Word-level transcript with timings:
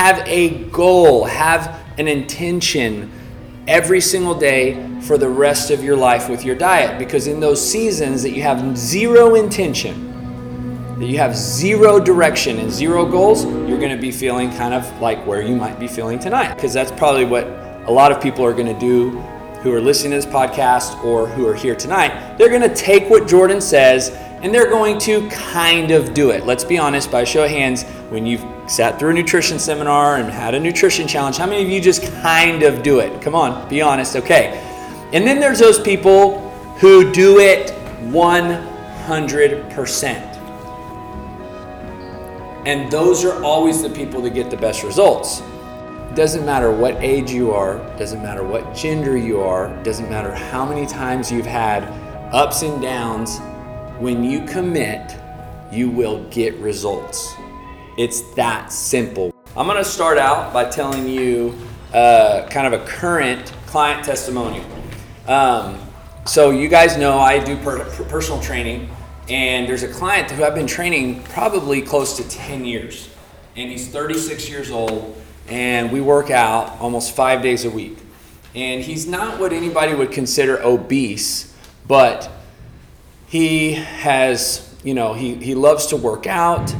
have 0.00 0.26
a 0.26 0.64
goal, 0.70 1.26
have 1.26 1.78
an 1.98 2.08
intention 2.08 3.12
every 3.68 4.00
single 4.00 4.34
day 4.34 4.74
for 5.02 5.18
the 5.18 5.28
rest 5.28 5.70
of 5.70 5.84
your 5.84 5.94
life 5.94 6.30
with 6.30 6.42
your 6.42 6.54
diet. 6.54 6.98
Because 6.98 7.26
in 7.26 7.38
those 7.38 7.60
seasons 7.60 8.22
that 8.22 8.30
you 8.30 8.40
have 8.40 8.78
zero 8.78 9.34
intention, 9.34 10.98
that 10.98 11.04
you 11.04 11.18
have 11.18 11.36
zero 11.36 12.00
direction 12.00 12.58
and 12.60 12.70
zero 12.70 13.04
goals, 13.04 13.44
you're 13.44 13.78
going 13.78 13.94
to 13.94 14.00
be 14.00 14.10
feeling 14.10 14.50
kind 14.52 14.72
of 14.72 15.00
like 15.02 15.26
where 15.26 15.42
you 15.42 15.54
might 15.54 15.78
be 15.78 15.86
feeling 15.86 16.18
tonight. 16.18 16.54
Because 16.54 16.72
that's 16.72 16.92
probably 16.92 17.26
what 17.26 17.46
a 17.86 17.92
lot 17.92 18.10
of 18.10 18.22
people 18.22 18.42
are 18.42 18.54
going 18.54 18.72
to 18.72 18.80
do 18.80 19.10
who 19.60 19.70
are 19.70 19.82
listening 19.82 20.12
to 20.12 20.26
this 20.26 20.34
podcast 20.34 21.04
or 21.04 21.26
who 21.26 21.46
are 21.46 21.54
here 21.54 21.76
tonight. 21.76 22.38
They're 22.38 22.48
going 22.48 22.62
to 22.62 22.74
take 22.74 23.10
what 23.10 23.28
Jordan 23.28 23.60
says 23.60 24.08
and 24.40 24.54
they're 24.54 24.70
going 24.70 24.98
to 25.00 25.28
kind 25.28 25.90
of 25.90 26.14
do 26.14 26.30
it. 26.30 26.46
Let's 26.46 26.64
be 26.64 26.78
honest, 26.78 27.10
by 27.10 27.24
show 27.24 27.44
of 27.44 27.50
hands, 27.50 27.82
when 28.08 28.24
you've 28.24 28.46
sat 28.70 28.98
through 29.00 29.10
a 29.10 29.14
nutrition 29.14 29.58
seminar 29.58 30.16
and 30.16 30.30
had 30.30 30.54
a 30.54 30.60
nutrition 30.60 31.08
challenge, 31.08 31.36
how 31.36 31.46
many 31.46 31.60
of 31.60 31.68
you 31.68 31.80
just 31.80 32.04
kind 32.22 32.62
of 32.62 32.84
do 32.84 33.00
it? 33.00 33.20
Come 33.20 33.34
on, 33.34 33.68
be 33.68 33.82
honest. 33.82 34.14
Okay. 34.14 34.60
And 35.12 35.26
then 35.26 35.40
there's 35.40 35.58
those 35.58 35.80
people 35.80 36.48
who 36.78 37.12
do 37.12 37.40
it 37.40 37.70
100%. 38.12 40.06
And 42.64 42.88
those 42.92 43.24
are 43.24 43.42
always 43.42 43.82
the 43.82 43.90
people 43.90 44.22
that 44.22 44.34
get 44.34 44.50
the 44.50 44.56
best 44.56 44.84
results. 44.84 45.42
Doesn't 46.14 46.46
matter 46.46 46.70
what 46.70 46.94
age 47.02 47.32
you 47.32 47.50
are, 47.50 47.78
doesn't 47.98 48.22
matter 48.22 48.44
what 48.44 48.72
gender 48.72 49.16
you 49.16 49.40
are, 49.40 49.74
doesn't 49.82 50.08
matter 50.08 50.32
how 50.32 50.64
many 50.64 50.86
times 50.86 51.32
you've 51.32 51.44
had 51.44 51.82
ups 52.32 52.62
and 52.62 52.80
downs. 52.80 53.40
When 53.98 54.22
you 54.22 54.44
commit, 54.44 55.16
you 55.72 55.90
will 55.90 56.22
get 56.30 56.54
results. 56.58 57.34
It's 57.96 58.20
that 58.34 58.72
simple. 58.72 59.32
I'm 59.56 59.66
gonna 59.66 59.84
start 59.84 60.18
out 60.18 60.52
by 60.52 60.64
telling 60.64 61.08
you 61.08 61.54
uh, 61.92 62.46
kind 62.48 62.72
of 62.72 62.80
a 62.80 62.84
current 62.84 63.52
client 63.66 64.04
testimonial. 64.04 64.64
Um, 65.26 65.78
so, 66.26 66.50
you 66.50 66.68
guys 66.68 66.96
know 66.96 67.18
I 67.18 67.42
do 67.42 67.56
per- 67.56 67.84
personal 68.04 68.40
training 68.40 68.88
and 69.30 69.68
there's 69.68 69.84
a 69.84 69.88
client 69.88 70.28
who 70.30 70.42
I've 70.42 70.56
been 70.56 70.66
training 70.66 71.22
probably 71.22 71.80
close 71.80 72.16
to 72.16 72.28
10 72.28 72.64
years. 72.64 73.08
And 73.56 73.70
he's 73.70 73.86
36 73.88 74.48
years 74.48 74.70
old, 74.70 75.20
and 75.46 75.92
we 75.92 76.00
work 76.00 76.30
out 76.30 76.78
almost 76.80 77.14
five 77.14 77.42
days 77.42 77.64
a 77.64 77.70
week. 77.70 77.96
And 78.54 78.82
he's 78.82 79.06
not 79.06 79.38
what 79.38 79.52
anybody 79.52 79.94
would 79.94 80.10
consider 80.10 80.60
obese, 80.62 81.54
but 81.86 82.28
he 83.28 83.72
has, 83.72 84.74
you 84.82 84.94
know, 84.94 85.14
he, 85.14 85.36
he 85.36 85.54
loves 85.54 85.86
to 85.86 85.96
work 85.96 86.26
out. 86.26 86.74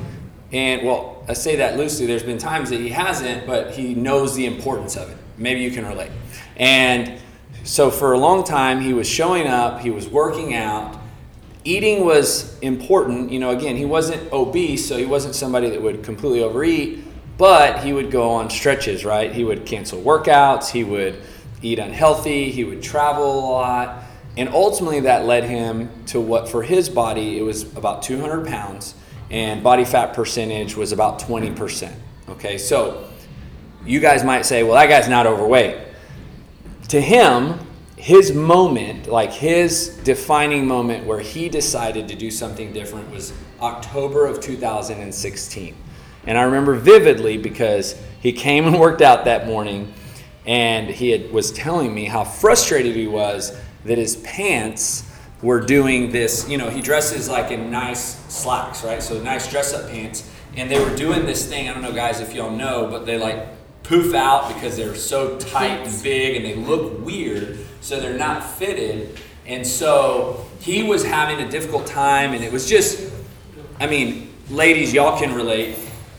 And 0.52 0.86
well, 0.86 1.24
I 1.28 1.34
say 1.34 1.56
that 1.56 1.76
loosely. 1.76 2.06
There's 2.06 2.22
been 2.22 2.38
times 2.38 2.70
that 2.70 2.80
he 2.80 2.88
hasn't, 2.88 3.46
but 3.46 3.72
he 3.72 3.94
knows 3.94 4.34
the 4.34 4.46
importance 4.46 4.96
of 4.96 5.10
it. 5.10 5.16
Maybe 5.38 5.60
you 5.60 5.70
can 5.70 5.86
relate. 5.86 6.10
And 6.56 7.20
so 7.64 7.90
for 7.90 8.12
a 8.12 8.18
long 8.18 8.44
time, 8.44 8.80
he 8.80 8.92
was 8.92 9.08
showing 9.08 9.46
up, 9.46 9.80
he 9.80 9.90
was 9.90 10.08
working 10.08 10.54
out, 10.54 10.98
eating 11.64 12.04
was 12.04 12.58
important. 12.60 13.30
You 13.30 13.38
know, 13.38 13.50
again, 13.50 13.76
he 13.76 13.84
wasn't 13.84 14.32
obese, 14.32 14.86
so 14.88 14.96
he 14.96 15.06
wasn't 15.06 15.34
somebody 15.34 15.70
that 15.70 15.80
would 15.80 16.02
completely 16.02 16.42
overeat, 16.42 17.04
but 17.38 17.84
he 17.84 17.92
would 17.92 18.10
go 18.10 18.30
on 18.30 18.50
stretches, 18.50 19.04
right? 19.04 19.32
He 19.32 19.44
would 19.44 19.66
cancel 19.66 20.00
workouts, 20.02 20.70
he 20.70 20.84
would 20.84 21.22
eat 21.62 21.78
unhealthy, 21.78 22.50
he 22.50 22.64
would 22.64 22.82
travel 22.82 23.24
a 23.24 23.50
lot. 23.50 24.04
And 24.36 24.48
ultimately, 24.48 25.00
that 25.00 25.26
led 25.26 25.44
him 25.44 25.90
to 26.06 26.20
what 26.20 26.48
for 26.48 26.62
his 26.62 26.88
body, 26.88 27.38
it 27.38 27.42
was 27.42 27.62
about 27.76 28.02
200 28.02 28.46
pounds, 28.46 28.94
and 29.30 29.62
body 29.62 29.84
fat 29.84 30.12
percentage 30.14 30.76
was 30.76 30.92
about 30.92 31.20
20%. 31.20 31.92
Okay, 32.28 32.58
so 32.58 33.08
you 33.84 34.00
guys 34.00 34.24
might 34.24 34.42
say, 34.46 34.62
well, 34.62 34.74
that 34.74 34.88
guy's 34.88 35.08
not 35.08 35.26
overweight. 35.26 35.78
To 36.88 37.00
him, 37.00 37.58
his 37.96 38.32
moment, 38.32 39.06
like 39.08 39.32
his 39.32 39.98
defining 40.04 40.66
moment 40.66 41.06
where 41.06 41.20
he 41.20 41.48
decided 41.48 42.08
to 42.08 42.14
do 42.14 42.30
something 42.30 42.72
different 42.72 43.10
was 43.10 43.32
October 43.60 44.26
of 44.26 44.40
2016. 44.40 45.76
And 46.26 46.38
I 46.38 46.42
remember 46.42 46.74
vividly 46.74 47.38
because 47.38 48.00
he 48.20 48.32
came 48.32 48.66
and 48.66 48.78
worked 48.78 49.02
out 49.02 49.24
that 49.26 49.46
morning 49.46 49.92
and 50.46 50.88
he 50.88 51.10
had, 51.10 51.30
was 51.30 51.52
telling 51.52 51.94
me 51.94 52.06
how 52.06 52.24
frustrated 52.24 52.96
he 52.96 53.06
was 53.06 53.58
that 53.84 53.98
his 53.98 54.16
pants 54.16 55.09
were 55.42 55.60
doing 55.60 56.10
this. 56.12 56.48
You 56.48 56.58
know, 56.58 56.68
he 56.68 56.80
dresses 56.80 57.28
like 57.28 57.50
in 57.50 57.70
nice 57.70 58.16
slacks, 58.32 58.84
right? 58.84 59.02
So 59.02 59.20
nice 59.22 59.50
dress 59.50 59.72
up 59.72 59.90
pants. 59.90 60.28
And 60.56 60.70
they 60.70 60.82
were 60.82 60.94
doing 60.96 61.26
this 61.26 61.46
thing. 61.46 61.68
I 61.68 61.72
don't 61.72 61.82
know, 61.82 61.92
guys, 61.92 62.20
if 62.20 62.34
y'all 62.34 62.50
know, 62.50 62.88
but 62.90 63.06
they 63.06 63.18
like 63.18 63.46
poof 63.82 64.14
out 64.14 64.52
because 64.52 64.76
they're 64.76 64.94
so 64.94 65.38
tight 65.38 65.86
and 65.86 66.02
big 66.02 66.36
and 66.36 66.44
they 66.44 66.54
look 66.54 67.04
weird 67.04 67.58
so 67.80 68.00
they're 68.00 68.18
not 68.18 68.44
fitted. 68.44 69.18
And 69.46 69.66
so 69.66 70.46
he 70.60 70.82
was 70.82 71.04
having 71.04 71.44
a 71.44 71.50
difficult 71.50 71.86
time, 71.86 72.34
and 72.34 72.44
it 72.44 72.52
was 72.52 72.68
just, 72.68 73.12
I 73.80 73.86
mean, 73.86 74.32
ladies, 74.50 74.92
y'all 74.92 75.18
can 75.18 75.34
relate 75.34 75.76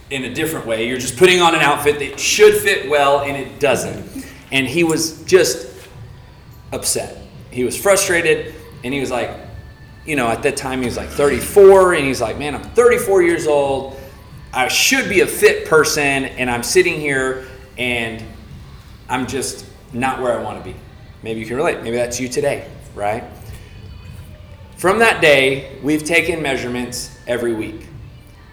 in 0.10 0.26
a 0.26 0.34
different 0.34 0.66
way. 0.66 0.88
You're 0.88 0.98
just 0.98 1.18
putting 1.18 1.40
on 1.40 1.56
an 1.56 1.62
outfit 1.62 2.00
that 2.00 2.20
should 2.20 2.56
fit 2.56 2.90
well, 2.90 3.22
and 3.22 3.38
it 3.38 3.60
doesn't. 3.60 4.26
And 4.52 4.68
he 4.68 4.84
was 4.84 5.24
just 5.24 5.88
upset. 6.74 7.18
He 7.52 7.64
was 7.64 7.78
frustrated, 7.78 8.54
and 8.84 8.94
he 8.94 9.00
was 9.00 9.12
like, 9.12 9.30
you 10.06 10.16
know, 10.16 10.28
at 10.28 10.44
that 10.44 10.58
time 10.58 10.80
he 10.80 10.86
was 10.86 10.98
like 10.98 11.10
34, 11.10 11.94
and 11.94 12.06
he's 12.06 12.22
like, 12.22 12.38
man, 12.38 12.56
I'm 12.56 12.64
34 12.64 13.22
years 13.22 13.48
old. 13.48 14.00
I 14.54 14.68
should 14.68 15.08
be 15.08 15.22
a 15.22 15.28
fit 15.28 15.68
person, 15.68 16.26
and 16.26 16.50
I'm 16.50 16.64
sitting 16.64 17.00
here, 17.00 17.48
and 17.78 18.24
I'm 19.08 19.28
just 19.28 19.66
not 19.94 20.22
where 20.22 20.38
I 20.38 20.44
want 20.44 20.64
to 20.64 20.70
be. 20.70 20.76
Maybe 21.24 21.40
you 21.40 21.46
can 21.46 21.56
relate. 21.56 21.84
Maybe 21.84 21.96
that's 21.96 22.20
you 22.20 22.28
today, 22.28 22.68
right? 22.96 23.24
From 24.78 25.00
that 25.00 25.22
day, 25.22 25.78
we've 25.84 26.04
taken 26.04 26.42
measurements 26.42 27.18
every 27.28 27.54
week. 27.54 27.88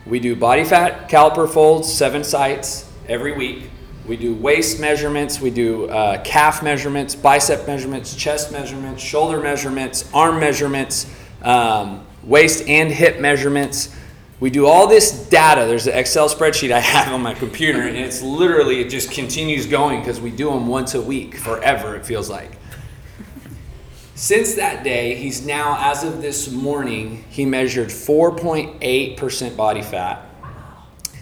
We 0.04 0.20
do 0.20 0.36
body 0.36 0.64
fat 0.64 1.08
caliper 1.08 1.48
folds, 1.48 1.92
seven 1.92 2.22
sites 2.22 2.90
every 3.08 3.32
week. 3.32 3.70
We 4.08 4.16
do 4.16 4.34
waist 4.34 4.80
measurements, 4.80 5.38
we 5.38 5.50
do 5.50 5.86
uh, 5.90 6.22
calf 6.22 6.62
measurements, 6.62 7.14
bicep 7.14 7.66
measurements, 7.66 8.14
chest 8.14 8.50
measurements, 8.50 9.02
shoulder 9.02 9.38
measurements, 9.38 10.08
arm 10.14 10.40
measurements, 10.40 11.12
um, 11.42 12.06
waist 12.22 12.66
and 12.66 12.90
hip 12.90 13.20
measurements. 13.20 13.94
We 14.40 14.48
do 14.48 14.66
all 14.66 14.86
this 14.86 15.28
data. 15.28 15.66
There's 15.66 15.86
an 15.86 15.98
Excel 15.98 16.30
spreadsheet 16.30 16.70
I 16.70 16.80
have 16.94 17.12
on 17.12 17.20
my 17.20 17.34
computer, 17.34 17.82
and 17.82 17.98
it's 17.98 18.22
literally, 18.22 18.80
it 18.80 18.88
just 18.88 19.10
continues 19.10 19.66
going 19.66 20.00
because 20.00 20.22
we 20.22 20.30
do 20.30 20.48
them 20.50 20.68
once 20.68 20.94
a 20.94 21.02
week 21.02 21.36
forever, 21.36 21.94
it 21.94 22.06
feels 22.06 22.30
like. 22.30 22.52
Since 24.14 24.54
that 24.54 24.84
day, 24.84 25.16
he's 25.16 25.44
now, 25.44 25.76
as 25.92 26.02
of 26.02 26.22
this 26.22 26.50
morning, 26.50 27.24
he 27.28 27.44
measured 27.44 27.88
4.8% 27.88 29.54
body 29.54 29.82
fat. 29.82 30.27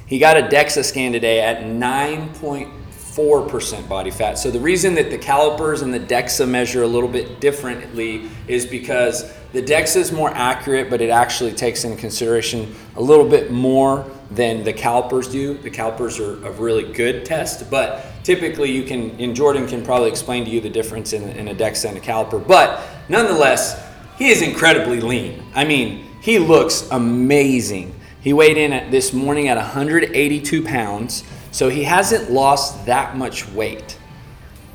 He 0.07 0.19
got 0.21 0.37
a 0.37 0.43
DEXA 0.43 0.85
scan 0.85 1.13
today 1.13 1.41
at 1.41 1.65
9.4% 1.65 3.89
body 3.89 4.13
fat. 4.13 4.39
So 4.39 4.53
the 4.53 4.61
reason 4.61 4.95
that 4.95 5.11
the 5.11 5.19
calipers 5.19 5.83
and 5.83 5.93
the 5.93 5.99
DEXA 5.99 6.49
measure 6.49 6.85
a 6.85 6.87
little 6.87 7.09
bit 7.09 7.41
differently 7.41 8.31
is 8.47 8.65
because 8.65 9.35
the 9.53 9.61
DEXA 9.61 9.97
is 9.97 10.13
more 10.13 10.31
accurate, 10.31 10.91
but 10.91 11.01
it 11.01 11.11
actually 11.11 11.51
takes 11.51 11.83
into 11.83 11.97
consideration 11.97 12.73
a 12.95 13.03
little 13.03 13.29
bit 13.29 13.51
more 13.51 14.09
than 14.31 14.63
the 14.63 14.73
calipers 14.73 15.27
do. 15.27 15.59
The 15.59 15.71
calipers 15.71 16.21
are 16.21 16.35
a 16.47 16.53
really 16.53 16.93
good 16.93 17.25
test, 17.25 17.69
but 17.69 18.07
typically 18.23 18.71
you 18.71 18.85
can, 18.85 19.11
and 19.19 19.35
Jordan 19.35 19.67
can 19.67 19.85
probably 19.85 20.09
explain 20.09 20.45
to 20.45 20.51
you 20.51 20.61
the 20.61 20.71
difference 20.71 21.15
in, 21.15 21.31
in 21.31 21.49
a 21.49 21.55
DEXA 21.55 21.89
and 21.89 21.99
a 21.99 22.01
caliper, 22.01 22.47
but 22.47 22.81
nonetheless, 23.09 23.85
he 24.19 24.29
is 24.29 24.41
incredibly 24.41 25.01
lean. 25.01 25.43
I 25.53 25.65
mean, 25.65 26.07
he 26.21 26.39
looks 26.39 26.89
amazing. 26.93 27.96
He 28.27 28.33
weighed 28.33 28.59
in 28.59 28.73
at 28.73 28.91
this 28.91 29.13
morning 29.13 29.47
at 29.47 29.57
182 29.57 30.65
pounds, 30.65 31.23
so 31.53 31.69
he 31.69 31.85
hasn't 31.85 32.29
lost 32.29 32.85
that 32.87 33.17
much 33.17 33.49
weight. 33.51 34.01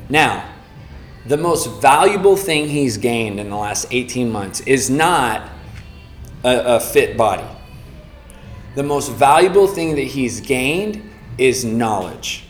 Now, 0.08 0.50
the 1.26 1.36
most 1.36 1.68
valuable 1.82 2.34
thing 2.34 2.70
he's 2.70 2.96
gained 2.96 3.38
in 3.38 3.50
the 3.50 3.56
last 3.56 3.88
18 3.90 4.30
months 4.30 4.60
is 4.60 4.88
not 4.88 5.50
a, 6.42 6.76
a 6.76 6.80
fit 6.80 7.18
body. 7.18 7.44
The 8.74 8.84
most 8.84 9.12
valuable 9.12 9.66
thing 9.66 9.96
that 9.96 10.06
he's 10.06 10.40
gained 10.40 11.02
is 11.36 11.62
knowledge 11.62 12.44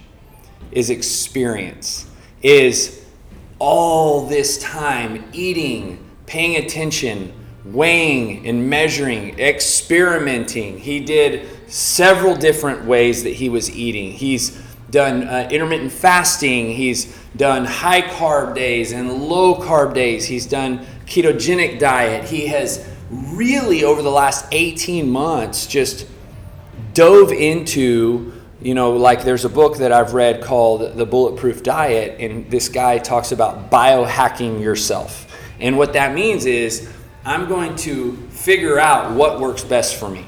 is 0.71 0.89
experience, 0.89 2.09
is 2.43 3.05
all 3.59 4.29
this 4.29 4.57
time 4.59 5.29
eating, 5.33 6.09
paying 6.27 6.65
attention, 6.65 7.33
weighing 7.65 8.47
and 8.47 8.69
measuring, 8.69 9.39
experimenting. 9.39 10.79
He 10.79 11.01
did 11.01 11.49
several 11.71 12.35
different 12.35 12.85
ways 12.85 13.23
that 13.23 13.35
he 13.35 13.49
was 13.49 13.71
eating. 13.75 14.13
He's 14.13 14.61
done 14.91 15.23
uh, 15.23 15.49
intermittent 15.51 15.93
fasting, 15.93 16.73
he's 16.73 17.17
done 17.35 17.65
high 17.65 18.03
carb 18.03 18.55
days 18.55 18.93
and 18.93 19.11
low 19.11 19.55
carb 19.55 19.95
days, 19.95 20.27
he's 20.27 20.45
done 20.45 20.85
ketogenic 21.07 21.79
diet. 21.79 22.25
He 22.25 22.47
has 22.49 22.87
really, 23.11 23.85
over 23.85 24.03
the 24.03 24.11
last 24.11 24.47
18 24.53 25.09
months, 25.09 25.67
just 25.67 26.07
dove 26.93 27.33
into 27.33 28.33
you 28.63 28.75
know, 28.75 28.93
like 28.93 29.25
there's 29.25 29.45
a 29.45 29.49
book 29.49 29.79
that 29.79 29.93
I've 29.93 30.15
read 30.15 30.41
called 30.41 30.97
The 30.97 31.05
Bulletproof 31.05 31.63
Diet, 31.63 32.21
and 32.21 32.49
this 32.49 32.69
guy 32.69 32.99
talks 32.99 33.33
about 33.33 33.71
biohacking 33.71 34.61
yourself. 34.61 35.29
And 35.59 35.77
what 35.77 35.95
that 35.95 36.15
means 36.15 36.47
is, 36.47 36.89
I'm 37.25 37.49
going 37.49 37.77
to 37.77 38.17
figure 38.31 38.79
out 38.79 39.15
what 39.15 39.41
works 39.41 39.63
best 39.63 39.97
for 39.97 40.09
me. 40.09 40.27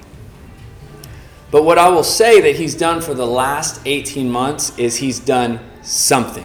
But 1.51 1.65
what 1.65 1.79
I 1.79 1.89
will 1.89 2.05
say 2.05 2.41
that 2.41 2.57
he's 2.57 2.75
done 2.75 3.01
for 3.01 3.15
the 3.15 3.27
last 3.27 3.81
18 3.85 4.31
months 4.31 4.77
is 4.79 4.97
he's 4.97 5.19
done 5.19 5.61
something. 5.83 6.45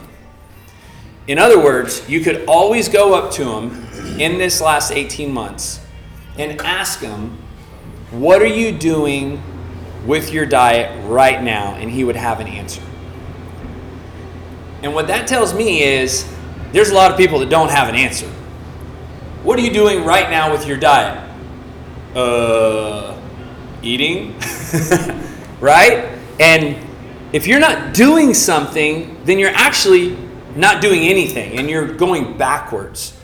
In 1.28 1.38
other 1.38 1.60
words, 1.60 2.08
you 2.10 2.22
could 2.22 2.46
always 2.48 2.90
go 2.90 3.14
up 3.14 3.32
to 3.34 3.44
him 3.44 4.20
in 4.20 4.38
this 4.38 4.62
last 4.62 4.92
18 4.92 5.32
months 5.32 5.80
and 6.38 6.60
ask 6.62 7.00
him, 7.00 7.38
What 8.12 8.42
are 8.42 8.48
you 8.48 8.72
doing 8.72 9.42
with 10.06 10.32
your 10.32 10.46
diet 10.46 11.04
right 11.06 11.44
now? 11.44 11.76
And 11.76 11.92
he 11.92 12.04
would 12.04 12.16
have 12.16 12.40
an 12.40 12.48
answer. 12.48 12.82
And 14.82 14.96
what 14.96 15.08
that 15.08 15.28
tells 15.28 15.54
me 15.54 15.84
is 15.84 16.28
there's 16.72 16.90
a 16.90 16.96
lot 16.96 17.12
of 17.12 17.18
people 17.18 17.40
that 17.40 17.50
don't 17.50 17.70
have 17.70 17.90
an 17.90 17.96
answer. 17.96 18.32
What 19.44 19.58
are 19.58 19.62
you 19.62 19.72
doing 19.72 20.04
right 20.04 20.30
now 20.30 20.52
with 20.52 20.68
your 20.68 20.78
diet? 20.78 21.18
Uh, 22.14 23.18
eating, 23.82 24.38
right? 25.62 26.18
And 26.42 26.76
if 27.32 27.48
you're 27.48 27.62
not 27.62 27.94
doing 27.94 28.34
something, 28.34 29.24
then 29.24 29.40
you're 29.40 29.52
actually 29.54 30.18
not 30.56 30.82
doing 30.82 31.04
anything 31.04 31.58
and 31.58 31.70
you're 31.70 31.94
going 31.94 32.38
backwards. 32.38 33.18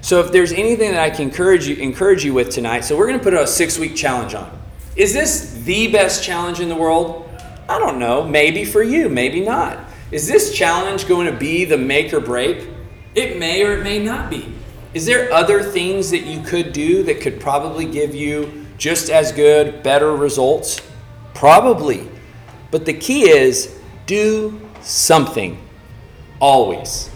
So 0.00 0.20
if 0.20 0.32
there's 0.32 0.50
anything 0.50 0.90
that 0.90 1.00
I 1.00 1.10
can 1.10 1.28
encourage 1.28 1.68
you 1.68 1.76
encourage 1.76 2.24
you 2.24 2.34
with 2.34 2.50
tonight, 2.50 2.80
so 2.80 2.96
we're 2.96 3.06
going 3.06 3.18
to 3.18 3.22
put 3.22 3.34
a 3.34 3.44
6-week 3.44 3.94
challenge 3.94 4.34
on. 4.34 4.50
Is 4.96 5.12
this 5.12 5.52
the 5.64 5.92
best 5.92 6.24
challenge 6.24 6.58
in 6.58 6.68
the 6.68 6.74
world? 6.74 7.30
I 7.68 7.78
don't 7.78 8.00
know, 8.00 8.26
maybe 8.26 8.64
for 8.64 8.82
you, 8.82 9.08
maybe 9.08 9.40
not. 9.40 9.78
Is 10.10 10.26
this 10.26 10.52
challenge 10.52 11.06
going 11.06 11.26
to 11.26 11.38
be 11.38 11.64
the 11.64 11.78
make 11.78 12.12
or 12.12 12.18
break? 12.18 12.66
It 13.14 13.38
may 13.38 13.62
or 13.62 13.78
it 13.78 13.84
may 13.84 14.02
not 14.02 14.30
be. 14.30 14.52
Is 14.92 15.06
there 15.06 15.32
other 15.32 15.62
things 15.62 16.10
that 16.10 16.26
you 16.26 16.42
could 16.42 16.72
do 16.72 17.04
that 17.04 17.20
could 17.20 17.40
probably 17.40 17.84
give 17.84 18.14
you 18.14 18.66
just 18.76 19.08
as 19.08 19.30
good, 19.30 19.82
better 19.84 20.16
results? 20.16 20.80
Probably. 21.32 22.08
But 22.72 22.86
the 22.86 22.94
key 22.94 23.28
is 23.30 23.78
do 24.06 24.60
something 24.80 25.58
always. 26.40 27.08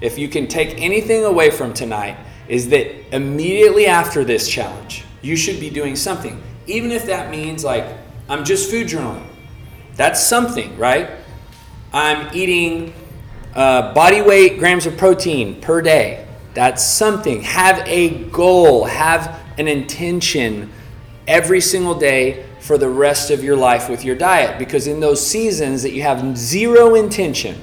If 0.00 0.18
you 0.18 0.28
can 0.28 0.46
take 0.46 0.80
anything 0.80 1.24
away 1.24 1.50
from 1.50 1.74
tonight, 1.74 2.16
is 2.48 2.68
that 2.68 3.14
immediately 3.14 3.86
after 3.86 4.24
this 4.24 4.48
challenge, 4.48 5.04
you 5.20 5.36
should 5.36 5.58
be 5.58 5.68
doing 5.70 5.96
something. 5.96 6.40
Even 6.66 6.92
if 6.92 7.06
that 7.06 7.30
means 7.30 7.64
like, 7.64 7.86
I'm 8.28 8.44
just 8.44 8.70
food 8.70 8.86
journaling. 8.86 9.26
That's 9.96 10.22
something, 10.22 10.76
right? 10.78 11.10
I'm 11.92 12.34
eating 12.34 12.94
uh, 13.54 13.92
body 13.94 14.22
weight 14.22 14.58
grams 14.58 14.86
of 14.86 14.96
protein 14.96 15.60
per 15.60 15.82
day. 15.82 16.26
That's 16.54 16.84
something. 16.84 17.42
Have 17.42 17.86
a 17.86 18.24
goal, 18.24 18.84
have 18.84 19.40
an 19.58 19.68
intention 19.68 20.70
every 21.26 21.60
single 21.60 21.94
day 21.94 22.44
for 22.60 22.76
the 22.76 22.88
rest 22.88 23.30
of 23.30 23.42
your 23.42 23.56
life 23.56 23.88
with 23.88 24.04
your 24.04 24.16
diet. 24.16 24.58
Because 24.58 24.86
in 24.86 25.00
those 25.00 25.24
seasons 25.24 25.82
that 25.82 25.92
you 25.92 26.02
have 26.02 26.36
zero 26.36 26.94
intention, 26.94 27.60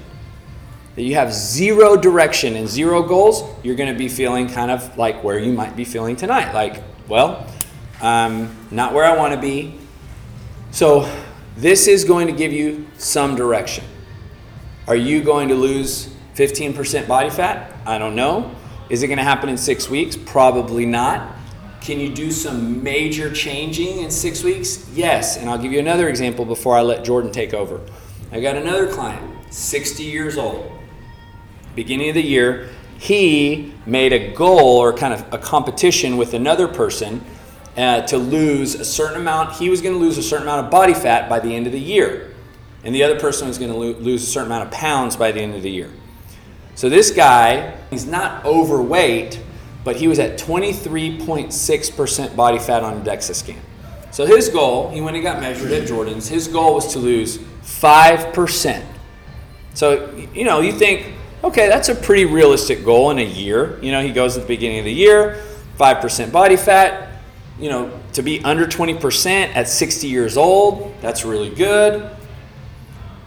that 0.95 1.03
you 1.03 1.15
have 1.15 1.31
zero 1.31 1.95
direction 1.95 2.55
and 2.55 2.67
zero 2.67 3.03
goals, 3.03 3.43
you're 3.63 3.75
going 3.75 3.91
to 3.91 3.97
be 3.97 4.09
feeling 4.09 4.47
kind 4.47 4.71
of 4.71 4.97
like 4.97 5.23
where 5.23 5.37
you 5.37 5.53
might 5.53 5.75
be 5.75 5.85
feeling 5.85 6.15
tonight. 6.15 6.53
Like, 6.53 6.81
well, 7.07 7.45
I'm 8.01 8.55
not 8.71 8.93
where 8.93 9.05
I 9.05 9.15
want 9.15 9.33
to 9.33 9.39
be. 9.39 9.77
So, 10.71 11.11
this 11.55 11.87
is 11.87 12.03
going 12.03 12.27
to 12.27 12.33
give 12.33 12.53
you 12.53 12.87
some 12.97 13.35
direction. 13.35 13.83
Are 14.87 14.95
you 14.95 15.23
going 15.23 15.49
to 15.49 15.55
lose 15.55 16.13
15% 16.35 17.07
body 17.07 17.29
fat? 17.29 17.73
I 17.85 17.97
don't 17.97 18.15
know. 18.15 18.55
Is 18.89 19.03
it 19.03 19.07
going 19.07 19.17
to 19.17 19.23
happen 19.23 19.49
in 19.49 19.57
six 19.57 19.89
weeks? 19.89 20.15
Probably 20.15 20.85
not. 20.85 21.35
Can 21.81 21.99
you 21.99 22.13
do 22.13 22.31
some 22.31 22.83
major 22.83 23.31
changing 23.31 23.99
in 23.99 24.11
six 24.11 24.43
weeks? 24.43 24.89
Yes. 24.93 25.37
And 25.37 25.49
I'll 25.49 25.57
give 25.57 25.71
you 25.71 25.79
another 25.79 26.09
example 26.09 26.45
before 26.45 26.75
I 26.75 26.81
let 26.81 27.03
Jordan 27.03 27.31
take 27.31 27.53
over. 27.53 27.81
I 28.31 28.41
got 28.41 28.55
another 28.55 28.87
client, 28.87 29.53
60 29.53 30.03
years 30.03 30.37
old 30.37 30.77
beginning 31.77 32.09
of 32.09 32.15
the 32.15 32.23
year, 32.23 32.67
he 32.97 33.71
made 33.85 34.11
a 34.11 34.33
goal 34.33 34.79
or 34.79 34.91
kind 34.91 35.13
of 35.13 35.31
a 35.31 35.37
competition 35.37 36.17
with 36.17 36.33
another 36.33 36.67
person 36.67 37.23
uh, 37.77 38.01
to 38.01 38.17
lose 38.17 38.73
a 38.73 38.83
certain 38.83 39.21
amount. 39.21 39.53
He 39.53 39.69
was 39.69 39.81
going 39.81 39.93
to 39.93 39.99
lose 39.99 40.17
a 40.17 40.23
certain 40.23 40.47
amount 40.47 40.65
of 40.65 40.71
body 40.71 40.95
fat 40.95 41.29
by 41.29 41.39
the 41.39 41.55
end 41.55 41.67
of 41.67 41.71
the 41.71 41.79
year, 41.79 42.33
and 42.83 42.95
the 42.95 43.03
other 43.03 43.19
person 43.19 43.47
was 43.47 43.59
going 43.59 43.71
to 43.71 43.77
lo- 43.77 43.99
lose 43.99 44.23
a 44.23 44.25
certain 44.25 44.47
amount 44.47 44.65
of 44.65 44.71
pounds 44.71 45.15
by 45.15 45.31
the 45.31 45.39
end 45.39 45.53
of 45.53 45.61
the 45.61 45.69
year. 45.69 45.91
So 46.77 46.88
this 46.89 47.09
guy, 47.09 47.75
he's 47.89 48.06
not 48.06 48.45
overweight, 48.45 49.41
but 49.83 49.95
he 49.95 50.07
was 50.07 50.19
at 50.19 50.38
23.6% 50.38 52.35
body 52.35 52.59
fat 52.59 52.83
on 52.83 52.97
a 52.97 53.01
DEXA 53.03 53.33
scan. 53.33 53.59
So 54.12 54.27
his 54.27 54.50
goal, 54.50 54.91
he 54.91 55.01
went 55.01 55.15
and 55.15 55.24
got 55.24 55.41
measured 55.41 55.71
at 55.71 55.88
Jordan's. 55.88 56.27
His 56.27 56.47
goal 56.47 56.75
was 56.75 56.94
to 56.94 57.00
lose 57.00 57.39
5%. 57.39 58.85
So, 59.74 60.13
you 60.35 60.44
know, 60.44 60.62
you 60.62 60.71
think, 60.71 61.15
okay, 61.44 61.68
that's 61.68 61.89
a 61.89 61.95
pretty 61.95 62.25
realistic 62.25 62.85
goal 62.85 63.09
in 63.09 63.18
a 63.18 63.25
year. 63.25 63.80
You 63.81 63.91
know, 63.91 64.03
he 64.03 64.12
goes 64.12 64.38
at 64.38 64.44
the 64.44 64.47
beginning 64.47 64.77
of 64.77 64.85
the 64.85 64.94
year, 64.94 65.44
5% 65.80 66.31
body 66.31 66.57
fat, 66.57 67.23
you 67.59 67.71
know, 67.71 67.91
to 68.13 68.21
be 68.21 68.39
under 68.44 68.68
20% 68.68 69.56
at 69.56 69.68
60 69.68 70.07
years 70.07 70.38
old, 70.38 70.94
that's 71.01 71.25
really 71.25 71.50
good. 71.50 72.07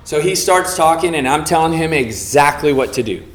So 0.04 0.20
he 0.20 0.36
starts 0.36 0.76
talking, 0.76 1.16
and 1.16 1.26
I'm 1.26 1.44
telling 1.44 1.72
him 1.72 1.92
exactly 1.92 2.72
what 2.72 2.92
to 2.92 3.02
do. 3.02 3.26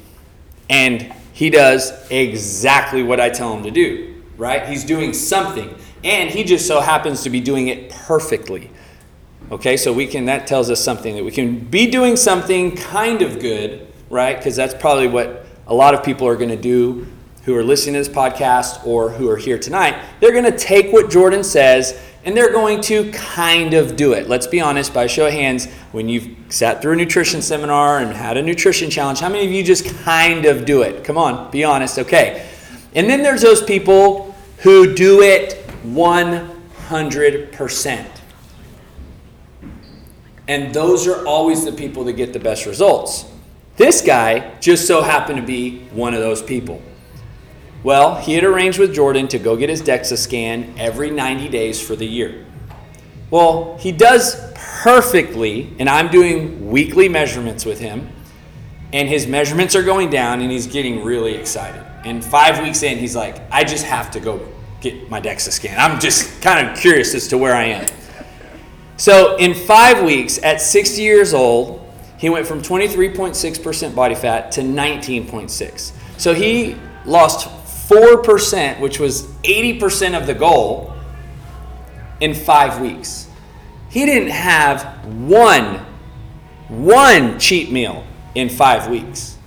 And 0.70 1.14
he 1.34 1.50
does 1.50 1.92
exactly 2.10 3.04
what 3.04 3.20
I 3.20 3.30
tell 3.30 3.56
him 3.56 3.64
to 3.64 3.72
do, 3.72 4.24
right? 4.38 4.68
He's 4.68 4.84
doing 4.84 5.14
something, 5.14 5.76
and 6.04 6.30
he 6.30 6.44
just 6.44 6.68
so 6.68 6.80
happens 6.80 7.24
to 7.24 7.30
be 7.30 7.42
doing 7.42 7.68
it 7.68 7.90
perfectly. 7.90 8.72
Okay, 9.52 9.78
so 9.78 9.94
we 9.94 10.08
can, 10.08 10.26
that 10.26 10.48
tells 10.48 10.70
us 10.72 10.84
something 10.84 11.16
that 11.16 11.24
we 11.24 11.32
can 11.32 11.60
be 11.60 11.90
doing 11.90 12.16
something 12.16 12.76
kind 12.76 13.22
of 13.22 13.40
good 13.40 13.86
right? 14.10 14.38
Because 14.38 14.56
that's 14.56 14.74
probably 14.74 15.08
what 15.08 15.46
a 15.68 15.74
lot 15.74 15.94
of 15.94 16.04
people 16.04 16.28
are 16.28 16.36
going 16.36 16.50
to 16.50 16.56
do 16.56 17.08
who 17.46 17.56
are 17.56 17.64
listening 17.64 17.94
to 17.94 18.00
this 18.00 18.10
podcast 18.10 18.86
or 18.86 19.12
who 19.12 19.30
are 19.30 19.38
here 19.38 19.58
tonight. 19.58 19.96
They're 20.20 20.32
going 20.32 20.52
to 20.52 20.58
take 20.58 20.92
what 20.92 21.10
Jordan 21.10 21.44
says 21.44 21.98
and 22.26 22.36
they're 22.36 22.52
going 22.52 22.82
to 22.82 23.12
kind 23.12 23.76
of 23.76 23.96
do 23.96 24.14
it. 24.14 24.28
Let's 24.28 24.48
be 24.48 24.60
honest, 24.60 24.96
by 24.96 25.06
show 25.06 25.28
of 25.28 25.34
hands, 25.34 25.68
when 25.92 26.10
you've 26.10 26.28
sat 26.50 26.82
through 26.82 26.94
a 26.94 26.96
nutrition 26.96 27.44
seminar 27.44 28.00
and 28.00 28.12
had 28.12 28.36
a 28.36 28.42
nutrition 28.42 28.90
challenge, 28.90 29.20
how 29.20 29.30
many 29.30 29.46
of 29.46 29.52
you 29.52 29.64
just 29.64 29.86
kind 30.04 30.46
of 30.46 30.66
do 30.66 30.82
it? 30.82 31.04
Come 31.04 31.20
on, 31.20 31.52
be 31.52 31.64
honest. 31.64 32.00
Okay. 32.00 32.50
And 32.96 33.08
then 33.08 33.22
there's 33.22 33.44
those 33.44 33.62
people 33.62 34.36
who 34.60 34.96
do 34.96 35.22
it 35.22 35.64
100%. 35.86 38.08
And 40.48 40.74
those 40.74 41.08
are 41.08 41.26
always 41.28 41.64
the 41.64 41.72
people 41.72 42.06
that 42.06 42.14
get 42.14 42.34
the 42.34 42.40
best 42.40 42.66
results. 42.66 43.26
This 43.78 44.02
guy 44.02 44.56
just 44.62 44.88
so 44.88 45.04
happened 45.04 45.38
to 45.38 45.46
be 45.46 45.82
one 45.92 46.16
of 46.16 46.22
those 46.22 46.42
people. 46.42 46.82
Well, 47.86 48.16
he 48.16 48.34
had 48.34 48.44
arranged 48.44 48.80
with 48.80 48.96
Jordan 48.96 49.28
to 49.28 49.38
go 49.38 49.56
get 49.56 49.70
his 49.70 49.84
DEXA 49.84 50.18
scan 50.18 50.74
every 50.76 51.12
90 51.12 51.50
days 51.50 51.80
for 51.80 51.96
the 51.96 52.08
year. 52.08 52.44
Well, 53.30 53.78
he 53.78 53.92
does 53.92 54.36
perfectly, 54.56 55.72
and 55.78 55.88
I'm 55.88 56.10
doing 56.10 56.72
weekly 56.72 57.08
measurements 57.08 57.64
with 57.64 57.80
him, 57.80 58.10
and 58.92 59.08
his 59.08 59.28
measurements 59.28 59.76
are 59.76 59.84
going 59.84 60.10
down, 60.10 60.42
and 60.42 60.52
he's 60.52 60.66
getting 60.66 61.04
really 61.04 61.36
excited. 61.36 61.80
And 62.04 62.26
five 62.26 62.60
weeks 62.60 62.82
in, 62.82 62.98
he's 62.98 63.16
like, 63.16 63.40
I 63.52 63.64
just 63.64 63.86
have 63.86 64.10
to 64.12 64.20
go 64.20 64.44
get 64.82 65.08
my 65.12 65.22
DEXA 65.22 65.52
scan. 65.52 65.80
I'm 65.80 66.00
just 66.00 66.42
kind 66.42 66.68
of 66.68 66.76
curious 66.76 67.14
as 67.14 67.28
to 67.28 67.38
where 67.38 67.54
I 67.54 67.66
am. 67.66 67.88
So, 68.98 69.38
in 69.38 69.54
five 69.54 70.04
weeks, 70.04 70.40
at 70.42 70.60
60 70.60 71.04
years 71.04 71.36
old, 71.36 71.88
he 72.18 72.32
went 72.32 72.48
from 72.48 72.64
23.6% 72.64 73.94
body 73.94 74.16
fat 74.16 74.52
to 74.54 74.62
19.6. 74.62 75.92
So 76.18 76.34
he 76.34 76.78
lost 77.06 77.48
4%, 77.88 78.80
which 78.80 79.00
was 79.00 79.24
80% 79.44 80.20
of 80.20 80.28
the 80.28 80.34
goal, 80.34 80.96
in 82.20 82.34
five 82.34 82.82
weeks. 82.82 83.28
He 83.90 84.06
didn't 84.06 84.30
have 84.30 85.06
one, 85.06 85.86
one 86.68 87.40
cheat 87.40 87.72
meal 87.72 88.06
in 88.34 88.50
five 88.50 88.90
weeks. 88.90 89.38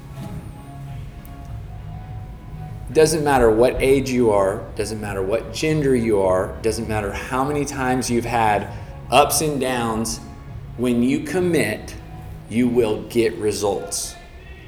Doesn't 2.93 3.23
matter 3.23 3.51
what 3.51 3.77
age 3.83 4.11
you 4.11 4.31
are, 4.31 4.65
doesn't 4.75 5.01
matter 5.01 5.23
what 5.23 5.53
gender 5.53 5.95
you 5.95 6.21
are, 6.21 6.57
doesn't 6.63 6.89
matter 6.89 7.13
how 7.13 7.45
many 7.45 7.65
times 7.65 8.11
you've 8.11 8.25
had 8.25 8.73
ups 9.11 9.41
and 9.43 9.61
downs. 9.61 10.21
When 10.79 11.03
you 11.03 11.21
commit, 11.21 11.95
you 12.49 12.69
will 12.69 13.03
get 13.05 13.35
results. 13.35 14.15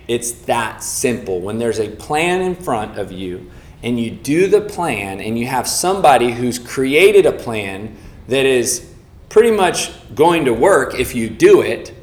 It's 0.07 0.33
that 0.43 0.83
simple. 0.83 1.41
When 1.41 1.59
there's 1.59 1.79
a 1.79 1.89
plan 1.89 2.43
in 2.43 2.55
front 2.55 2.99
of 2.99 3.11
you 3.11 3.50
and 3.83 3.99
you 3.99 4.11
do 4.11 4.47
the 4.47 4.61
plan 4.61 5.21
and 5.21 5.39
you 5.39 5.47
have 5.47 5.67
somebody 5.67 6.33
who's 6.33 6.59
created 6.59 7.27
a 7.27 7.33
plan 7.33 7.97
that 8.29 8.47
is 8.47 8.93
pretty 9.29 9.51
much 9.51 9.91
going 10.15 10.45
to 10.45 10.53
work 10.53 10.95
if 10.95 11.15
you 11.15 11.31
do 11.31 11.63
it, 11.63 11.95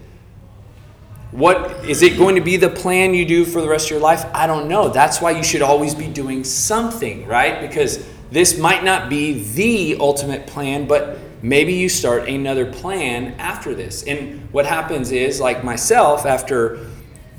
What 1.31 1.85
is 1.85 2.01
it 2.01 2.17
going 2.17 2.35
to 2.35 2.41
be 2.41 2.55
the 2.57 2.69
plan 2.69 3.13
you 3.13 3.25
do 3.25 3.43
for 3.45 3.61
the 3.61 3.67
rest 3.67 3.87
of 3.87 3.91
your 3.91 3.99
life? 3.99 4.25
I 4.33 4.47
don't 4.47 4.67
know. 4.67 4.89
That's 4.89 5.21
why 5.21 5.31
you 5.31 5.43
should 5.43 5.61
always 5.61 5.93
be 5.93 6.07
doing 6.07 6.43
something, 6.43 7.27
right? 7.27 7.59
Because 7.59 8.07
this 8.31 8.57
might 8.57 8.83
not 8.83 9.09
be 9.09 9.43
the 9.53 9.97
ultimate 9.99 10.47
plan, 10.47 10.87
but 10.87 11.19
maybe 11.41 11.73
you 11.73 11.89
start 11.89 12.27
another 12.29 12.65
plan 12.65 13.35
after 13.39 13.75
this. 13.75 14.03
And 14.03 14.51
what 14.53 14.65
happens 14.65 15.11
is, 15.11 15.41
like 15.41 15.63
myself, 15.65 16.25
after 16.25 16.87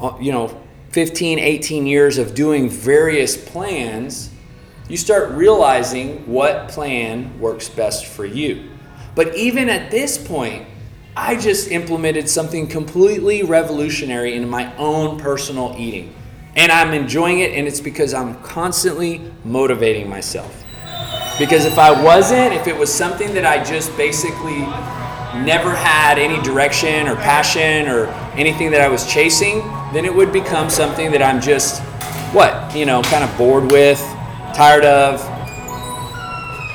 uh, 0.00 0.16
you 0.20 0.32
know 0.32 0.62
15, 0.90 1.38
18 1.38 1.86
years 1.86 2.18
of 2.18 2.34
doing 2.34 2.68
various 2.68 3.36
plans, 3.36 4.30
you 4.88 4.96
start 4.96 5.30
realizing 5.32 6.26
what 6.26 6.68
plan 6.68 7.38
works 7.38 7.68
best 7.68 8.06
for 8.06 8.24
you. 8.24 8.70
But 9.14 9.36
even 9.36 9.68
at 9.68 9.90
this 9.90 10.16
point, 10.16 10.66
I 11.14 11.36
just 11.36 11.70
implemented 11.70 12.28
something 12.28 12.68
completely 12.68 13.42
revolutionary 13.42 14.34
in 14.34 14.48
my 14.48 14.74
own 14.76 15.18
personal 15.18 15.74
eating. 15.76 16.14
And 16.56 16.72
I'm 16.72 16.94
enjoying 16.94 17.40
it, 17.40 17.52
and 17.52 17.66
it's 17.68 17.80
because 17.80 18.14
I'm 18.14 18.40
constantly 18.42 19.20
motivating 19.44 20.08
myself. 20.08 20.64
Because 21.38 21.66
if 21.66 21.78
I 21.78 22.02
wasn't, 22.02 22.54
if 22.54 22.66
it 22.66 22.76
was 22.76 22.92
something 22.92 23.34
that 23.34 23.44
I 23.44 23.62
just 23.62 23.94
basically 23.96 24.60
never 25.44 25.74
had 25.74 26.18
any 26.18 26.40
direction 26.42 27.06
or 27.06 27.16
passion 27.16 27.88
or 27.88 28.06
anything 28.38 28.70
that 28.70 28.80
I 28.80 28.88
was 28.88 29.06
chasing, 29.06 29.58
then 29.92 30.04
it 30.04 30.14
would 30.14 30.32
become 30.32 30.70
something 30.70 31.10
that 31.10 31.22
I'm 31.22 31.40
just, 31.40 31.82
what, 32.32 32.74
you 32.74 32.86
know, 32.86 33.02
kind 33.02 33.24
of 33.24 33.36
bored 33.36 33.70
with, 33.70 34.00
tired 34.54 34.84
of, 34.84 35.20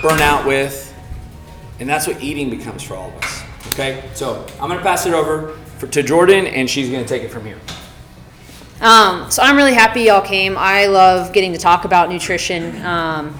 burnt 0.02 0.22
out 0.22 0.46
with. 0.46 0.94
And 1.80 1.90
that's 1.90 2.06
what 2.06 2.22
eating 2.22 2.50
becomes 2.50 2.84
for 2.84 2.96
all 2.96 3.10
of 3.10 3.16
us. 3.24 3.44
Okay? 3.70 4.04
So 4.14 4.46
I'm 4.60 4.68
going 4.68 4.78
to 4.78 4.84
pass 4.84 5.06
it 5.06 5.14
over 5.14 5.54
for, 5.78 5.88
to 5.88 6.04
Jordan, 6.04 6.48
and 6.48 6.70
she's 6.70 6.90
going 6.90 7.04
to 7.04 7.10
take 7.10 7.24
it 7.24 7.30
from 7.30 7.46
here. 7.46 7.60
Um, 8.82 9.32
so 9.32 9.42
I'm 9.42 9.56
really 9.56 9.74
happy 9.74 10.02
y'all 10.02 10.22
came. 10.22 10.58
I 10.58 10.88
love 10.88 11.32
getting 11.32 11.54
to 11.54 11.60
talk 11.60 11.86
about 11.86 12.10
nutrition. 12.10 12.76
Um, 12.86 13.38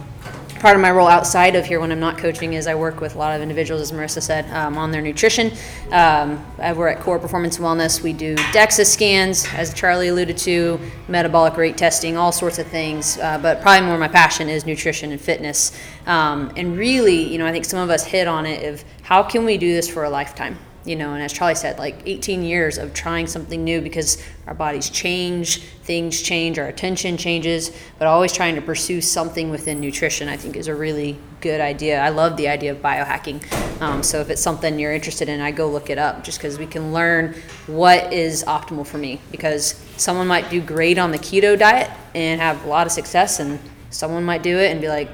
part 0.64 0.78
of 0.78 0.82
my 0.82 0.92
role 0.92 1.10
outside 1.10 1.58
of 1.58 1.66
here 1.66 1.82
when 1.82 1.92
I'm 1.92 2.00
not 2.00 2.18
coaching 2.18 2.54
is 2.54 2.68
I 2.68 2.76
work 2.76 3.02
with 3.02 3.16
a 3.16 3.18
lot 3.18 3.36
of 3.36 3.42
individuals, 3.42 3.82
as 3.82 3.92
Marissa 3.92 4.22
said, 4.22 4.50
um, 4.52 4.78
on 4.78 4.92
their 4.92 5.02
nutrition. 5.02 5.52
Um, 5.92 6.42
we're 6.58 6.88
at 6.88 7.02
Core 7.02 7.20
Performance 7.20 7.58
Wellness. 7.58 8.02
We 8.02 8.14
do 8.14 8.36
DEXA 8.36 8.86
scans, 8.86 9.46
as 9.56 9.74
Charlie 9.74 10.08
alluded 10.08 10.38
to, 10.38 10.80
metabolic 11.10 11.58
rate 11.58 11.76
testing, 11.76 12.16
all 12.16 12.32
sorts 12.32 12.60
of 12.60 12.68
things. 12.68 13.18
Uh, 13.18 13.38
but 13.40 13.60
probably 13.60 13.86
more 13.86 13.98
my 13.98 14.08
passion 14.08 14.48
is 14.48 14.66
nutrition 14.66 15.12
and 15.12 15.20
fitness. 15.20 15.78
Um, 16.08 16.54
and 16.56 16.78
really, 16.78 17.22
you 17.30 17.40
know, 17.40 17.46
I 17.46 17.52
think 17.52 17.66
some 17.66 17.80
of 17.80 17.90
us 17.90 18.06
hit 18.06 18.30
on 18.30 18.46
it 18.46 18.64
of 18.74 18.86
how 19.02 19.22
can 19.22 19.44
we 19.44 19.58
do 19.58 19.74
this 19.74 19.90
for 19.90 20.06
a 20.06 20.10
lifetime? 20.10 20.58
You 20.86 20.96
know, 20.96 21.14
and 21.14 21.24
as 21.24 21.32
Charlie 21.32 21.56
said, 21.56 21.80
like 21.80 21.96
18 22.06 22.44
years 22.44 22.78
of 22.78 22.94
trying 22.94 23.28
something 23.28 23.64
new 23.64 23.82
because 23.82 24.22
our 24.48 24.54
bodies 24.54 24.90
change, 24.90 25.60
things 25.84 26.22
change, 26.22 26.60
our 26.60 26.68
attention 26.68 27.16
changes, 27.16 27.72
but 27.98 28.08
always 28.08 28.34
trying 28.34 28.56
to 28.56 28.62
pursue 28.62 29.00
something 29.00 29.50
within 29.50 29.80
nutrition, 29.80 30.28
I 30.28 30.36
think 30.36 30.58
is 30.58 30.68
a 30.68 30.76
really 30.76 31.18
good 31.40 31.62
idea. 31.62 32.02
I 32.02 32.10
love 32.10 32.36
the 32.36 32.50
idea 32.50 32.72
of 32.72 32.82
biohacking. 32.82 33.82
Um, 33.82 34.04
so 34.04 34.20
if 34.20 34.30
it's 34.30 34.42
something 34.42 34.78
you're 34.78 34.94
interested 34.94 35.30
in, 35.30 35.40
I 35.40 35.52
go 35.52 35.70
look 35.70 35.90
it 35.90 35.98
up 35.98 36.24
just 36.24 36.40
because 36.40 36.58
we 36.58 36.66
can 36.66 36.92
learn 36.92 37.36
what 37.68 38.12
is 38.12 38.44
optimal 38.44 38.86
for 38.86 38.98
me. 38.98 39.22
Because 39.32 39.82
someone 39.98 40.28
might 40.28 40.50
do 40.50 40.62
great 40.62 40.98
on 40.98 41.12
the 41.12 41.20
keto 41.20 41.58
diet 41.58 41.90
and 42.14 42.42
have 42.42 42.64
a 42.66 42.68
lot 42.68 42.88
of 42.88 42.92
success, 42.92 43.40
and 43.40 43.60
someone 43.90 44.24
might 44.24 44.44
do 44.44 44.58
it 44.58 44.72
and 44.72 44.82
be 44.82 44.90
like, 44.90 45.10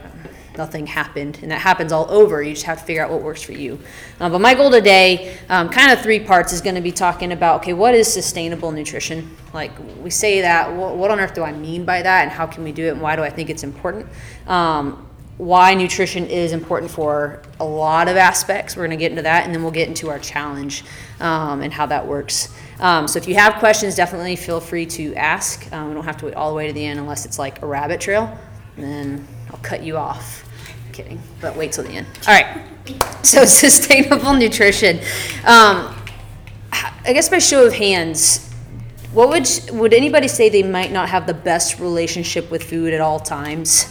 nothing 0.60 0.86
happened. 0.86 1.40
And 1.42 1.50
that 1.52 1.62
happens 1.62 1.92
all 1.92 2.06
over. 2.12 2.44
You 2.44 2.54
just 2.54 2.66
have 2.66 2.80
to 2.80 2.86
figure 2.86 3.04
out 3.04 3.10
what 3.10 3.24
works 3.24 3.42
for 3.42 3.54
you. 3.54 3.80
Uh, 4.20 4.30
but 4.30 4.40
my 4.42 4.54
goal 4.54 4.70
today, 4.70 5.36
um, 5.50 5.70
kind 5.70 5.92
of 5.92 6.02
three 6.02 6.20
parts, 6.20 6.54
is 6.54 6.62
going 6.62 6.76
to 6.76 6.82
be 6.82 6.92
talking 6.92 7.32
about 7.32 7.62
okay, 7.62 7.74
what 7.74 7.96
is 7.96 8.12
sustainable 8.12 8.72
nutrition? 8.72 9.36
Like 9.54 9.72
we 10.04 10.12
say 10.12 10.42
that, 10.42 10.72
what, 10.72 10.98
what, 10.98 11.10
on 11.10 11.20
earth 11.20 11.34
do 11.34 11.42
I 11.42 11.52
mean 11.52 11.86
by 11.86 12.04
that, 12.04 12.24
and 12.24 12.32
how 12.32 12.46
can 12.46 12.64
we 12.64 12.72
do 12.72 12.86
it, 12.86 12.90
and 12.90 13.02
why 13.02 13.16
do 13.16 13.24
I 13.24 13.32
think 13.32 13.50
it's 13.50 13.64
important? 13.64 14.06
Um, 14.46 15.08
why 15.38 15.74
nutrition 15.74 16.28
is 16.28 16.52
important 16.52 16.92
for 16.92 17.42
a 17.62 17.66
lot 17.66 18.10
of 18.10 18.18
aspects. 18.18 18.76
We're 18.76 18.88
going 18.88 18.98
to 19.00 19.04
get 19.04 19.12
into 19.12 19.24
that, 19.24 19.46
and 19.46 19.56
then 19.56 19.64
we'll 19.64 19.72
get 19.72 19.88
into 19.88 20.10
our 20.10 20.20
challenge 20.20 20.84
um, 21.22 21.62
and 21.62 21.72
how 21.72 21.86
that 21.86 22.06
works. 22.06 22.54
Um, 22.82 23.08
so 23.08 23.18
if 23.18 23.28
you 23.28 23.36
have 23.36 23.56
questions, 23.56 23.96
definitely 23.96 24.36
feel 24.36 24.60
free 24.60 24.86
to 24.88 25.16
ask. 25.16 25.72
Um, 25.72 25.88
we 25.88 25.94
don't 25.94 26.04
have 26.04 26.18
to 26.18 26.26
wait 26.26 26.36
all 26.36 26.50
the 26.50 26.56
way 26.56 26.68
to 26.68 26.74
the 26.74 26.86
end 26.86 27.00
unless 27.00 27.26
it's 27.26 27.40
like 27.40 27.62
a 27.62 27.66
rabbit 27.66 28.02
trail. 28.02 28.38
And 28.76 28.86
then 28.86 29.28
I'll 29.52 29.60
cut 29.60 29.82
you 29.82 29.96
off 29.96 30.49
kidding, 31.00 31.22
but 31.40 31.56
wait 31.56 31.72
till 31.72 31.86
the 31.86 31.92
end. 31.92 32.08
All 32.28 32.34
right. 32.34 32.66
So 33.24 33.46
sustainable 33.66 34.34
nutrition. 34.34 35.00
Um, 35.46 35.96
I 36.72 37.14
guess 37.14 37.30
by 37.30 37.40
show 37.40 37.66
of 37.66 37.74
hands, 37.74 38.52
what 39.14 39.30
would 39.30 39.48
would 39.72 39.94
anybody 39.94 40.28
say 40.28 40.50
they 40.50 40.64
might 40.64 40.92
not 40.92 41.10
have 41.10 41.26
the 41.26 41.34
best 41.34 41.80
relationship 41.80 42.52
with 42.52 42.64
food 42.64 42.94
at 42.94 43.02
all 43.02 43.20
times? 43.20 43.88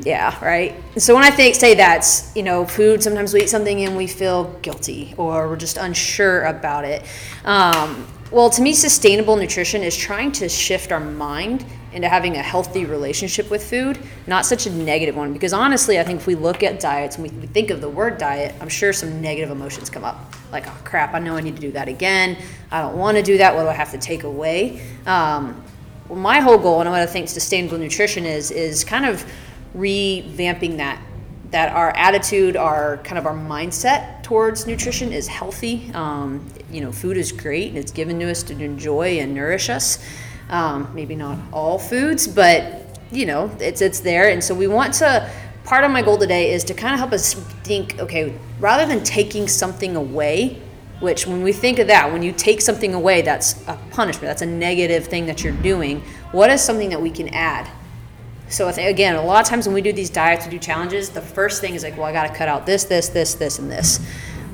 Yeah, 0.00 0.36
right. 0.44 0.74
So 0.96 1.14
when 1.14 1.24
I 1.24 1.30
think 1.30 1.54
say 1.54 1.74
that's 1.74 2.34
you 2.36 2.42
know 2.42 2.66
food, 2.66 3.02
sometimes 3.02 3.32
we 3.32 3.42
eat 3.42 3.48
something 3.48 3.84
and 3.84 3.96
we 3.96 4.06
feel 4.06 4.52
guilty 4.62 5.14
or 5.16 5.48
we're 5.48 5.56
just 5.56 5.76
unsure 5.76 6.42
about 6.44 6.84
it. 6.84 7.04
Um, 7.44 8.06
well, 8.30 8.50
to 8.50 8.60
me, 8.60 8.74
sustainable 8.74 9.36
nutrition 9.36 9.82
is 9.82 9.96
trying 9.96 10.32
to 10.32 10.48
shift 10.48 10.92
our 10.92 11.00
mind 11.00 11.64
into 11.98 12.08
having 12.08 12.36
a 12.36 12.42
healthy 12.42 12.84
relationship 12.84 13.50
with 13.50 13.68
food, 13.68 13.98
not 14.28 14.46
such 14.46 14.66
a 14.66 14.70
negative 14.70 15.16
one. 15.16 15.32
Because 15.32 15.52
honestly, 15.52 15.98
I 15.98 16.04
think 16.04 16.20
if 16.20 16.28
we 16.28 16.36
look 16.36 16.62
at 16.62 16.78
diets 16.78 17.16
and 17.16 17.24
we 17.24 17.46
think 17.48 17.70
of 17.70 17.80
the 17.80 17.88
word 17.88 18.18
diet, 18.18 18.54
I'm 18.60 18.68
sure 18.68 18.92
some 18.92 19.20
negative 19.20 19.50
emotions 19.50 19.90
come 19.90 20.04
up. 20.04 20.32
Like, 20.52 20.68
oh 20.68 20.78
crap, 20.84 21.12
I 21.12 21.18
know 21.18 21.36
I 21.36 21.40
need 21.40 21.56
to 21.56 21.60
do 21.60 21.72
that 21.72 21.88
again. 21.88 22.38
I 22.70 22.82
don't 22.82 22.96
want 22.96 23.16
to 23.16 23.22
do 23.24 23.38
that. 23.38 23.52
What 23.52 23.62
do 23.62 23.68
I 23.68 23.72
have 23.72 23.90
to 23.90 23.98
take 23.98 24.22
away? 24.22 24.80
Um, 25.06 25.60
well, 26.08 26.20
my 26.20 26.38
whole 26.38 26.56
goal, 26.56 26.80
and 26.80 26.88
what 26.88 27.00
I 27.00 27.06
think 27.06 27.28
sustainable 27.28 27.78
nutrition 27.78 28.24
is, 28.24 28.52
is 28.52 28.84
kind 28.84 29.04
of 29.04 29.26
revamping 29.76 30.76
that 30.76 31.02
that 31.50 31.72
our 31.72 31.96
attitude, 31.96 32.56
our 32.56 32.98
kind 32.98 33.16
of 33.16 33.24
our 33.24 33.34
mindset 33.34 34.22
towards 34.22 34.66
nutrition 34.66 35.14
is 35.14 35.26
healthy. 35.26 35.90
Um, 35.94 36.46
you 36.70 36.82
know, 36.82 36.92
food 36.92 37.16
is 37.16 37.32
great 37.32 37.70
and 37.70 37.78
it's 37.78 37.90
given 37.90 38.20
to 38.20 38.30
us 38.30 38.42
to 38.44 38.62
enjoy 38.62 39.18
and 39.18 39.34
nourish 39.34 39.70
us. 39.70 39.98
Um, 40.50 40.90
maybe 40.94 41.14
not 41.14 41.38
all 41.52 41.78
foods, 41.78 42.26
but 42.26 42.98
you 43.10 43.26
know, 43.26 43.50
it's 43.60 43.80
it's 43.80 44.00
there, 44.00 44.30
and 44.30 44.42
so 44.42 44.54
we 44.54 44.66
want 44.66 44.94
to. 44.94 45.30
Part 45.64 45.84
of 45.84 45.90
my 45.90 46.00
goal 46.00 46.16
today 46.16 46.52
is 46.52 46.64
to 46.64 46.74
kind 46.74 46.94
of 46.94 46.98
help 46.98 47.12
us 47.12 47.34
think. 47.34 47.98
Okay, 47.98 48.34
rather 48.58 48.86
than 48.86 49.04
taking 49.04 49.46
something 49.46 49.96
away, 49.96 50.62
which 51.00 51.26
when 51.26 51.42
we 51.42 51.52
think 51.52 51.78
of 51.78 51.86
that, 51.88 52.10
when 52.12 52.22
you 52.22 52.32
take 52.32 52.60
something 52.60 52.94
away, 52.94 53.22
that's 53.22 53.60
a 53.68 53.78
punishment. 53.90 54.28
That's 54.28 54.42
a 54.42 54.46
negative 54.46 55.06
thing 55.06 55.26
that 55.26 55.44
you're 55.44 55.52
doing. 55.52 56.02
What 56.32 56.50
is 56.50 56.62
something 56.62 56.90
that 56.90 57.00
we 57.00 57.10
can 57.10 57.28
add? 57.28 57.70
So 58.48 58.68
again, 58.68 59.16
a 59.16 59.22
lot 59.22 59.42
of 59.42 59.46
times 59.46 59.66
when 59.66 59.74
we 59.74 59.82
do 59.82 59.92
these 59.92 60.10
diets, 60.10 60.46
we 60.46 60.52
do 60.52 60.58
challenges. 60.58 61.10
The 61.10 61.20
first 61.20 61.60
thing 61.60 61.74
is 61.74 61.82
like, 61.82 61.96
well, 61.96 62.06
I 62.06 62.12
got 62.12 62.28
to 62.28 62.34
cut 62.34 62.48
out 62.48 62.64
this, 62.64 62.84
this, 62.84 63.10
this, 63.10 63.34
this, 63.34 63.58
and 63.58 63.70
this. 63.70 64.00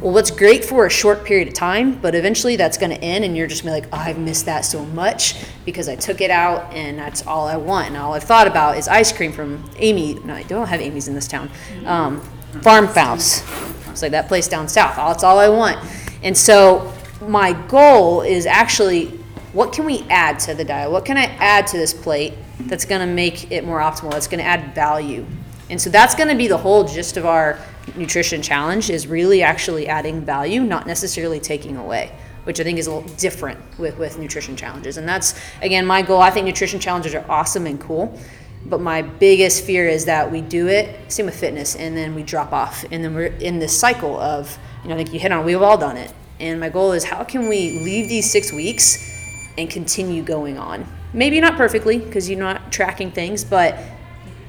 Well, 0.05 0.13
what's 0.13 0.31
great 0.31 0.67
for 0.67 0.85
a 0.85 0.91
short 0.91 1.25
period 1.25 1.49
of 1.49 1.55
time, 1.55 1.99
but 1.99 2.15
eventually 2.15 2.57
that's 2.57 2.77
going 2.77 2.91
to 2.91 3.03
end, 3.03 3.25
and 3.25 3.35
you're 3.35 3.47
just 3.47 3.65
going 3.65 3.75
to 3.75 3.89
be 3.89 3.91
like, 3.91 3.99
oh, 3.99 4.11
I've 4.11 4.19
missed 4.19 4.45
that 4.45 4.67
so 4.67 4.85
much 4.85 5.35
because 5.65 5.89
I 5.89 5.97
took 5.97 6.21
it 6.21 6.31
out, 6.31 6.71
and 6.75 6.99
that's 6.99 7.27
all 7.27 7.47
I 7.47 7.57
want. 7.57 7.87
And 7.87 7.97
all 7.97 8.13
I've 8.13 8.23
thought 8.23 8.47
about 8.47 8.77
is 8.77 8.87
ice 8.87 9.11
cream 9.15 9.33
from 9.33 9.65
Amy. 9.79 10.13
No, 10.17 10.35
I 10.35 10.43
don't 10.43 10.67
have 10.67 10.83
Amy's 10.83 11.09
in 11.09 11.15
this 11.15 11.27
town. 11.27 11.51
Um, 11.87 12.21
Farmhouse. 12.61 13.43
It's 13.89 14.03
like 14.03 14.11
that 14.11 14.29
place 14.29 14.47
down 14.47 14.69
south. 14.69 14.97
That's 14.97 15.25
all 15.25 15.39
I 15.39 15.49
want. 15.49 15.79
And 16.23 16.37
so 16.37 16.93
my 17.23 17.55
goal 17.67 18.21
is 18.21 18.45
actually, 18.45 19.07
what 19.55 19.73
can 19.73 19.87
we 19.87 20.03
add 20.11 20.39
to 20.41 20.53
the 20.53 20.67
diet? 20.67 20.91
What 20.91 21.07
can 21.07 21.17
I 21.17 21.25
add 21.39 21.67
to 21.69 21.79
this 21.79 21.95
plate 21.95 22.35
that's 22.61 22.85
going 22.85 23.01
to 23.01 23.07
make 23.07 23.51
it 23.51 23.65
more 23.65 23.81
optimal? 23.81 24.11
That's 24.11 24.27
going 24.27 24.41
to 24.41 24.45
add 24.45 24.75
value. 24.75 25.25
And 25.71 25.81
so 25.81 25.89
that's 25.89 26.15
going 26.15 26.29
to 26.29 26.35
be 26.35 26.47
the 26.47 26.59
whole 26.59 26.85
gist 26.85 27.17
of 27.17 27.25
our 27.25 27.59
nutrition 27.97 28.43
challenge 28.43 28.91
is 28.91 29.07
really 29.07 29.43
actually 29.43 29.89
adding 29.89 30.21
value, 30.23 30.63
not 30.63 30.87
necessarily 30.87 31.41
taking 31.41 31.77
away, 31.77 32.13
which 32.45 32.61
I 32.61 32.65
think 32.65 32.79
is 32.79 32.87
a 32.87 32.95
little 32.95 33.09
different 33.17 33.61
with, 33.79 33.99
with 33.99 34.19
nutrition 34.19 34.57
challenges. 34.57 34.97
And 34.97 35.09
that's, 35.09 35.39
again, 35.63 35.87
my 35.87 36.03
goal. 36.03 36.21
I 36.21 36.31
think 36.31 36.47
nutrition 36.47 36.81
challenges 36.81 37.15
are 37.15 37.25
awesome 37.29 37.67
and 37.67 37.81
cool. 37.81 38.19
But 38.67 38.81
my 38.81 39.03
biggest 39.03 39.65
fear 39.65 39.87
is 39.87 40.07
that 40.07 40.31
we 40.31 40.41
do 40.41 40.69
it, 40.69 41.13
same 41.13 41.27
with 41.27 41.39
fitness, 41.39 41.77
and 41.77 41.95
then 41.95 42.15
we 42.15 42.23
drop 42.23 42.53
off. 42.53 42.85
And 42.91 43.05
then 43.05 43.15
we're 43.15 43.27
in 43.27 43.59
this 43.59 43.79
cycle 43.79 44.19
of, 44.19 44.59
you 44.83 44.89
know, 44.89 44.95
I 44.95 44.99
think 44.99 45.13
you 45.13 45.21
hit 45.21 45.33
on, 45.33 45.45
we've 45.45 45.61
all 45.61 45.77
done 45.77 45.99
it. 45.99 46.13
And 46.41 46.59
my 46.61 46.71
goal 46.71 46.93
is 46.93 47.05
how 47.05 47.25
can 47.25 47.49
we 47.49 47.79
leave 47.81 48.09
these 48.09 48.31
six 48.31 48.53
weeks 48.53 49.13
and 49.59 49.69
continue 49.69 50.23
going 50.23 50.59
on? 50.59 50.87
Maybe 51.13 51.41
not 51.41 51.57
perfectly 51.57 51.99
because 51.99 52.29
you're 52.29 52.39
not 52.39 52.73
tracking 52.73 53.13
things, 53.13 53.45
but 53.45 53.79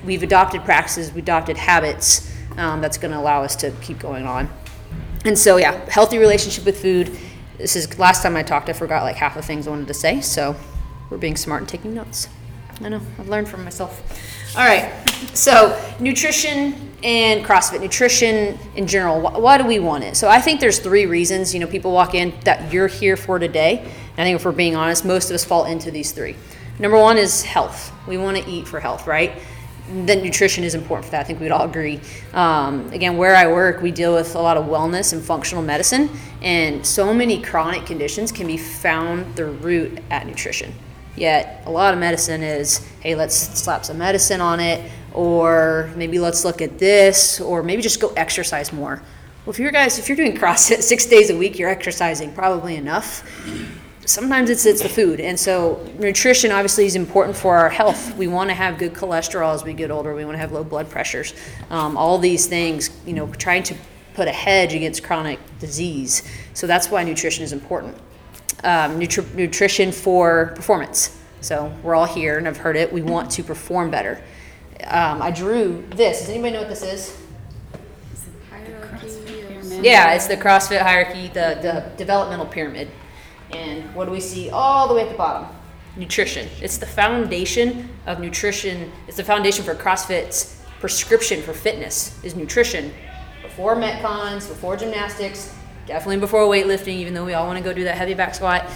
we've 0.05 0.23
adopted 0.23 0.63
practices, 0.63 1.11
we've 1.11 1.23
adopted 1.23 1.57
habits 1.57 2.31
um, 2.57 2.81
that's 2.81 2.97
going 2.97 3.11
to 3.11 3.19
allow 3.19 3.43
us 3.43 3.55
to 3.57 3.71
keep 3.81 3.99
going 3.99 4.25
on. 4.25 4.49
And 5.25 5.37
so, 5.37 5.57
yeah, 5.57 5.73
healthy 5.89 6.17
relationship 6.17 6.65
with 6.65 6.81
food. 6.81 7.17
This 7.57 7.75
is 7.75 7.97
last 7.97 8.21
time 8.21 8.35
I 8.35 8.43
talked, 8.43 8.69
I 8.69 8.73
forgot 8.73 9.03
like 9.03 9.15
half 9.15 9.35
the 9.35 9.41
things 9.41 9.67
I 9.67 9.71
wanted 9.71 9.87
to 9.87 9.93
say. 9.93 10.21
So 10.21 10.55
we're 11.09 11.17
being 11.17 11.37
smart 11.37 11.61
and 11.61 11.69
taking 11.69 11.93
notes. 11.93 12.27
I 12.81 12.89
know, 12.89 13.01
I've 13.17 13.29
learned 13.29 13.47
from 13.47 13.63
myself. 13.63 14.03
All 14.57 14.65
right, 14.65 14.91
so 15.33 15.81
nutrition 15.99 16.91
and 17.03 17.45
CrossFit, 17.45 17.81
nutrition 17.81 18.57
in 18.75 18.87
general, 18.87 19.21
why, 19.21 19.37
why 19.37 19.57
do 19.57 19.65
we 19.65 19.79
want 19.79 20.03
it? 20.03 20.15
So 20.15 20.27
I 20.29 20.39
think 20.39 20.59
there's 20.59 20.79
three 20.79 21.05
reasons, 21.05 21.53
you 21.53 21.59
know, 21.59 21.67
people 21.67 21.91
walk 21.91 22.15
in 22.15 22.33
that 22.43 22.71
you're 22.73 22.87
here 22.87 23.17
for 23.17 23.39
today 23.39 23.79
And 23.79 24.21
I 24.21 24.23
think 24.23 24.37
if 24.37 24.45
we're 24.45 24.53
being 24.53 24.75
honest, 24.75 25.03
most 25.03 25.29
of 25.29 25.35
us 25.35 25.43
fall 25.43 25.65
into 25.65 25.91
these 25.91 26.13
three. 26.13 26.35
Number 26.79 26.97
one 26.97 27.17
is 27.17 27.43
health. 27.43 27.91
We 28.07 28.17
want 28.17 28.37
to 28.37 28.49
eat 28.49 28.67
for 28.67 28.79
health, 28.79 29.07
right? 29.07 29.41
Then 29.87 30.23
nutrition 30.23 30.63
is 30.63 30.73
important 30.73 31.05
for 31.05 31.11
that. 31.11 31.21
I 31.21 31.23
think 31.23 31.39
we'd 31.39 31.51
all 31.51 31.65
agree. 31.65 31.99
Um, 32.33 32.91
again, 32.91 33.17
where 33.17 33.35
I 33.35 33.47
work, 33.47 33.81
we 33.81 33.91
deal 33.91 34.13
with 34.13 34.35
a 34.35 34.41
lot 34.41 34.57
of 34.57 34.65
wellness 34.65 35.13
and 35.13 35.23
functional 35.23 35.63
medicine, 35.63 36.09
and 36.41 36.85
so 36.85 37.13
many 37.13 37.41
chronic 37.41 37.85
conditions 37.85 38.31
can 38.31 38.47
be 38.47 38.57
found 38.57 39.35
the 39.35 39.45
root 39.45 39.99
at 40.09 40.25
nutrition. 40.25 40.73
Yet 41.15 41.63
a 41.65 41.71
lot 41.71 41.93
of 41.93 41.99
medicine 41.99 42.41
is, 42.41 42.85
hey, 43.01 43.15
let's 43.15 43.35
slap 43.35 43.85
some 43.85 43.99
medicine 43.99 44.41
on 44.41 44.59
it, 44.59 44.91
or 45.13 45.91
maybe 45.95 46.19
let's 46.19 46.43
look 46.43 46.61
at 46.61 46.77
this, 46.77 47.39
or 47.39 47.63
maybe 47.63 47.81
just 47.81 48.01
go 48.01 48.09
exercise 48.17 48.73
more. 48.73 49.01
Well, 49.45 49.51
if 49.53 49.59
you're 49.59 49.71
guys, 49.71 49.99
if 49.99 50.09
you're 50.09 50.17
doing 50.17 50.35
CrossFit 50.35 50.81
six 50.81 51.05
days 51.05 51.29
a 51.29 51.37
week, 51.37 51.59
you're 51.59 51.69
exercising 51.69 52.33
probably 52.33 52.75
enough. 52.75 53.23
Sometimes 54.05 54.49
it's 54.49 54.65
it's 54.65 54.81
the 54.81 54.89
food, 54.89 55.19
and 55.19 55.39
so 55.39 55.85
nutrition 55.97 56.51
obviously 56.51 56.85
is 56.85 56.95
important 56.95 57.35
for 57.35 57.57
our 57.57 57.69
health. 57.69 58.15
We 58.15 58.27
want 58.27 58.49
to 58.49 58.53
have 58.53 58.77
good 58.77 58.93
cholesterol 58.93 59.53
as 59.53 59.63
we 59.63 59.73
get 59.73 59.89
older. 59.89 60.13
We 60.13 60.25
want 60.25 60.35
to 60.35 60.39
have 60.39 60.51
low 60.51 60.63
blood 60.63 60.89
pressures. 60.89 61.33
Um, 61.69 61.97
all 61.97 62.17
these 62.19 62.45
things, 62.45 62.91
you 63.05 63.13
know, 63.13 63.27
trying 63.33 63.63
to 63.63 63.75
put 64.13 64.27
a 64.27 64.31
hedge 64.31 64.73
against 64.73 65.03
chronic 65.03 65.39
disease. 65.59 66.23
So 66.53 66.67
that's 66.67 66.89
why 66.89 67.03
nutrition 67.03 67.43
is 67.43 67.51
important 67.51 67.97
um, 68.65 68.99
nutri- 68.99 69.33
nutrition 69.35 69.91
for 69.91 70.47
performance. 70.55 71.17
So 71.41 71.71
we're 71.83 71.95
all 71.95 72.05
here 72.05 72.37
and 72.37 72.47
I've 72.47 72.57
heard 72.57 72.75
it. 72.75 72.91
We 72.91 73.01
want 73.01 73.29
to 73.31 73.43
perform 73.43 73.91
better. 73.91 74.21
Um, 74.85 75.21
I 75.21 75.31
drew 75.31 75.85
this. 75.91 76.21
Does 76.21 76.29
anybody 76.29 76.53
know 76.53 76.59
what 76.61 76.69
this 76.69 76.83
is? 76.83 77.17
Yeah, 79.83 80.13
it's 80.13 80.27
the 80.27 80.37
CrossFit 80.37 80.81
hierarchy, 80.81 81.27
the, 81.27 81.59
the 81.61 81.91
developmental 81.97 82.45
pyramid. 82.45 82.89
And 83.55 83.95
what 83.95 84.05
do 84.05 84.11
we 84.11 84.19
see 84.19 84.49
all 84.49 84.87
the 84.87 84.93
way 84.93 85.03
at 85.03 85.09
the 85.09 85.17
bottom? 85.17 85.47
Nutrition. 85.95 86.49
It's 86.61 86.77
the 86.77 86.85
foundation 86.85 87.89
of 88.05 88.19
nutrition. 88.19 88.91
It's 89.07 89.17
the 89.17 89.23
foundation 89.23 89.63
for 89.63 89.75
CrossFit's 89.75 90.61
prescription 90.79 91.41
for 91.41 91.53
fitness 91.53 92.21
is 92.23 92.35
nutrition. 92.35 92.93
Before 93.41 93.75
metcons, 93.75 94.47
before 94.47 94.75
gymnastics, 94.75 95.55
Definitely 95.85 96.17
before 96.17 96.41
weightlifting, 96.47 96.95
even 96.95 97.13
though 97.13 97.25
we 97.25 97.33
all 97.33 97.45
want 97.45 97.59
to 97.59 97.63
go 97.63 97.71
do 97.71 97.83
that 97.83 97.95
heavy 97.95 98.15
back 98.15 98.33
squat. 98.33 98.67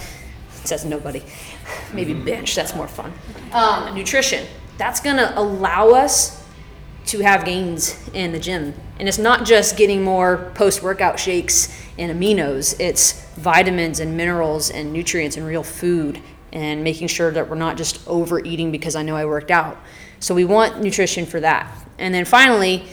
Says 0.64 0.84
nobody. 0.84 1.22
Maybe 1.92 2.14
bench, 2.14 2.54
that's 2.54 2.74
more 2.74 2.86
fun. 2.86 3.12
Um, 3.52 3.94
nutrition. 3.94 4.46
That's 4.78 5.00
going 5.00 5.16
to 5.16 5.36
allow 5.38 5.90
us 5.90 6.46
to 7.06 7.18
have 7.20 7.44
gains 7.44 7.98
in 8.14 8.30
the 8.32 8.38
gym. 8.38 8.74
And 9.00 9.08
it's 9.08 9.18
not 9.18 9.44
just 9.44 9.76
getting 9.76 10.04
more 10.04 10.52
post 10.54 10.82
workout 10.82 11.18
shakes 11.18 11.76
and 11.98 12.12
aminos, 12.12 12.78
it's 12.78 13.24
vitamins 13.34 13.98
and 13.98 14.16
minerals 14.16 14.70
and 14.70 14.92
nutrients 14.92 15.36
and 15.36 15.44
real 15.44 15.64
food 15.64 16.20
and 16.52 16.84
making 16.84 17.08
sure 17.08 17.32
that 17.32 17.48
we're 17.48 17.56
not 17.56 17.76
just 17.76 18.06
overeating 18.06 18.70
because 18.70 18.94
I 18.94 19.02
know 19.02 19.16
I 19.16 19.24
worked 19.24 19.50
out. 19.50 19.78
So 20.20 20.34
we 20.34 20.44
want 20.44 20.80
nutrition 20.80 21.26
for 21.26 21.40
that. 21.40 21.76
And 21.98 22.14
then 22.14 22.24
finally, 22.24 22.84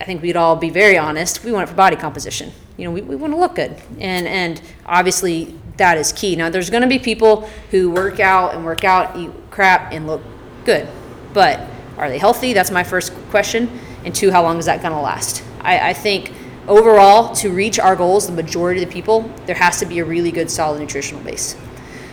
I 0.00 0.04
think 0.04 0.22
we'd 0.22 0.36
all 0.36 0.54
be 0.54 0.70
very 0.70 0.96
honest, 0.96 1.42
we 1.42 1.50
want 1.50 1.64
it 1.64 1.70
for 1.70 1.76
body 1.76 1.96
composition 1.96 2.52
you 2.80 2.86
know, 2.86 2.92
we, 2.92 3.02
we 3.02 3.14
want 3.14 3.34
to 3.34 3.38
look 3.38 3.56
good. 3.56 3.76
And, 3.98 4.26
and 4.26 4.60
obviously 4.86 5.54
that 5.76 5.98
is 5.98 6.12
key. 6.12 6.34
Now, 6.34 6.48
there's 6.48 6.70
going 6.70 6.82
to 6.82 6.88
be 6.88 6.98
people 6.98 7.42
who 7.70 7.90
work 7.90 8.20
out 8.20 8.54
and 8.54 8.64
work 8.64 8.84
out, 8.84 9.16
eat 9.18 9.30
crap, 9.50 9.92
and 9.92 10.06
look 10.06 10.22
good. 10.64 10.88
But 11.34 11.60
are 11.98 12.08
they 12.08 12.16
healthy? 12.16 12.54
That's 12.54 12.70
my 12.70 12.82
first 12.82 13.12
question. 13.28 13.70
And 14.04 14.14
two, 14.14 14.30
how 14.30 14.42
long 14.42 14.58
is 14.58 14.66
that 14.66 14.82
going 14.82 14.94
to 14.94 15.00
last? 15.00 15.44
I, 15.60 15.90
I 15.90 15.92
think 15.92 16.32
overall, 16.68 17.34
to 17.36 17.50
reach 17.50 17.78
our 17.78 17.96
goals, 17.96 18.26
the 18.26 18.32
majority 18.32 18.82
of 18.82 18.88
the 18.88 18.92
people, 18.92 19.30
there 19.46 19.56
has 19.56 19.78
to 19.80 19.86
be 19.86 19.98
a 19.98 20.04
really 20.04 20.30
good, 20.30 20.50
solid 20.50 20.80
nutritional 20.80 21.22
base. 21.22 21.56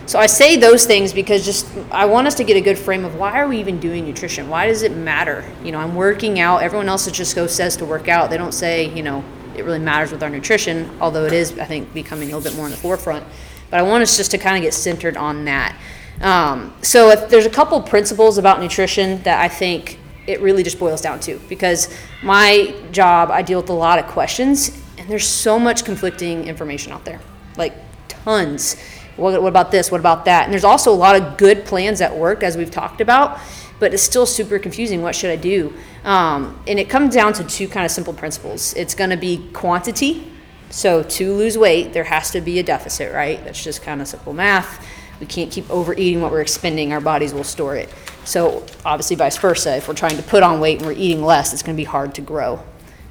So 0.08 0.20
I 0.20 0.26
say 0.26 0.56
those 0.56 0.86
things 0.86 1.12
because 1.12 1.46
just 1.46 1.68
I 1.92 2.06
want 2.06 2.28
us 2.28 2.36
to 2.36 2.46
get 2.46 2.56
a 2.56 2.62
good 2.62 2.78
frame 2.78 3.04
of 3.04 3.16
why 3.16 3.40
are 3.40 3.48
we 3.48 3.60
even 3.60 3.78
doing 3.78 4.06
nutrition? 4.06 4.48
Why 4.48 4.68
does 4.68 4.82
it 4.82 4.96
matter? 4.96 5.44
You 5.64 5.74
know, 5.74 5.80
I'm 5.80 5.96
working 5.96 6.40
out. 6.40 6.64
Everyone 6.64 6.88
else 6.88 7.12
just 7.12 7.36
goes 7.36 7.54
says 7.54 7.76
to 7.78 7.86
work 7.86 8.08
out. 8.08 8.30
They 8.30 8.38
don't 8.38 8.54
say, 8.54 8.94
you 8.96 9.04
know, 9.04 9.24
it 9.58 9.66
really 9.66 9.80
matters 9.80 10.12
with 10.12 10.24
our 10.24 10.30
nutrition, 10.30 10.90
although 11.02 11.26
it 11.26 11.34
is, 11.34 11.60
I 11.60 11.66
think, 11.66 11.94
becoming 11.94 12.32
a 12.32 12.38
little 12.38 12.50
bit 12.50 12.56
more 12.56 12.68
in 12.68 12.72
the 12.72 12.78
forefront. 12.78 13.26
But 13.70 13.82
I 13.82 13.84
want 13.84 14.02
us 14.02 14.16
just 14.16 14.32
to 14.32 14.38
kind 14.38 14.56
of 14.56 14.62
get 14.62 14.74
centered 14.74 15.18
on 15.18 15.44
that. 15.44 15.78
Um, 16.22 16.74
so 16.82 17.10
if 17.10 17.30
there's 17.30 17.46
a 17.46 17.50
couple 17.50 17.82
principles 17.82 18.38
about 18.38 18.62
nutrition 18.62 19.22
that 19.24 19.42
I 19.42 19.50
think 19.50 20.00
it 20.28 20.42
really 20.42 20.62
just 20.62 20.78
boils 20.78 21.02
down 21.02 21.20
to 21.22 21.40
because 21.48 21.94
my 22.22 22.76
job, 22.92 23.32
I 23.32 23.42
deal 23.42 23.62
with 23.62 23.70
a 23.70 23.74
lot 23.74 23.98
of 23.98 24.06
questions, 24.08 24.78
and 24.98 25.10
there's 25.10 25.28
so 25.28 25.58
much 25.58 25.86
conflicting 25.86 26.46
information 26.46 26.92
out 26.92 27.06
there, 27.06 27.20
like 27.56 27.74
tons. 28.10 28.76
What, 29.16 29.42
what 29.42 29.48
about 29.48 29.72
this? 29.72 29.90
What 29.90 30.00
about 30.00 30.26
that? 30.26 30.44
And 30.44 30.54
there's 30.54 30.66
also 30.66 30.92
a 30.92 30.96
lot 30.96 31.16
of 31.16 31.38
good 31.38 31.66
plans 31.66 32.02
at 32.02 32.16
work, 32.16 32.44
as 32.44 32.58
we've 32.58 32.70
talked 32.70 33.02
about, 33.02 33.40
but 33.80 33.94
it's 33.94 34.04
still 34.04 34.26
super 34.26 34.60
confusing. 34.60 35.02
What 35.02 35.16
should 35.16 35.32
I 35.32 35.38
do? 35.38 35.74
Um, 36.04 36.62
and 36.68 36.78
it 36.78 36.90
comes 36.90 37.16
down 37.16 37.34
to 37.34 37.44
two 37.44 37.68
kind 37.68 37.86
of 37.86 37.92
simple 37.92 38.14
principles. 38.14 38.74
It's 38.74 38.94
going 38.94 39.10
to 39.10 39.18
be 39.18 39.50
quantity. 39.54 40.32
So 40.70 41.04
to 41.04 41.34
lose 41.34 41.58
weight, 41.58 41.94
there 41.94 42.04
has 42.04 42.32
to 42.32 42.42
be 42.42 42.60
a 42.60 42.64
deficit, 42.64 43.14
right? 43.14 43.44
That's 43.46 43.64
just 43.64 43.82
kind 43.82 44.02
of 44.02 44.08
simple 44.08 44.34
math. 44.34 44.86
We 45.20 45.26
can't 45.26 45.52
keep 45.52 45.70
overeating 45.72 46.22
what 46.22 46.32
we're 46.32 46.42
expending. 46.42 46.94
Our 46.94 47.02
bodies 47.02 47.34
will 47.34 47.44
store 47.44 47.76
it. 47.76 47.90
So 48.28 48.66
obviously, 48.86 49.16
vice 49.16 49.38
versa. 49.38 49.78
If 49.78 49.88
we're 49.88 49.94
trying 49.94 50.18
to 50.18 50.24
put 50.24 50.44
on 50.44 50.60
weight 50.60 50.80
and 50.80 50.86
we're 50.86 50.94
eating 50.94 51.24
less, 51.24 51.54
it's 51.54 51.64
going 51.64 51.76
to 51.76 51.82
be 51.82 51.86
hard 51.86 52.14
to 52.16 52.22
grow. 52.22 52.62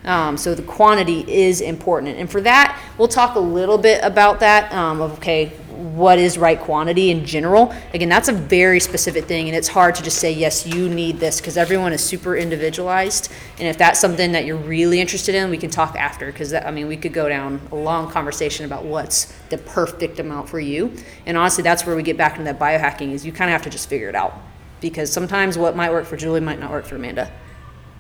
Um, 0.05 0.37
so 0.37 0.55
the 0.55 0.63
quantity 0.63 1.25
is 1.27 1.61
important, 1.61 2.17
and 2.17 2.31
for 2.31 2.41
that, 2.43 2.81
we'll 2.97 3.09
talk 3.09 3.35
a 3.35 3.41
little 3.41 3.79
bit 3.79 4.05
about 4.05 4.39
that. 4.41 4.73
Um, 4.73 5.01
of 5.01 5.15
okay, 5.19 5.49
what 5.77 6.19
is 6.19 6.39
right 6.39 6.61
quantity 6.61 7.11
in 7.11 7.25
general. 7.25 7.75
Again, 7.93 8.09
that's 8.09 8.29
a 8.29 8.33
very 8.33 8.79
specific 8.79 9.25
thing, 9.25 9.49
and 9.49 9.57
it's 9.57 9.69
hard 9.69 9.95
to 9.97 10.03
just 10.03 10.19
say, 10.19 10.31
yes, 10.31 10.67
you 10.67 10.89
need 10.89 11.19
this, 11.19 11.41
because 11.41 11.57
everyone 11.57 11.93
is 11.93 12.05
super 12.05 12.37
individualized. 12.37 13.33
And 13.59 13.67
if 13.67 13.79
that's 13.79 13.99
something 13.99 14.33
that 14.33 14.45
you're 14.45 14.57
really 14.57 15.01
interested 15.01 15.35
in, 15.35 15.51
we 15.51 15.59
can 15.59 15.71
talk 15.71 15.97
after, 15.97 16.27
because 16.27 16.55
I 16.55 16.71
mean, 16.71 16.87
we 16.87 16.97
could 16.97 17.13
go 17.13 17.29
down 17.29 17.67
a 17.73 17.77
long 17.77 18.11
conversation 18.11 18.65
about 18.65 18.85
what's 18.85 19.35
the 19.49 19.59
perfect 19.59 20.21
amount 20.21 20.49
for 20.49 20.61
you. 20.61 20.95
And 21.25 21.37
honestly, 21.37 21.63
that's 21.63 21.85
where 21.85 21.97
we 21.97 22.03
get 22.03 22.17
back 22.17 22.39
into 22.39 22.45
that 22.45 22.61
biohacking, 22.61 23.13
is 23.13 23.27
you 23.27 23.33
kind 23.33 23.51
of 23.51 23.53
have 23.53 23.63
to 23.63 23.71
just 23.71 23.89
figure 23.89 24.09
it 24.09 24.15
out. 24.15 24.39
Because 24.81 25.13
sometimes 25.13 25.57
what 25.57 25.77
might 25.77 25.91
work 25.91 26.05
for 26.05 26.17
Julie 26.17 26.41
might 26.41 26.61
not 26.61 26.71
work 26.71 26.85
for 26.85 26.97
Amanda. 26.97 27.33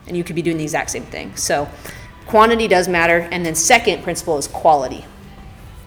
And 0.06 0.16
you 0.16 0.24
could 0.24 0.36
be 0.36 0.42
doing 0.42 0.56
the 0.56 0.64
exact 0.64 0.90
same 0.90 1.04
thing. 1.04 1.34
So, 1.36 1.68
quantity 2.26 2.68
does 2.68 2.88
matter. 2.88 3.28
And 3.32 3.44
then, 3.44 3.54
second 3.54 4.02
principle 4.02 4.38
is 4.38 4.46
quality 4.46 5.04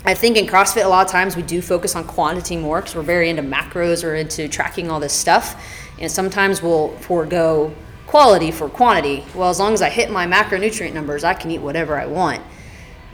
I 0.05 0.13
think 0.13 0.37
in 0.37 0.45
CrossFit, 0.45 0.85
a 0.85 0.87
lot 0.87 1.05
of 1.05 1.11
times 1.11 1.35
we 1.35 1.41
do 1.41 1.61
focus 1.61 1.95
on 1.95 2.05
quantity 2.05 2.55
more 2.55 2.79
because 2.79 2.95
we're 2.95 3.01
very 3.01 3.29
into 3.29 3.41
macros 3.41 4.03
or 4.03 4.15
into 4.15 4.47
tracking 4.47 4.89
all 4.89 4.99
this 4.99 5.13
stuff. 5.13 5.61
And 5.99 6.09
sometimes 6.09 6.63
we'll 6.63 6.89
forego 6.99 7.73
quality 8.07 8.49
for 8.49 8.69
quantity. 8.69 9.25
Well, 9.35 9.49
as 9.49 9.59
long 9.59 9.73
as 9.73 9.81
I 9.81 9.89
hit 9.89 10.09
my 10.09 10.25
macronutrient 10.25 10.93
numbers, 10.93 11.23
I 11.23 11.33
can 11.33 11.51
eat 11.51 11.59
whatever 11.59 11.99
I 11.99 12.05
want. 12.05 12.41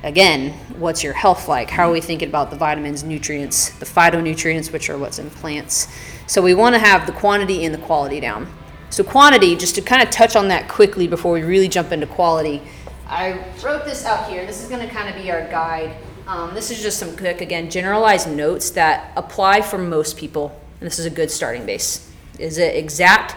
Again, 0.04 0.52
what's 0.78 1.04
your 1.04 1.14
health 1.14 1.48
like? 1.48 1.72
How 1.72 1.90
are 1.90 1.92
we 1.92 2.02
thinking 2.02 2.30
about 2.30 2.52
the 2.52 2.56
vitamins, 2.56 3.04
nutrients, 3.04 3.70
the 3.80 3.86
phytonutrients, 3.86 4.72
which 4.72 4.88
are 4.90 4.98
what's 4.98 5.18
in 5.18 5.32
plants? 5.32 5.88
So 6.28 6.42
we 6.42 6.54
want 6.54 6.76
to 6.76 6.80
have 6.80 7.06
the 7.06 7.14
quantity 7.14 7.66
and 7.66 7.74
the 7.74 7.80
quality 7.80 8.20
down. 8.20 8.52
So, 8.90 9.04
quantity, 9.04 9.56
just 9.56 9.76
to 9.76 9.82
kind 9.82 10.02
of 10.02 10.10
touch 10.10 10.36
on 10.36 10.48
that 10.50 10.70
quickly 10.70 11.08
before 11.08 11.34
we 11.34 11.42
really 11.42 11.68
jump 11.68 11.92
into 11.92 12.08
quality, 12.08 12.62
I 13.08 13.44
wrote 13.64 13.84
this 13.84 14.06
out 14.06 14.30
here. 14.30 14.46
This 14.46 14.64
is 14.64 14.70
going 14.70 14.88
to 14.88 14.94
kind 14.94 15.10
of 15.10 15.22
be 15.22 15.32
our 15.32 15.42
guide 15.50 15.96
um, 16.28 16.56
this 16.56 16.72
is 16.72 16.82
just 16.82 16.98
some 16.98 17.16
quick, 17.16 17.42
again, 17.42 17.70
generalized 17.70 18.30
notes 18.30 18.72
that 18.72 19.12
apply 19.16 19.62
for 19.62 19.78
most 19.78 20.18
people, 20.18 20.60
and 20.80 20.88
this 20.88 20.98
is 20.98 21.06
a 21.06 21.12
good 21.12 21.30
starting 21.30 21.66
base. 21.66 22.12
Is 22.40 22.58
it 22.58 22.76
exact? 22.76 23.36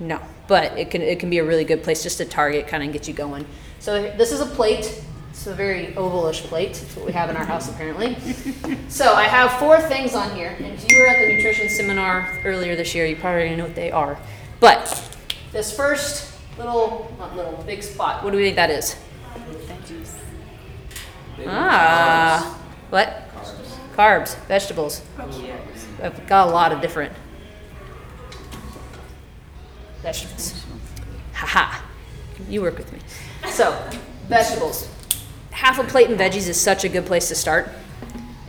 No, 0.00 0.20
but 0.48 0.76
it 0.76 0.90
can 0.90 1.02
it 1.02 1.20
can 1.20 1.30
be 1.30 1.38
a 1.38 1.44
really 1.44 1.64
good 1.64 1.82
place 1.82 2.02
just 2.02 2.18
to 2.18 2.24
target, 2.24 2.66
kind 2.66 2.82
of 2.82 2.92
get 2.92 3.06
you 3.06 3.14
going. 3.14 3.46
So 3.78 4.02
this 4.16 4.32
is 4.32 4.40
a 4.40 4.46
plate. 4.46 5.02
It's 5.46 5.52
a 5.52 5.54
very 5.54 5.92
ovalish 5.92 6.42
plate. 6.42 6.70
It's 6.70 6.96
what 6.96 7.06
we 7.06 7.12
have 7.12 7.30
in 7.30 7.36
our 7.36 7.44
house 7.44 7.70
apparently. 7.70 8.16
so 8.88 9.14
I 9.14 9.28
have 9.28 9.52
four 9.60 9.80
things 9.80 10.12
on 10.12 10.34
here, 10.34 10.56
and 10.58 10.74
if 10.74 10.90
you 10.90 10.98
were 10.98 11.06
at 11.06 11.20
the 11.20 11.36
nutrition 11.36 11.68
seminar 11.68 12.40
earlier 12.44 12.74
this 12.74 12.96
year, 12.96 13.06
you 13.06 13.14
probably 13.14 13.54
know 13.54 13.62
what 13.62 13.76
they 13.76 13.92
are. 13.92 14.18
But 14.58 15.08
this 15.52 15.72
first 15.72 16.36
little, 16.58 17.14
not 17.20 17.36
little, 17.36 17.62
big 17.64 17.84
spot, 17.84 18.24
what 18.24 18.32
do 18.32 18.38
we 18.38 18.42
think 18.42 18.56
that 18.56 18.70
is? 18.70 18.96
Ah, 21.46 22.58
what? 22.90 23.30
Carbs, 23.94 24.36
vegetables. 24.46 25.00
I've 26.02 26.26
got 26.26 26.48
a 26.48 26.50
lot 26.50 26.72
of 26.72 26.80
different 26.80 27.12
vegetables. 30.02 30.64
Haha, 31.34 31.84
you 32.48 32.62
work 32.62 32.78
with 32.78 32.92
me. 32.92 32.98
So, 33.48 33.88
vegetables. 34.26 34.88
Half 35.56 35.78
a 35.78 35.84
plate 35.84 36.10
in 36.10 36.16
veggies 36.16 36.48
is 36.48 36.60
such 36.60 36.84
a 36.84 36.88
good 36.88 37.06
place 37.06 37.28
to 37.28 37.34
start. 37.34 37.68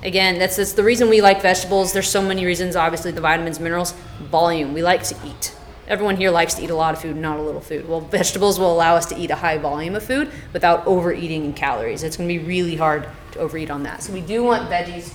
Again, 0.04 0.38
that's, 0.38 0.58
that's 0.58 0.74
the 0.74 0.84
reason 0.84 1.10
we 1.10 1.22
like 1.22 1.42
vegetables. 1.42 1.94
There's 1.94 2.10
so 2.10 2.22
many 2.22 2.46
reasons, 2.46 2.76
obviously, 2.76 3.12
the 3.12 3.22
vitamins, 3.22 3.60
minerals, 3.60 3.94
volume. 4.30 4.74
We 4.74 4.84
like 4.84 5.04
to 5.04 5.16
eat 5.26 5.54
everyone 5.88 6.18
here 6.18 6.30
likes 6.32 6.56
to 6.56 6.62
eat 6.62 6.70
a 6.70 6.76
lot 6.76 6.94
of 6.94 7.02
food, 7.02 7.16
not 7.16 7.40
a 7.40 7.42
little 7.42 7.62
food. 7.62 7.88
Well, 7.88 8.02
vegetables 8.18 8.60
will 8.60 8.74
allow 8.74 8.96
us 8.96 9.06
to 9.06 9.18
eat 9.18 9.32
a 9.32 9.36
high 9.36 9.58
volume 9.58 9.96
of 9.96 10.04
food 10.04 10.30
without 10.52 10.86
overeating 10.86 11.46
in 11.46 11.54
calories. 11.54 12.04
It's 12.04 12.18
going 12.18 12.28
to 12.28 12.40
be 12.40 12.46
really 12.46 12.76
hard 12.76 13.08
to 13.32 13.40
overeat 13.40 13.72
on 13.72 13.84
that. 13.84 14.04
So 14.04 14.12
we 14.12 14.20
do 14.22 14.44
want 14.44 14.70
veggies 14.70 15.14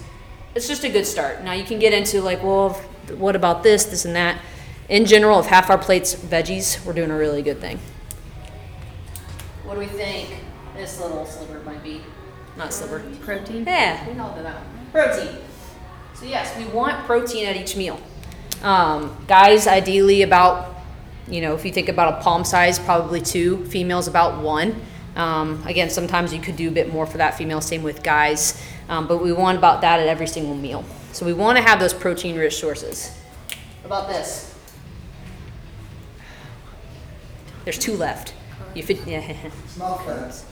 it's 0.54 0.68
just 0.68 0.84
a 0.84 0.88
good 0.88 1.06
start. 1.06 1.42
Now 1.42 1.52
you 1.52 1.64
can 1.64 1.78
get 1.78 1.92
into 1.92 2.20
like, 2.20 2.42
well, 2.42 2.70
what 3.16 3.36
about 3.36 3.62
this, 3.62 3.84
this, 3.84 4.04
and 4.04 4.14
that. 4.16 4.38
In 4.88 5.06
general, 5.06 5.40
if 5.40 5.46
half 5.46 5.70
our 5.70 5.78
plates 5.78 6.14
veggies, 6.14 6.84
we're 6.84 6.92
doing 6.92 7.10
a 7.10 7.16
really 7.16 7.42
good 7.42 7.60
thing. 7.60 7.78
What 9.64 9.74
do 9.74 9.80
we 9.80 9.86
think 9.86 10.28
this 10.82 11.00
little 11.00 11.24
sliver 11.24 11.60
might 11.60 11.82
be? 11.82 12.02
Not 12.56 12.72
sliver. 12.72 13.00
Protein? 13.20 13.64
Yeah, 13.64 14.06
we 14.08 14.18
all 14.18 14.34
do 14.34 14.42
that. 14.42 14.62
Protein. 14.90 15.38
So 16.14 16.26
yes, 16.26 16.56
we 16.58 16.64
want 16.66 17.06
protein 17.06 17.46
at 17.46 17.56
each 17.56 17.76
meal. 17.76 18.00
Um, 18.62 19.16
guys, 19.28 19.66
ideally 19.66 20.22
about, 20.22 20.74
you 21.28 21.40
know, 21.40 21.54
if 21.54 21.64
you 21.64 21.72
think 21.72 21.88
about 21.88 22.18
a 22.18 22.22
palm 22.22 22.44
size, 22.44 22.78
probably 22.78 23.20
two. 23.20 23.64
Females 23.66 24.08
about 24.08 24.42
one. 24.42 24.74
Um, 25.14 25.62
again, 25.66 25.88
sometimes 25.88 26.34
you 26.34 26.40
could 26.40 26.56
do 26.56 26.68
a 26.68 26.72
bit 26.72 26.92
more 26.92 27.06
for 27.06 27.18
that 27.18 27.36
female. 27.38 27.60
Same 27.60 27.82
with 27.82 28.02
guys, 28.02 28.60
um, 28.88 29.06
but 29.06 29.22
we 29.22 29.32
want 29.32 29.58
about 29.58 29.82
that 29.82 30.00
at 30.00 30.08
every 30.08 30.26
single 30.26 30.54
meal. 30.54 30.84
So 31.12 31.24
we 31.24 31.32
want 31.32 31.58
to 31.58 31.62
have 31.62 31.78
those 31.78 31.94
protein-rich 31.94 32.56
sources. 32.56 33.16
What 33.82 33.86
about 33.86 34.08
this? 34.08 34.54
There's 37.64 37.78
two 37.78 37.96
left. 37.96 38.34
You 38.74 38.82
fit, 38.82 39.06
yeah. 39.06 39.50
Small 39.66 39.98
fats. 39.98 40.44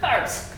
Carbs. 0.00 0.50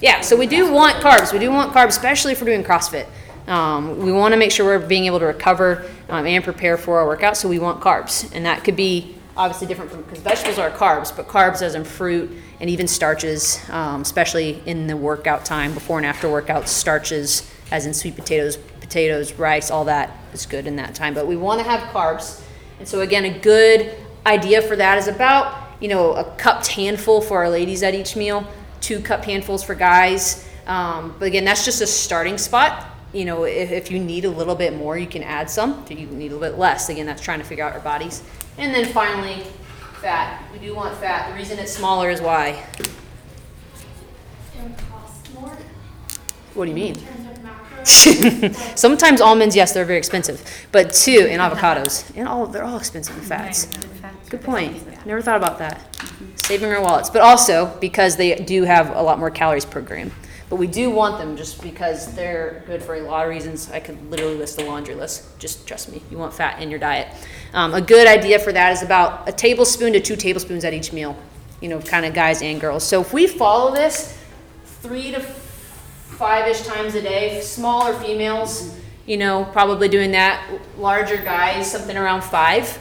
Yeah, 0.00 0.20
so 0.20 0.36
we 0.36 0.46
do 0.46 0.70
want 0.70 1.02
carbs. 1.02 1.32
We 1.32 1.38
do 1.38 1.50
want 1.50 1.72
carbs, 1.72 1.88
especially 1.88 2.32
if 2.32 2.40
we're 2.40 2.46
doing 2.46 2.62
CrossFit. 2.62 3.06
Um, 3.46 3.98
we 4.04 4.12
want 4.12 4.32
to 4.32 4.38
make 4.38 4.52
sure 4.52 4.66
we're 4.66 4.86
being 4.86 5.06
able 5.06 5.18
to 5.18 5.26
recover 5.26 5.84
um, 6.08 6.26
and 6.26 6.44
prepare 6.44 6.76
for 6.76 6.98
our 6.98 7.06
workout, 7.06 7.36
so 7.36 7.48
we 7.48 7.58
want 7.58 7.80
carbs. 7.80 8.30
And 8.34 8.44
that 8.46 8.64
could 8.64 8.76
be 8.76 9.16
obviously 9.36 9.66
different 9.66 9.90
from, 9.90 10.02
because 10.02 10.20
vegetables 10.20 10.58
are 10.58 10.70
carbs, 10.70 11.14
but 11.14 11.26
carbs 11.26 11.60
as 11.60 11.74
in 11.74 11.84
fruit 11.84 12.30
and 12.60 12.70
even 12.70 12.86
starches, 12.86 13.58
um, 13.70 14.02
especially 14.02 14.62
in 14.66 14.86
the 14.86 14.96
workout 14.96 15.44
time, 15.44 15.74
before 15.74 15.98
and 15.98 16.06
after 16.06 16.28
workouts, 16.28 16.68
starches, 16.68 17.50
as 17.70 17.86
in 17.86 17.92
sweet 17.94 18.14
potatoes, 18.14 18.56
potatoes, 18.56 19.32
rice, 19.34 19.70
all 19.70 19.84
that 19.84 20.16
is 20.32 20.46
good 20.46 20.66
in 20.66 20.76
that 20.76 20.94
time. 20.94 21.14
But 21.14 21.26
we 21.26 21.36
want 21.36 21.60
to 21.60 21.68
have 21.68 21.80
carbs. 21.90 22.42
And 22.78 22.86
so 22.86 23.00
again, 23.00 23.24
a 23.24 23.38
good 23.38 23.94
idea 24.26 24.62
for 24.62 24.76
that 24.76 24.98
is 24.98 25.08
about, 25.08 25.62
you 25.80 25.88
know, 25.88 26.14
a 26.14 26.24
cupped 26.36 26.68
handful 26.68 27.20
for 27.20 27.38
our 27.38 27.50
ladies 27.50 27.82
at 27.82 27.94
each 27.94 28.16
meal, 28.16 28.46
two 28.80 29.00
cup 29.00 29.24
handfuls 29.24 29.62
for 29.62 29.74
guys. 29.74 30.48
Um, 30.66 31.14
but 31.18 31.26
again, 31.26 31.44
that's 31.44 31.64
just 31.64 31.80
a 31.82 31.86
starting 31.86 32.38
spot. 32.38 32.86
You 33.12 33.24
know, 33.24 33.44
if, 33.44 33.70
if 33.70 33.90
you 33.90 34.00
need 34.00 34.24
a 34.24 34.30
little 34.30 34.54
bit 34.54 34.74
more, 34.74 34.98
you 34.98 35.06
can 35.06 35.22
add 35.22 35.48
some. 35.48 35.84
If 35.88 35.98
you 35.98 36.06
need 36.06 36.32
a 36.32 36.36
little 36.36 36.40
bit 36.40 36.58
less, 36.58 36.88
again, 36.88 37.06
that's 37.06 37.22
trying 37.22 37.38
to 37.38 37.44
figure 37.44 37.64
out 37.64 37.72
our 37.72 37.80
bodies. 37.80 38.22
And 38.58 38.74
then 38.74 38.92
finally, 38.92 39.44
fat. 40.00 40.42
We 40.52 40.58
do 40.58 40.74
want 40.74 40.96
fat. 40.98 41.30
The 41.30 41.36
reason 41.36 41.58
it's 41.58 41.72
smaller 41.72 42.10
is 42.10 42.20
why. 42.20 42.62
It 42.78 42.88
more 45.34 45.56
What 46.54 46.64
do 46.64 46.70
you 46.70 46.74
mean? 46.74 46.94
in 46.94 47.04
terms 47.04 47.26
of 47.26 47.44
macros. 47.44 48.78
Sometimes 48.78 49.20
almonds, 49.20 49.56
yes, 49.56 49.72
they're 49.72 49.84
very 49.84 49.98
expensive, 49.98 50.66
but 50.72 50.92
two, 50.92 51.26
and 51.30 51.40
avocados, 51.52 52.10
and 52.16 52.28
all 52.28 52.46
they're 52.46 52.64
all 52.64 52.76
expensive 52.76 53.16
in 53.16 53.22
fats. 53.22 53.66
Good 54.34 54.42
point. 54.42 55.06
Never 55.06 55.22
thought 55.22 55.36
about 55.36 55.58
that. 55.60 55.96
Saving 56.34 56.68
our 56.72 56.82
wallets, 56.82 57.08
but 57.08 57.22
also 57.22 57.66
because 57.80 58.16
they 58.16 58.34
do 58.34 58.64
have 58.64 58.90
a 58.90 59.00
lot 59.00 59.20
more 59.20 59.30
calories 59.30 59.64
per 59.64 59.80
gram. 59.80 60.10
But 60.50 60.56
we 60.56 60.66
do 60.66 60.90
want 60.90 61.18
them 61.18 61.36
just 61.36 61.62
because 61.62 62.12
they're 62.16 62.64
good 62.66 62.82
for 62.82 62.96
a 62.96 63.02
lot 63.02 63.26
of 63.26 63.30
reasons. 63.30 63.70
I 63.70 63.78
could 63.78 64.10
literally 64.10 64.34
list 64.34 64.60
a 64.60 64.64
laundry 64.64 64.96
list. 64.96 65.38
Just 65.38 65.68
trust 65.68 65.92
me, 65.92 66.02
you 66.10 66.18
want 66.18 66.34
fat 66.34 66.60
in 66.60 66.68
your 66.68 66.80
diet. 66.80 67.06
Um, 67.52 67.74
a 67.74 67.80
good 67.80 68.08
idea 68.08 68.40
for 68.40 68.50
that 68.50 68.72
is 68.72 68.82
about 68.82 69.28
a 69.28 69.32
tablespoon 69.32 69.92
to 69.92 70.00
two 70.00 70.16
tablespoons 70.16 70.64
at 70.64 70.74
each 70.74 70.92
meal. 70.92 71.16
You 71.60 71.68
know, 71.68 71.80
kind 71.80 72.04
of 72.04 72.12
guys 72.12 72.42
and 72.42 72.60
girls. 72.60 72.82
So 72.82 73.02
if 73.02 73.12
we 73.12 73.28
follow 73.28 73.72
this, 73.72 74.18
three 74.64 75.12
to 75.12 75.20
five-ish 75.20 76.62
times 76.62 76.96
a 76.96 77.02
day. 77.02 77.40
Smaller 77.40 77.94
females, 78.00 78.76
you 79.06 79.16
know, 79.16 79.44
probably 79.52 79.88
doing 79.88 80.10
that. 80.10 80.44
Larger 80.76 81.18
guys, 81.18 81.70
something 81.70 81.96
around 81.96 82.24
five. 82.24 82.80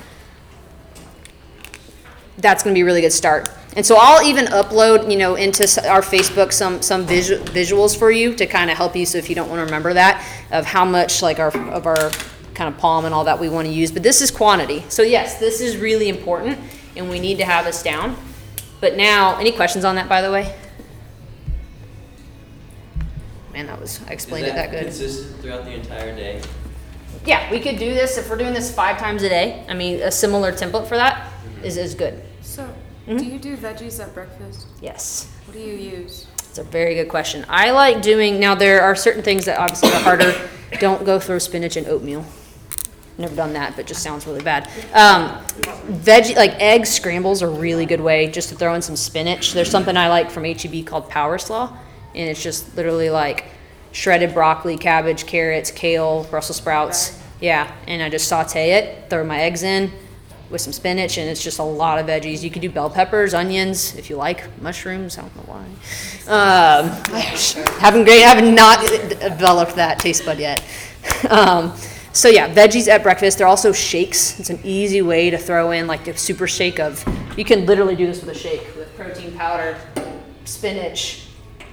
That's 2.38 2.64
going 2.64 2.74
to 2.74 2.78
be 2.78 2.82
a 2.82 2.86
really 2.86 3.02
good 3.02 3.14
start. 3.14 3.50
And 3.76 3.86
so 3.86 3.98
I'll 4.00 4.24
even 4.24 4.46
upload, 4.46 5.10
you 5.10 5.18
know, 5.18 5.36
into 5.36 5.64
our 5.90 6.02
Facebook 6.02 6.52
some 6.52 6.82
some 6.82 7.06
visu- 7.06 7.40
visuals 7.40 7.98
for 7.98 8.12
you 8.12 8.36
to 8.36 8.46
kind 8.46 8.70
of 8.70 8.78
help 8.78 8.96
you. 8.96 9.06
So 9.06 9.18
if 9.18 9.30
you 9.30 9.36
don't 9.36 9.50
want 9.50 9.60
to 9.60 9.66
remember 9.66 9.94
that, 9.94 10.24
of 10.52 10.66
how 10.66 10.86
much 10.86 11.22
like 11.22 11.40
our 11.40 11.56
of 11.72 11.88
our 11.88 12.12
kind 12.54 12.74
of 12.74 12.80
palm 12.80 13.06
and 13.06 13.14
all 13.14 13.24
that 13.24 13.40
we 13.40 13.50
want 13.50 13.68
to 13.68 13.74
use. 13.74 13.92
But 13.92 14.04
this 14.04 14.22
is 14.22 14.30
quantity. 14.30 14.84
So 14.90 15.02
yes, 15.02 15.40
this 15.40 15.60
is 15.60 15.78
really 15.78 16.10
important, 16.10 16.60
and 16.96 17.10
we 17.10 17.20
need 17.20 17.38
to 17.40 17.46
have 17.46 17.66
this 17.66 17.82
down. 17.82 18.16
But 18.80 18.96
now, 18.96 19.38
any 19.38 19.52
questions 19.52 19.86
on 19.86 19.96
that, 19.96 20.08
by 20.08 20.22
the 20.22 20.32
way? 20.32 20.56
Man, 23.54 23.68
that 23.68 23.80
was 23.80 24.02
I 24.08 24.12
explained 24.12 24.46
Is 24.46 24.52
it 24.52 24.56
that 24.56 24.72
good. 24.72 24.84
consistent 24.84 25.42
throughout 25.42 25.66
the 25.66 25.72
entire 25.72 26.16
day? 26.16 26.42
Yeah, 27.26 27.50
we 27.52 27.60
could 27.60 27.78
do 27.78 27.94
this 27.94 28.18
if 28.18 28.30
we're 28.30 28.38
doing 28.38 28.54
this 28.54 28.74
five 28.74 28.98
times 29.00 29.24
a 29.24 29.30
day. 29.30 29.66
I 29.70 29.74
mean, 29.74 30.02
a 30.02 30.12
similar 30.12 30.52
template 30.52 30.88
for 30.88 30.98
that 30.98 31.33
is 31.64 31.78
is 31.78 31.96
good. 31.96 32.22
So, 32.42 32.70
Mm-hmm. 33.08 33.18
do 33.18 33.26
you 33.26 33.38
do 33.38 33.58
veggies 33.58 34.02
at 34.02 34.14
breakfast? 34.14 34.66
Yes. 34.82 35.30
What 35.46 35.56
do 35.58 35.60
you 35.60 35.74
use? 35.74 36.26
It's 36.40 36.58
a 36.58 36.64
very 36.64 36.96
good 36.96 37.10
question. 37.10 37.46
I 37.50 37.72
like 37.72 38.02
doing 38.02 38.40
now. 38.40 38.56
There 38.56 38.82
are 38.82 38.96
certain 38.96 39.22
things 39.22 39.44
that 39.44 39.60
obviously 39.60 39.90
are 39.90 40.00
harder. 40.00 40.50
Don't 40.80 41.04
go 41.04 41.20
through 41.20 41.42
spinach 41.42 41.76
and 41.76 41.86
oatmeal. 41.88 42.24
Never 43.18 43.36
done 43.36 43.52
that, 43.54 43.76
but 43.76 43.88
just 43.88 44.02
sounds 44.04 44.26
really 44.26 44.42
bad. 44.42 44.70
Um, 44.94 45.44
veggie 46.02 46.38
like 46.38 46.52
egg 46.62 46.86
scrambles 46.86 47.44
are 47.44 47.48
a 47.48 47.54
really 47.54 47.86
good 47.86 48.00
way 48.00 48.28
just 48.32 48.48
to 48.50 48.56
throw 48.56 48.74
in 48.74 48.82
some 48.82 48.96
spinach. 48.96 49.52
There's 49.52 49.70
something 49.70 49.98
I 49.98 50.08
like 50.08 50.32
from 50.32 50.46
HEB 50.46 50.86
called 50.86 51.10
Power 51.10 51.38
Slaw, 51.38 51.78
and 52.16 52.30
it's 52.30 52.42
just 52.42 52.74
literally 52.78 53.10
like 53.10 53.48
shredded 53.92 54.34
broccoli, 54.34 54.78
cabbage, 54.78 55.26
carrots, 55.26 55.72
kale, 55.72 56.24
Brussels 56.30 56.56
sprouts. 56.58 57.20
Yeah, 57.42 57.70
and 57.86 58.02
I 58.02 58.08
just 58.10 58.30
saute 58.30 58.72
it, 58.72 59.10
throw 59.10 59.26
my 59.26 59.42
eggs 59.42 59.64
in 59.64 59.92
with 60.54 60.62
some 60.62 60.72
spinach, 60.72 61.18
and 61.18 61.30
it's 61.30 61.44
just 61.44 61.60
a 61.60 61.64
lot 61.64 62.00
of 62.00 62.06
veggies. 62.06 62.44
You 62.44 62.50
could 62.50 62.62
do 62.62 62.70
bell 62.70 62.90
peppers, 62.90 63.34
onions, 63.34 63.96
if 63.98 64.10
you 64.10 64.16
like 64.16 64.46
mushrooms. 64.62 65.18
I 65.18 65.22
don't 65.22 65.36
know 65.36 65.54
why. 65.54 65.66
Um, 66.28 66.90
haven't 67.80 68.06
great, 68.06 68.22
haven't 68.22 68.56
not 68.56 68.80
developed 69.20 69.76
that 69.76 70.00
taste 70.00 70.24
bud 70.26 70.40
yet. 70.40 70.64
Um, 71.30 71.76
so 72.14 72.30
yeah, 72.30 72.54
veggies 72.54 72.88
at 72.88 73.02
breakfast. 73.02 73.40
They're 73.40 73.48
also 73.48 73.74
shakes. 73.74 74.40
It's 74.40 74.52
an 74.52 74.60
easy 74.64 75.02
way 75.02 75.32
to 75.32 75.38
throw 75.38 75.72
in 75.72 75.88
like 75.88 76.08
a 76.08 76.16
super 76.16 76.48
shake 76.48 76.80
of. 76.80 77.04
You 77.36 77.44
can 77.44 77.66
literally 77.66 77.96
do 77.96 78.06
this 78.06 78.24
with 78.24 78.30
a 78.30 78.40
shake 78.40 78.64
with 78.78 78.96
protein 78.96 79.36
powder, 79.36 79.76
spinach, 80.46 81.28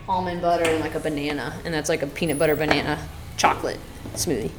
almond 0.09 0.41
butter, 0.41 0.65
and 0.65 0.81
like 0.81 0.95
a 0.95 1.01
banana, 1.01 1.55
and 1.67 1.73
that's 1.73 1.91
like 1.91 2.03
a 2.03 2.07
peanut 2.07 2.39
butter 2.39 2.57
banana 2.57 2.99
chocolate 3.37 3.79
smoothie. 4.15 4.51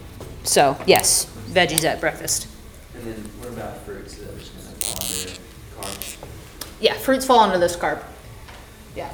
So 0.44 0.78
yes, 0.86 1.26
veggies 1.50 1.84
at 1.84 2.00
breakfast. 2.00 2.48
And 3.02 3.16
then 3.16 3.24
what 3.40 3.50
about 3.50 3.78
fruits 3.84 4.16
that 4.16 4.30
are 4.30 4.38
just 4.38 4.54
gonna 4.54 4.76
fall 4.76 5.04
under 5.04 5.90
carbs? 5.90 6.18
Yeah, 6.80 6.94
fruits 6.94 7.26
fall 7.26 7.40
under 7.40 7.58
this 7.58 7.76
carb. 7.76 8.04
Yeah. 8.96 9.12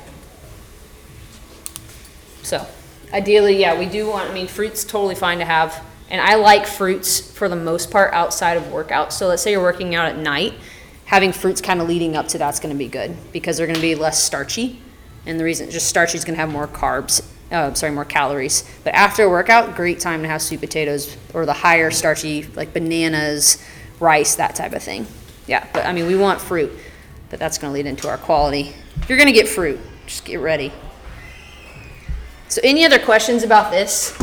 So, 2.44 2.66
ideally, 3.14 3.58
yeah, 3.58 3.78
we 3.78 3.86
do 3.86 4.08
want, 4.08 4.30
I 4.30 4.34
mean, 4.34 4.48
fruits 4.48 4.84
totally 4.84 5.16
fine 5.16 5.40
to 5.40 5.46
have. 5.46 5.84
And 6.10 6.22
I 6.22 6.36
like 6.36 6.66
fruits 6.66 7.32
for 7.32 7.48
the 7.50 7.56
most 7.56 7.92
part 7.92 8.14
outside 8.14 8.58
of 8.58 8.64
workouts. 8.66 9.14
So 9.14 9.28
let's 9.28 9.42
say 9.42 9.52
you're 9.52 9.62
working 9.62 9.96
out 9.96 10.06
at 10.06 10.18
night, 10.18 10.54
having 11.06 11.32
fruits 11.32 11.62
kind 11.62 11.82
of 11.82 11.88
leading 11.88 12.16
up 12.16 12.28
to 12.30 12.38
that's 12.38 12.60
going 12.60 12.74
to 12.74 12.78
be 12.78 12.88
good 12.88 13.16
because 13.34 13.58
they're 13.58 13.68
going 13.68 13.76
to 13.76 13.82
be 13.82 13.96
less 13.96 14.22
starchy. 14.24 14.82
And 15.26 15.40
the 15.40 15.44
reason, 15.44 15.70
just 15.70 15.88
starchy 15.88 16.18
is 16.18 16.24
going 16.24 16.36
to 16.36 16.42
have 16.42 16.50
more 16.50 16.68
carbs, 16.68 17.22
uh, 17.52 17.74
sorry, 17.74 17.92
more 17.92 18.06
calories. 18.06 18.64
But 18.86 18.94
after 18.94 19.24
a 19.24 19.30
workout, 19.30 19.76
great 19.76 20.00
time 20.00 20.22
to 20.22 20.30
have 20.30 20.42
sweet 20.42 20.62
potatoes 20.62 21.18
or 21.34 21.46
the 21.46 21.54
higher 21.54 21.92
starchy, 21.92 22.44
like 22.56 22.74
bananas, 22.74 23.62
rice, 24.00 24.36
that 24.36 24.56
type 24.56 24.74
of 24.74 24.84
thing. 24.84 25.08
Yeah, 25.48 25.66
but 25.74 25.86
I 25.86 25.94
mean, 25.94 26.08
we 26.08 26.16
want 26.16 26.42
fruit, 26.42 26.72
but 27.30 27.40
that's 27.40 27.58
going 27.58 27.72
to 27.72 27.74
lead 27.74 27.86
into 27.86 28.08
our 28.08 28.18
quality. 28.18 28.74
You're 29.08 29.18
going 29.18 29.28
to 29.28 29.34
get 29.34 29.48
fruit, 29.48 29.80
just 30.06 30.26
get 30.26 30.40
ready. 30.40 30.72
So, 32.50 32.62
any 32.64 32.86
other 32.86 33.00
questions 33.00 33.44
about 33.44 33.72
this? 33.72 34.18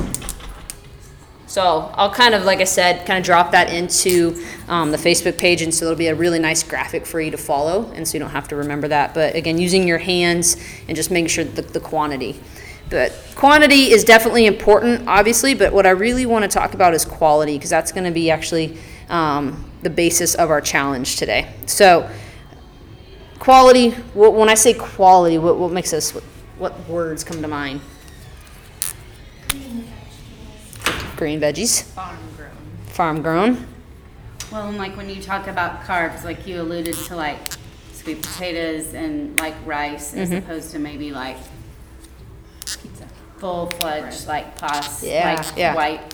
So, 1.46 1.92
I'll 1.94 2.12
kind 2.12 2.34
of, 2.34 2.44
like 2.44 2.60
I 2.60 2.64
said, 2.64 3.06
kind 3.06 3.18
of 3.18 3.24
drop 3.24 3.52
that 3.52 3.72
into 3.72 4.44
um, 4.66 4.90
the 4.90 4.96
Facebook 4.96 5.38
page, 5.38 5.62
and 5.62 5.72
so 5.72 5.86
it'll 5.86 5.96
be 5.96 6.08
a 6.08 6.14
really 6.14 6.38
nice 6.38 6.62
graphic 6.62 7.06
for 7.06 7.20
you 7.20 7.30
to 7.30 7.36
follow, 7.36 7.90
and 7.92 8.06
so 8.06 8.14
you 8.14 8.20
don't 8.20 8.30
have 8.30 8.48
to 8.48 8.56
remember 8.56 8.88
that. 8.88 9.14
But 9.14 9.34
again, 9.34 9.58
using 9.58 9.86
your 9.86 9.98
hands 9.98 10.56
and 10.88 10.96
just 10.96 11.10
making 11.10 11.28
sure 11.28 11.44
the, 11.44 11.62
the 11.62 11.80
quantity. 11.80 12.40
But 12.90 13.12
quantity 13.34 13.92
is 13.92 14.04
definitely 14.04 14.46
important, 14.46 15.08
obviously, 15.08 15.54
but 15.54 15.72
what 15.72 15.86
I 15.86 15.90
really 15.90 16.26
want 16.26 16.44
to 16.44 16.48
talk 16.48 16.74
about 16.74 16.92
is 16.92 17.04
quality, 17.04 17.56
because 17.56 17.70
that's 17.70 17.92
going 17.92 18.04
to 18.04 18.10
be 18.10 18.30
actually 18.30 18.76
um, 19.08 19.70
the 19.82 19.90
basis 19.90 20.34
of 20.34 20.50
our 20.50 20.60
challenge 20.60 21.16
today. 21.16 21.52
So, 21.66 22.08
quality, 23.38 23.90
when 24.14 24.48
I 24.48 24.54
say 24.54 24.74
quality, 24.74 25.38
what, 25.38 25.56
what 25.58 25.72
makes 25.72 25.92
us, 25.92 26.14
what, 26.14 26.22
what 26.58 26.88
words 26.88 27.24
come 27.24 27.42
to 27.42 27.48
mind? 27.48 27.80
Green 31.16 31.40
veggies, 31.40 31.82
farm 31.82 32.16
grown. 32.36 32.50
farm 32.88 33.22
grown. 33.22 33.66
Well, 34.50 34.68
and 34.68 34.76
like 34.76 34.96
when 34.96 35.08
you 35.08 35.22
talk 35.22 35.46
about 35.46 35.82
carbs, 35.84 36.24
like 36.24 36.46
you 36.46 36.60
alluded 36.60 36.94
to 36.94 37.16
like 37.16 37.38
sweet 37.92 38.20
potatoes 38.22 38.94
and 38.94 39.38
like 39.40 39.54
rice 39.64 40.12
as 40.14 40.30
Mm-hmm. 40.30 40.38
opposed 40.38 40.70
to 40.72 40.78
maybe 40.78 41.12
like 41.12 41.36
pizza. 42.66 43.06
full 43.38 43.66
fledged 43.70 44.26
like 44.26 44.56
pasta, 44.58 45.06
Yeah, 45.08 45.34
like 45.36 45.56
yeah. 45.56 45.74
white. 45.74 46.13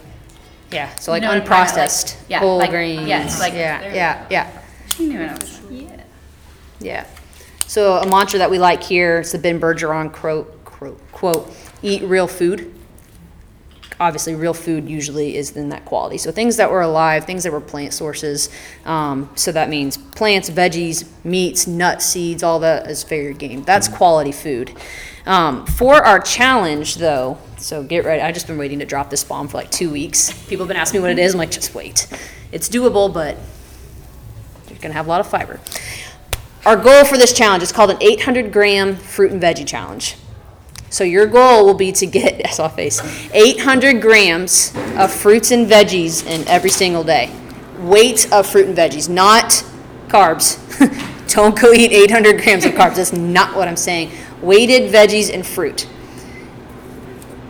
Yeah, 0.72 0.94
so 0.96 1.10
like 1.12 1.22
You 1.22 1.28
know 1.28 1.34
what 1.34 1.42
I'm 1.42 1.46
talking 1.48 1.62
about, 1.72 1.76
like- 1.78 1.90
unprocessed 1.90 2.16
yeah, 2.28 2.38
whole 2.40 2.58
like- 2.58 2.70
grains. 2.70 3.06
yes, 3.08 3.40
like- 3.40 3.54
yeah, 3.54 3.92
yeah, 3.92 4.26
yeah. 4.30 4.50
She 4.94 5.06
knew 5.06 5.18
what 5.20 5.28
I 5.30 5.32
was 5.34 5.60
yeah. 5.70 5.96
Yeah. 6.80 7.04
So 7.66 7.96
a 7.98 8.06
mantra 8.06 8.38
that 8.40 8.50
we 8.50 8.58
like 8.58 8.82
here, 8.82 9.20
it's 9.20 9.32
the 9.32 9.38
Ben 9.38 9.60
Bergeron 9.60 10.12
quote, 10.12 10.64
quote, 10.64 11.00
quote, 11.12 11.52
eat 11.82 12.02
real 12.02 12.26
food. 12.26 12.72
Obviously, 14.00 14.34
real 14.34 14.54
food 14.54 14.88
usually 14.88 15.36
is 15.36 15.56
in 15.56 15.68
that 15.68 15.84
quality. 15.84 16.16
So 16.16 16.32
things 16.32 16.56
that 16.56 16.70
were 16.70 16.80
alive, 16.80 17.26
things 17.26 17.44
that 17.44 17.52
were 17.52 17.60
plant 17.60 17.92
sources. 17.92 18.48
Um, 18.86 19.28
so 19.34 19.52
that 19.52 19.68
means 19.68 19.98
plants, 19.98 20.48
veggies, 20.48 21.06
meats, 21.22 21.66
nuts, 21.66 22.06
seeds, 22.06 22.42
all 22.42 22.60
that 22.60 22.90
is 22.90 23.02
fair 23.02 23.32
game. 23.34 23.62
That's 23.62 23.88
quality 23.88 24.32
food. 24.32 24.74
Um, 25.26 25.66
for 25.66 25.96
our 25.96 26.18
challenge, 26.18 26.96
though, 26.96 27.36
so 27.58 27.82
get 27.82 28.06
ready. 28.06 28.22
I've 28.22 28.34
just 28.34 28.46
been 28.46 28.56
waiting 28.56 28.78
to 28.78 28.86
drop 28.86 29.10
this 29.10 29.22
bomb 29.22 29.48
for 29.48 29.58
like 29.58 29.70
two 29.70 29.90
weeks. 29.90 30.32
People 30.48 30.64
have 30.64 30.68
been 30.68 30.78
asking 30.78 31.00
me 31.00 31.02
what 31.02 31.10
it 31.10 31.18
is. 31.18 31.34
I'm 31.34 31.38
like, 31.38 31.50
just 31.50 31.74
wait. 31.74 32.06
It's 32.52 32.68
doable, 32.70 33.12
but 33.12 33.36
you're 34.68 34.78
going 34.78 34.92
to 34.92 34.94
have 34.94 35.06
a 35.06 35.10
lot 35.10 35.20
of 35.20 35.26
fiber. 35.26 35.60
Our 36.64 36.76
goal 36.76 37.04
for 37.04 37.16
this 37.16 37.32
challenge 37.32 37.62
is 37.62 37.70
called 37.70 37.90
an 37.90 37.98
800 38.00 38.52
gram 38.52 38.96
fruit 38.96 39.30
and 39.30 39.42
veggie 39.42 39.66
challenge. 39.66 40.16
So 40.90 41.04
your 41.04 41.26
goal 41.26 41.64
will 41.64 41.74
be 41.74 41.92
to 41.92 42.06
get, 42.06 42.42
I 42.44 42.50
saw 42.50 42.68
face, 42.68 43.00
800 43.32 44.02
grams 44.02 44.74
of 44.96 45.12
fruits 45.12 45.50
and 45.52 45.66
veggies 45.66 46.26
in 46.26 46.46
every 46.48 46.70
single 46.70 47.04
day. 47.04 47.34
Weight 47.78 48.30
of 48.32 48.46
fruit 48.46 48.66
and 48.66 48.76
veggies, 48.76 49.08
not 49.08 49.64
carbs. 50.08 50.58
Don't 51.34 51.58
go 51.58 51.72
eat 51.72 51.92
800 51.92 52.42
grams 52.42 52.64
of 52.64 52.72
carbs. 52.72 52.96
That's 52.96 53.12
not 53.12 53.56
what 53.56 53.68
I'm 53.68 53.76
saying. 53.76 54.10
Weighted 54.42 54.92
veggies 54.92 55.32
and 55.32 55.46
fruit. 55.46 55.88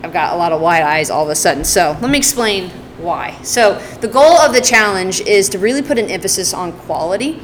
I've 0.02 0.12
got 0.12 0.34
a 0.34 0.36
lot 0.36 0.52
of 0.52 0.60
wide 0.60 0.82
eyes 0.82 1.10
all 1.10 1.24
of 1.24 1.30
a 1.30 1.34
sudden. 1.34 1.64
So 1.64 1.96
let 2.00 2.10
me 2.10 2.18
explain 2.18 2.70
why. 2.98 3.40
So 3.42 3.78
the 4.00 4.08
goal 4.08 4.38
of 4.38 4.52
the 4.52 4.60
challenge 4.60 5.20
is 5.22 5.48
to 5.50 5.58
really 5.58 5.82
put 5.82 5.98
an 5.98 6.10
emphasis 6.10 6.52
on 6.52 6.72
quality. 6.72 7.38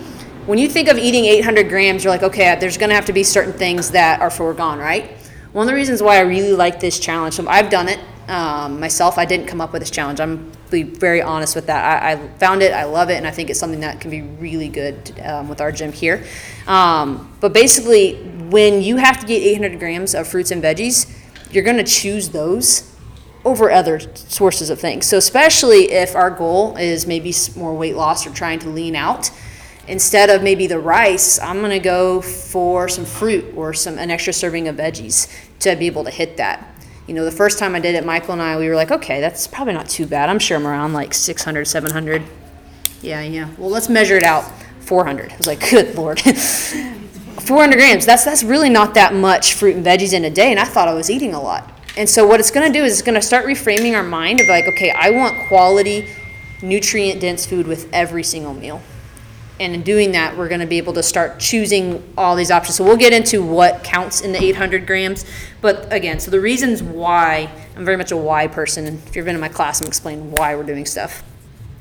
When 0.44 0.58
you 0.58 0.68
think 0.68 0.88
of 0.88 0.98
eating 0.98 1.24
800 1.24 1.68
grams, 1.68 2.04
you're 2.04 2.12
like, 2.12 2.22
okay, 2.22 2.56
there's 2.60 2.76
going 2.76 2.90
to 2.90 2.94
have 2.94 3.06
to 3.06 3.12
be 3.12 3.24
certain 3.24 3.52
things 3.52 3.90
that 3.90 4.20
are 4.20 4.30
foregone, 4.30 4.78
right? 4.78 5.10
One 5.56 5.66
of 5.66 5.72
the 5.72 5.74
reasons 5.74 6.02
why 6.02 6.18
I 6.18 6.20
really 6.20 6.52
like 6.52 6.80
this 6.80 6.98
challenge, 6.98 7.40
I've 7.40 7.70
done 7.70 7.88
it 7.88 7.98
um, 8.28 8.78
myself. 8.78 9.16
I 9.16 9.24
didn't 9.24 9.46
come 9.46 9.62
up 9.62 9.72
with 9.72 9.80
this 9.80 9.90
challenge. 9.90 10.20
I'm 10.20 10.52
be 10.68 10.82
very 10.82 11.22
honest 11.22 11.56
with 11.56 11.68
that. 11.68 12.02
I, 12.02 12.12
I 12.12 12.28
found 12.36 12.60
it, 12.60 12.74
I 12.74 12.84
love 12.84 13.08
it, 13.08 13.14
and 13.14 13.26
I 13.26 13.30
think 13.30 13.48
it's 13.48 13.58
something 13.58 13.80
that 13.80 13.98
can 13.98 14.10
be 14.10 14.20
really 14.20 14.68
good 14.68 15.18
um, 15.24 15.48
with 15.48 15.62
our 15.62 15.72
gym 15.72 15.92
here. 15.92 16.26
Um, 16.66 17.34
but 17.40 17.54
basically, 17.54 18.16
when 18.50 18.82
you 18.82 18.98
have 18.98 19.18
to 19.20 19.26
get 19.26 19.42
800 19.42 19.78
grams 19.78 20.14
of 20.14 20.28
fruits 20.28 20.50
and 20.50 20.62
veggies, 20.62 21.10
you're 21.50 21.64
going 21.64 21.78
to 21.78 21.84
choose 21.84 22.28
those 22.28 22.94
over 23.42 23.70
other 23.70 23.98
sources 24.14 24.68
of 24.68 24.78
things. 24.78 25.06
So 25.06 25.16
especially 25.16 25.90
if 25.90 26.14
our 26.14 26.30
goal 26.30 26.76
is 26.76 27.06
maybe 27.06 27.32
more 27.56 27.74
weight 27.74 27.96
loss 27.96 28.26
or 28.26 28.30
trying 28.30 28.58
to 28.58 28.68
lean 28.68 28.94
out, 28.94 29.30
instead 29.88 30.30
of 30.30 30.42
maybe 30.42 30.66
the 30.66 30.78
rice, 30.78 31.38
I'm 31.40 31.58
going 31.58 31.70
to 31.70 31.78
go 31.78 32.20
for 32.20 32.88
some 32.88 33.04
fruit 33.04 33.54
or 33.56 33.72
some 33.72 33.98
an 33.98 34.10
extra 34.10 34.32
serving 34.32 34.68
of 34.68 34.76
veggies 34.76 35.32
to 35.60 35.76
be 35.76 35.86
able 35.86 36.04
to 36.04 36.10
hit 36.10 36.36
that. 36.36 36.66
You 37.06 37.14
know, 37.14 37.24
the 37.24 37.30
first 37.30 37.58
time 37.58 37.74
I 37.74 37.80
did 37.80 37.94
it, 37.94 38.04
Michael 38.04 38.32
and 38.32 38.42
I, 38.42 38.58
we 38.58 38.68
were 38.68 38.74
like, 38.74 38.90
okay, 38.90 39.20
that's 39.20 39.46
probably 39.46 39.74
not 39.74 39.88
too 39.88 40.06
bad. 40.06 40.28
I'm 40.28 40.40
sure 40.40 40.56
I'm 40.56 40.66
around 40.66 40.92
like 40.92 41.14
600, 41.14 41.64
700. 41.64 42.22
Yeah, 43.02 43.22
yeah. 43.22 43.48
Well, 43.58 43.70
let's 43.70 43.88
measure 43.88 44.16
it 44.16 44.24
out. 44.24 44.50
400. 44.80 45.32
I 45.32 45.36
was 45.36 45.46
like, 45.46 45.70
good 45.70 45.94
lord. 45.94 46.20
400 46.20 47.76
grams. 47.76 48.06
That's 48.06 48.24
that's 48.24 48.42
really 48.42 48.68
not 48.68 48.94
that 48.94 49.14
much 49.14 49.54
fruit 49.54 49.76
and 49.76 49.86
veggies 49.86 50.12
in 50.12 50.24
a 50.24 50.30
day, 50.30 50.50
and 50.50 50.58
I 50.58 50.64
thought 50.64 50.88
I 50.88 50.94
was 50.94 51.10
eating 51.10 51.32
a 51.34 51.40
lot. 51.40 51.72
And 51.96 52.08
so 52.08 52.26
what 52.26 52.40
it's 52.40 52.50
going 52.50 52.70
to 52.70 52.78
do 52.78 52.84
is 52.84 52.94
it's 52.94 53.02
going 53.02 53.14
to 53.14 53.22
start 53.22 53.46
reframing 53.46 53.94
our 53.94 54.02
mind 54.02 54.40
of 54.40 54.48
like, 54.48 54.66
okay, 54.66 54.90
I 54.90 55.10
want 55.10 55.38
quality, 55.48 56.08
nutrient 56.60 57.20
dense 57.20 57.46
food 57.46 57.66
with 57.66 57.88
every 57.92 58.22
single 58.22 58.52
meal. 58.52 58.82
And 59.58 59.74
in 59.74 59.82
doing 59.82 60.12
that, 60.12 60.36
we're 60.36 60.48
going 60.48 60.60
to 60.60 60.66
be 60.66 60.78
able 60.78 60.92
to 60.94 61.02
start 61.02 61.38
choosing 61.38 62.12
all 62.16 62.36
these 62.36 62.50
options. 62.50 62.76
So 62.76 62.84
we'll 62.84 62.96
get 62.96 63.12
into 63.12 63.42
what 63.42 63.82
counts 63.82 64.20
in 64.20 64.32
the 64.32 64.42
800 64.42 64.86
grams. 64.86 65.24
But 65.62 65.90
again, 65.92 66.20
so 66.20 66.30
the 66.30 66.40
reasons 66.40 66.82
why 66.82 67.50
I'm 67.76 67.84
very 67.84 67.96
much 67.96 68.12
a 68.12 68.16
why 68.16 68.48
person. 68.48 68.86
If 69.06 69.16
you've 69.16 69.24
been 69.24 69.34
in 69.34 69.40
my 69.40 69.48
class, 69.48 69.80
I'm 69.80 69.86
explaining 69.86 70.30
why 70.32 70.54
we're 70.56 70.62
doing 70.62 70.86
stuff. 70.86 71.22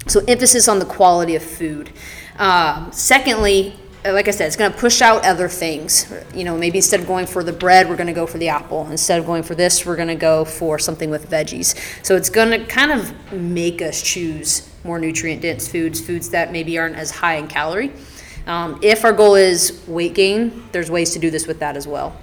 So 0.07 0.21
emphasis 0.27 0.67
on 0.67 0.79
the 0.79 0.85
quality 0.85 1.35
of 1.35 1.43
food. 1.43 1.91
Um, 2.37 2.91
secondly, 2.91 3.75
uh, 4.05 4.13
like 4.13 4.27
I 4.27 4.31
said, 4.31 4.47
it's 4.47 4.55
going 4.55 4.71
to 4.71 4.77
push 4.77 5.01
out 5.01 5.25
other 5.25 5.47
things. 5.47 6.13
You 6.33 6.43
know, 6.43 6.57
maybe 6.57 6.77
instead 6.77 6.99
of 6.99 7.07
going 7.07 7.25
for 7.25 7.43
the 7.43 7.53
bread, 7.53 7.89
we're 7.89 7.95
going 7.95 8.07
to 8.07 8.13
go 8.13 8.27
for 8.27 8.37
the 8.37 8.49
apple. 8.49 8.87
Instead 8.91 9.19
of 9.19 9.25
going 9.25 9.43
for 9.43 9.55
this, 9.55 9.85
we're 9.85 9.95
going 9.95 10.09
to 10.09 10.15
go 10.15 10.45
for 10.45 10.77
something 10.77 11.09
with 11.09 11.29
veggies. 11.29 11.75
So 12.05 12.15
it's 12.15 12.29
going 12.29 12.51
to 12.51 12.65
kind 12.65 12.91
of 12.91 13.33
make 13.33 13.81
us 13.81 14.01
choose 14.01 14.69
more 14.85 14.99
nutrient 14.99 15.41
dense 15.41 15.67
foods, 15.67 15.99
foods 15.99 16.29
that 16.29 16.51
maybe 16.51 16.77
aren't 16.77 16.95
as 16.95 17.11
high 17.11 17.35
in 17.35 17.47
calorie. 17.47 17.91
Um, 18.45 18.79
if 18.83 19.03
our 19.03 19.11
goal 19.11 19.35
is 19.35 19.81
weight 19.87 20.13
gain, 20.13 20.63
there's 20.71 20.91
ways 20.91 21.11
to 21.11 21.19
do 21.19 21.31
this 21.31 21.47
with 21.47 21.59
that 21.59 21.75
as 21.75 21.87
well. 21.87 22.15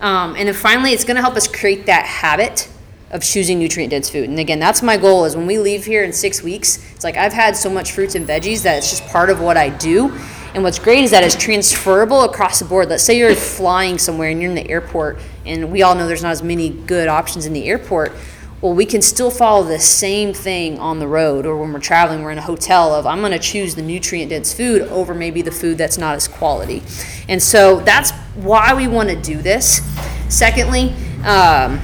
Um, 0.00 0.34
and 0.36 0.48
then 0.48 0.54
finally, 0.54 0.92
it's 0.92 1.04
going 1.04 1.16
to 1.16 1.22
help 1.22 1.36
us 1.36 1.46
create 1.46 1.86
that 1.86 2.06
habit 2.06 2.68
of 3.10 3.22
choosing 3.22 3.58
nutrient 3.58 3.90
dense 3.90 4.10
food. 4.10 4.28
And 4.28 4.38
again, 4.38 4.58
that's 4.58 4.82
my 4.82 4.96
goal 4.96 5.26
is 5.26 5.36
when 5.36 5.46
we 5.46 5.58
leave 5.58 5.84
here 5.84 6.02
in 6.02 6.12
six 6.12 6.42
weeks, 6.42 6.84
it's 6.94 7.04
like 7.04 7.16
I've 7.16 7.32
had 7.32 7.54
so 7.54 7.70
much 7.70 7.92
fruits 7.92 8.14
and 8.14 8.26
veggies 8.26 8.62
that 8.62 8.78
it's 8.78 8.90
just 8.90 9.06
part 9.06 9.30
of 9.30 9.40
what 9.40 9.56
I 9.56 9.68
do. 9.68 10.18
And 10.54 10.62
what's 10.62 10.78
great 10.78 11.04
is 11.04 11.10
that 11.10 11.22
it's 11.22 11.36
transferable 11.36 12.22
across 12.22 12.58
the 12.58 12.64
board. 12.64 12.88
Let's 12.88 13.04
say 13.04 13.18
you're 13.18 13.34
flying 13.34 13.98
somewhere 13.98 14.30
and 14.30 14.40
you're 14.40 14.50
in 14.50 14.56
the 14.56 14.68
airport, 14.70 15.18
and 15.44 15.70
we 15.70 15.82
all 15.82 15.94
know 15.94 16.06
there's 16.06 16.22
not 16.22 16.30
as 16.32 16.42
many 16.42 16.70
good 16.70 17.08
options 17.08 17.44
in 17.44 17.52
the 17.52 17.66
airport. 17.66 18.12
Well, 18.60 18.72
we 18.72 18.86
can 18.86 19.02
still 19.02 19.30
follow 19.30 19.64
the 19.64 19.78
same 19.78 20.32
thing 20.32 20.78
on 20.78 20.98
the 20.98 21.06
road 21.06 21.44
or 21.44 21.56
when 21.58 21.72
we're 21.72 21.80
traveling, 21.80 22.22
we're 22.22 22.32
in 22.32 22.38
a 22.38 22.42
hotel 22.42 22.94
of 22.94 23.06
I'm 23.06 23.20
going 23.20 23.32
to 23.32 23.38
choose 23.38 23.74
the 23.74 23.82
nutrient 23.82 24.30
dense 24.30 24.54
food 24.54 24.82
over 24.82 25.14
maybe 25.14 25.42
the 25.42 25.52
food 25.52 25.76
that's 25.76 25.98
not 25.98 26.14
as 26.14 26.26
quality. 26.26 26.82
And 27.28 27.42
so 27.42 27.80
that's 27.80 28.12
why 28.34 28.72
we 28.74 28.88
want 28.88 29.10
to 29.10 29.16
do 29.16 29.42
this. 29.42 29.82
Secondly, 30.28 30.94
um, 31.24 31.80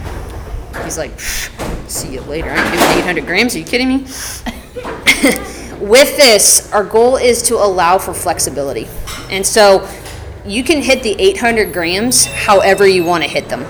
He's 0.84 0.98
like, 0.98 1.12
"Pfft, 1.12 1.88
see 1.88 2.14
you 2.14 2.22
later. 2.22 2.50
I'm 2.50 2.70
doing 2.72 2.98
800 2.98 3.26
grams. 3.26 3.54
Are 3.54 3.58
you 3.58 3.64
kidding 3.64 3.88
me? 3.88 3.98
With 5.80 6.16
this, 6.16 6.72
our 6.72 6.84
goal 6.84 7.16
is 7.16 7.42
to 7.42 7.56
allow 7.56 7.98
for 7.98 8.14
flexibility. 8.14 8.88
And 9.30 9.46
so 9.46 9.88
you 10.44 10.64
can 10.64 10.80
hit 10.82 11.02
the 11.02 11.14
800 11.20 11.72
grams 11.72 12.24
however 12.24 12.86
you 12.86 13.04
want 13.04 13.22
to 13.24 13.28
hit 13.28 13.48
them. 13.48 13.64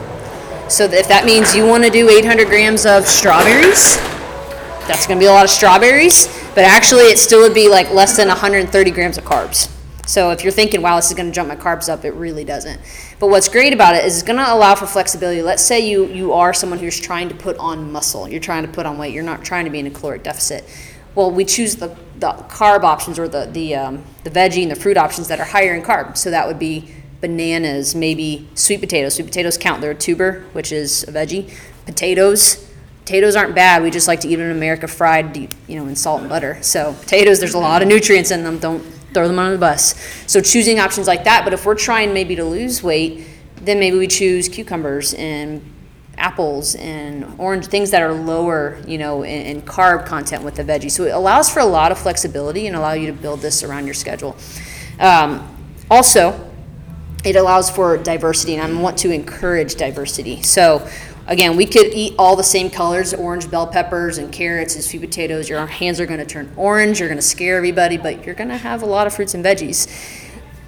So 0.69 0.85
if 0.85 1.09
that 1.09 1.25
means 1.25 1.55
you 1.55 1.67
want 1.67 1.85
to 1.85 1.91
do 1.91 2.09
800 2.09 2.49
grams 2.49 2.87
of 2.87 3.07
strawberries, 3.07 3.97
that's 4.87 5.07
going 5.07 5.19
to 5.19 5.23
be 5.23 5.29
a 5.29 5.33
lot 5.33 5.45
of 5.45 5.51
strawberries, 5.51 6.27
but 6.55 6.65
actually 6.65 7.05
it 7.05 7.19
still 7.19 7.41
would 7.41 7.55
be 7.55 7.69
like 7.69 7.91
less 7.93 8.17
than 8.17 8.29
130 8.29 8.91
grams 8.91 9.19
of 9.19 9.25
carbs. 9.25 9.71
So 10.07 10.31
if 10.31 10.43
you're 10.43 10.53
thinking, 10.53 10.83
wow, 10.83 10.97
this 10.97 11.09
is 11.09 11.15
going 11.15 11.29
to 11.29 11.35
jump 11.35 11.49
my 11.49 11.57
carbs 11.57 11.89
up, 11.89 12.05
it 12.05 12.13
really 12.15 12.45
doesn't. 12.45 12.81
But 13.21 13.29
what's 13.29 13.49
great 13.49 13.73
about 13.73 13.95
it 13.95 14.05
is 14.05 14.15
it's 14.15 14.23
going 14.23 14.39
to 14.39 14.53
allow 14.53 14.75
for 14.75 14.87
flexibility. 14.87 15.43
Let's 15.43 15.63
say 15.63 15.89
you 15.89 16.07
you 16.07 16.33
are 16.33 16.53
someone 16.53 16.81
who's 16.81 16.99
trying 16.99 17.29
to 17.29 17.35
put 17.35 17.57
on 17.59 17.93
muscle, 17.93 18.29
you're 18.29 18.41
trying 18.41 18.67
to 18.67 18.73
put 18.73 18.85
on 18.85 18.99
weight, 18.99 19.15
you're 19.15 19.23
not 19.23 19.45
trying 19.45 19.65
to 19.65 19.71
be 19.71 19.79
in 19.79 19.87
a 19.87 19.91
caloric 19.91 20.25
deficit. 20.25 20.65
Well, 21.15 21.31
we 21.31 21.45
choose 21.45 21.77
the, 21.77 21.97
the 22.17 22.33
carb 22.49 22.83
options 22.83 23.19
or 23.19 23.29
the 23.29 23.47
the 23.47 23.77
um, 23.77 24.05
the 24.25 24.31
veggie 24.31 24.63
and 24.63 24.71
the 24.71 24.77
fruit 24.77 24.97
options 24.97 25.29
that 25.29 25.39
are 25.39 25.47
higher 25.47 25.75
in 25.75 25.83
carb. 25.83 26.17
So 26.17 26.31
that 26.31 26.49
would 26.49 26.59
be 26.59 26.93
bananas, 27.23 27.95
maybe 27.95 28.47
sweet 28.55 28.81
potatoes. 28.81 29.15
Sweet 29.15 29.25
potatoes 29.25 29.57
count; 29.57 29.81
they're 29.81 29.93
a 29.93 29.95
tuber, 29.95 30.45
which 30.53 30.71
is 30.71 31.05
a 31.05 31.13
veggie. 31.13 31.51
Potatoes, 31.87 32.69
potatoes 33.01 33.35
aren't 33.35 33.55
bad. 33.55 33.83
We 33.83 33.91
just 33.91 34.07
like 34.07 34.21
to 34.21 34.29
eat 34.29 34.37
them 34.37 34.51
in 34.51 34.57
America 34.57 34.87
fried, 34.87 35.55
you 35.67 35.77
know, 35.77 35.87
in 35.87 35.97
salt 35.97 36.21
and 36.21 36.29
butter. 36.29 36.63
So 36.63 36.93
potatoes, 36.93 37.41
there's 37.41 37.55
a 37.55 37.59
lot 37.59 37.81
of 37.81 37.89
nutrients 37.89 38.31
in 38.31 38.45
them. 38.45 38.59
Don't 38.59 38.81
throw 39.15 39.27
them 39.27 39.39
on 39.39 39.53
the 39.53 39.59
bus. 39.59 39.95
So 40.27 40.43
choosing 40.43 40.79
options 40.79 41.07
like 41.07 41.25
that. 41.25 41.45
But 41.45 41.53
if 41.55 41.65
we're 41.65 41.75
trying 41.75 42.13
maybe 42.13 42.37
to 42.37 42.45
lose 42.45 42.83
weight, 42.83 43.27
then 43.57 43.79
maybe 43.79 43.97
we 43.97 44.09
choose 44.09 44.49
cucumbers 44.49 45.15
and 45.15 45.63
apples 46.19 46.75
and 46.77 47.35
orange 47.39 47.67
things 47.67 47.91
that 47.91 48.03
are 48.03 48.13
lower, 48.13 48.81
you 48.87 48.99
know, 48.99 49.23
in, 49.23 49.43
in 49.47 49.63
carb 49.63 50.07
content 50.07 50.43
with 50.43 50.55
the 50.55 50.65
veggie. 50.65 50.91
So 50.91 51.05
it 51.05 51.11
allows 51.11 51.51
for 51.51 51.61
a 51.61 51.65
lot 51.65 51.93
of 51.93 51.99
flexibility 51.99 52.67
and 52.67 52.77
allow 52.77 52.93
you 52.93 53.07
to 53.07 53.13
build 53.13 53.41
this 53.41 53.63
around 53.63 53.87
your 53.87 53.95
schedule. 53.95 54.37
Um, 54.99 55.49
also, 55.91 56.52
it 57.25 57.37
allows 57.37 57.71
for 57.71 57.97
diversity, 57.97 58.57
and 58.57 58.63
I 58.63 58.81
want 58.81 58.99
to 58.99 59.11
encourage 59.11 59.77
diversity. 59.77 60.43
So, 60.43 60.89
again, 61.27 61.57
we 61.57 61.67
could 61.67 61.95
eat 61.95 62.15
all 62.19 62.35
the 62.35 62.45
same 62.45 62.69
colors 62.69 63.15
orange 63.15 63.51
bell 63.51 63.67
peppers 63.67 64.19
and 64.19 64.33
carrots 64.33 64.75
and 64.75 64.83
sweet 64.83 65.01
potatoes. 65.01 65.49
Your 65.49 65.65
hands 65.67 66.01
are 66.01 66.07
going 66.07 66.21
to 66.21 66.27
turn 66.27 66.53
orange, 66.57 67.01
you're 67.01 67.09
going 67.09 67.19
to 67.19 67.23
scare 67.23 67.57
everybody, 67.57 67.97
but 67.97 68.25
you're 68.25 68.35
going 68.35 68.49
to 68.49 68.57
have 68.57 68.83
a 68.83 68.87
lot 68.87 69.07
of 69.07 69.15
fruits 69.15 69.35
and 69.35 69.45
veggies. 69.45 69.89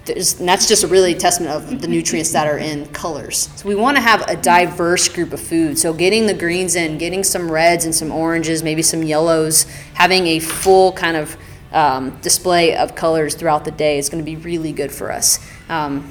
There's, 0.05 0.39
and 0.39 0.47
that's 0.47 0.67
just 0.67 0.83
a 0.83 0.87
really 0.87 1.15
testament 1.15 1.51
of 1.51 1.81
the 1.81 1.87
nutrients 1.87 2.31
that 2.33 2.47
are 2.47 2.59
in 2.59 2.85
colors. 2.87 3.49
So, 3.55 3.67
we 3.67 3.75
want 3.75 3.97
to 3.97 4.01
have 4.01 4.21
a 4.29 4.37
diverse 4.37 5.09
group 5.09 5.33
of 5.33 5.41
food. 5.41 5.77
So, 5.77 5.93
getting 5.93 6.27
the 6.27 6.33
greens 6.33 6.75
in, 6.75 6.97
getting 6.97 7.23
some 7.23 7.51
reds 7.51 7.83
and 7.83 7.93
some 7.93 8.11
oranges, 8.11 8.63
maybe 8.63 8.81
some 8.81 9.03
yellows, 9.03 9.63
having 9.95 10.27
a 10.27 10.39
full 10.39 10.93
kind 10.93 11.17
of 11.17 11.35
um, 11.73 12.17
display 12.21 12.75
of 12.75 12.95
colors 12.95 13.35
throughout 13.35 13.65
the 13.65 13.71
day 13.71 13.97
is 13.97 14.09
going 14.09 14.23
to 14.23 14.25
be 14.25 14.37
really 14.37 14.71
good 14.71 14.91
for 14.91 15.11
us. 15.11 15.45
Um, 15.67 16.09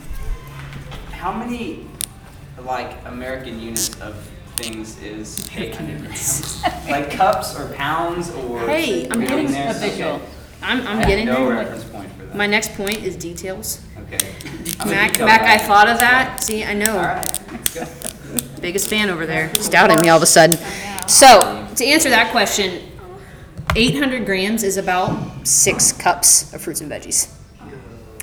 How 1.24 1.32
many, 1.32 1.87
like, 2.66 2.98
American 3.06 3.58
units 3.58 3.98
of 4.02 4.14
things 4.56 5.00
is 5.00 5.48
800 5.56 6.02
grams. 6.02 6.62
like 6.87 7.12
cups 7.12 7.58
or 7.58 7.72
pounds 7.72 8.28
or. 8.28 8.60
Hey, 8.66 9.08
I'm 9.08 9.20
getting 9.20 9.50
there, 9.50 9.72
visual. 9.72 10.16
okay. 10.16 10.26
I'm, 10.60 10.87
I'm 10.87 11.00
getting 11.08 11.24
no 11.24 11.46
there. 11.46 11.60
reference 11.60 11.84
point 11.84 12.12
for 12.12 12.26
that. 12.26 12.37
My 12.37 12.46
next 12.46 12.74
point 12.74 12.98
is 12.98 13.16
details. 13.16 13.80
Okay. 14.00 14.18
I'm 14.80 14.88
a 14.88 14.90
Mac, 14.90 15.12
detail 15.12 15.26
Mac, 15.26 15.40
I 15.40 15.56
thought 15.56 15.88
of 15.88 15.96
that. 15.96 16.44
See, 16.44 16.62
I 16.62 16.74
know. 16.74 16.92
All 16.94 17.04
right, 17.04 17.52
let's 17.52 17.74
go. 17.74 18.60
Biggest 18.60 18.90
fan 18.90 19.08
over 19.08 19.24
there. 19.24 19.50
Just 19.54 19.72
doubting 19.72 20.02
me 20.02 20.10
all 20.10 20.18
of 20.18 20.22
a 20.22 20.26
sudden. 20.26 20.58
So, 21.08 21.66
to 21.76 21.84
answer 21.87 22.10
that 22.10 22.32
question, 22.32 22.82
800 23.74 24.26
grams 24.26 24.62
is 24.62 24.76
about 24.76 25.48
six 25.48 25.90
cups 25.90 26.52
of 26.52 26.60
fruits 26.60 26.82
and 26.82 26.92
veggies. 26.92 27.34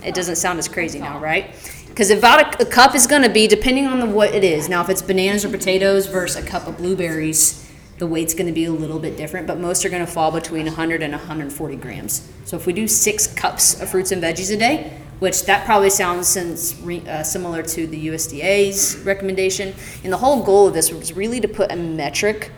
It 0.06 0.14
doesn't 0.14 0.36
sound 0.36 0.60
as 0.60 0.68
crazy 0.68 1.00
now, 1.00 1.20
right? 1.20 1.56
Because 1.92 2.10
a, 2.10 2.18
a 2.18 2.66
cup 2.66 2.96
is 2.96 3.06
going 3.06 3.22
to 3.22 3.30
be, 3.30 3.48
depending 3.48 3.86
on 3.86 4.00
the 4.00 4.06
what 4.06 4.34
it 4.34 4.46
is. 4.46 4.70
Now, 4.70 4.82
if 4.82 4.90
it's 4.90 5.02
bananas 5.02 5.44
or 5.44 5.50
potatoes 5.50 6.08
versus 6.08 6.42
a 6.42 6.48
cup 6.48 6.66
of 6.66 6.78
blueberries, 6.78 7.70
the 7.98 8.08
weight's 8.08 8.34
going 8.34 8.48
to 8.48 8.54
be 8.54 8.64
a 8.66 8.72
little 8.72 8.98
bit 8.98 9.18
different, 9.18 9.46
but 9.46 9.60
most 9.60 9.86
are 9.86 9.90
going 9.90 10.04
to 10.04 10.12
fall 10.12 10.32
between 10.32 10.66
100 10.66 11.04
and 11.04 11.12
140 11.12 11.76
grams. 11.76 12.32
So, 12.46 12.56
if 12.56 12.66
we 12.66 12.72
do 12.72 12.88
six 12.88 13.28
cups 13.28 13.82
of 13.82 13.90
fruits 13.90 14.12
and 14.12 14.24
veggies 14.24 14.54
a 14.54 14.58
day, 14.58 14.98
which 15.20 15.46
that 15.46 15.66
probably 15.66 15.90
sounds 15.90 16.28
since 16.28 16.80
re, 16.82 17.04
uh, 17.08 17.24
similar 17.24 17.62
to 17.62 17.86
the 17.86 18.08
USDA's 18.08 18.98
recommendation, 19.06 19.76
and 20.04 20.14
the 20.14 20.18
whole 20.18 20.44
goal 20.44 20.70
of 20.70 20.74
this 20.74 20.92
was 20.92 21.14
really 21.14 21.42
to 21.42 21.48
put 21.48 21.72
a 21.74 21.76
metric 21.76 22.52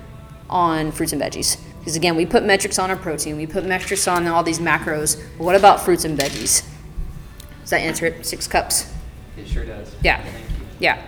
on 0.48 0.92
fruits 0.92 1.12
and 1.12 1.22
veggies. 1.22 1.60
Because 1.80 1.98
again, 1.98 2.16
we 2.16 2.26
put 2.26 2.46
metrics 2.46 2.80
on 2.80 2.90
our 2.90 2.96
protein, 2.96 3.36
we 3.36 3.48
put 3.48 3.66
metrics 3.66 4.08
on 4.08 4.26
all 4.28 4.44
these 4.44 4.60
macros. 4.60 5.22
But 5.38 5.44
what 5.44 5.56
about 5.56 5.82
fruits 5.82 6.06
and 6.06 6.18
veggies? 6.18 6.66
Does 7.62 7.72
that 7.72 7.82
answer 7.82 8.06
it? 8.06 8.26
Six 8.26 8.48
cups. 8.48 8.94
It 9.38 9.48
sure 9.48 9.66
does. 9.66 9.96
Yeah. 10.04 10.22
Thank. 10.22 10.46
Yeah. 10.80 11.02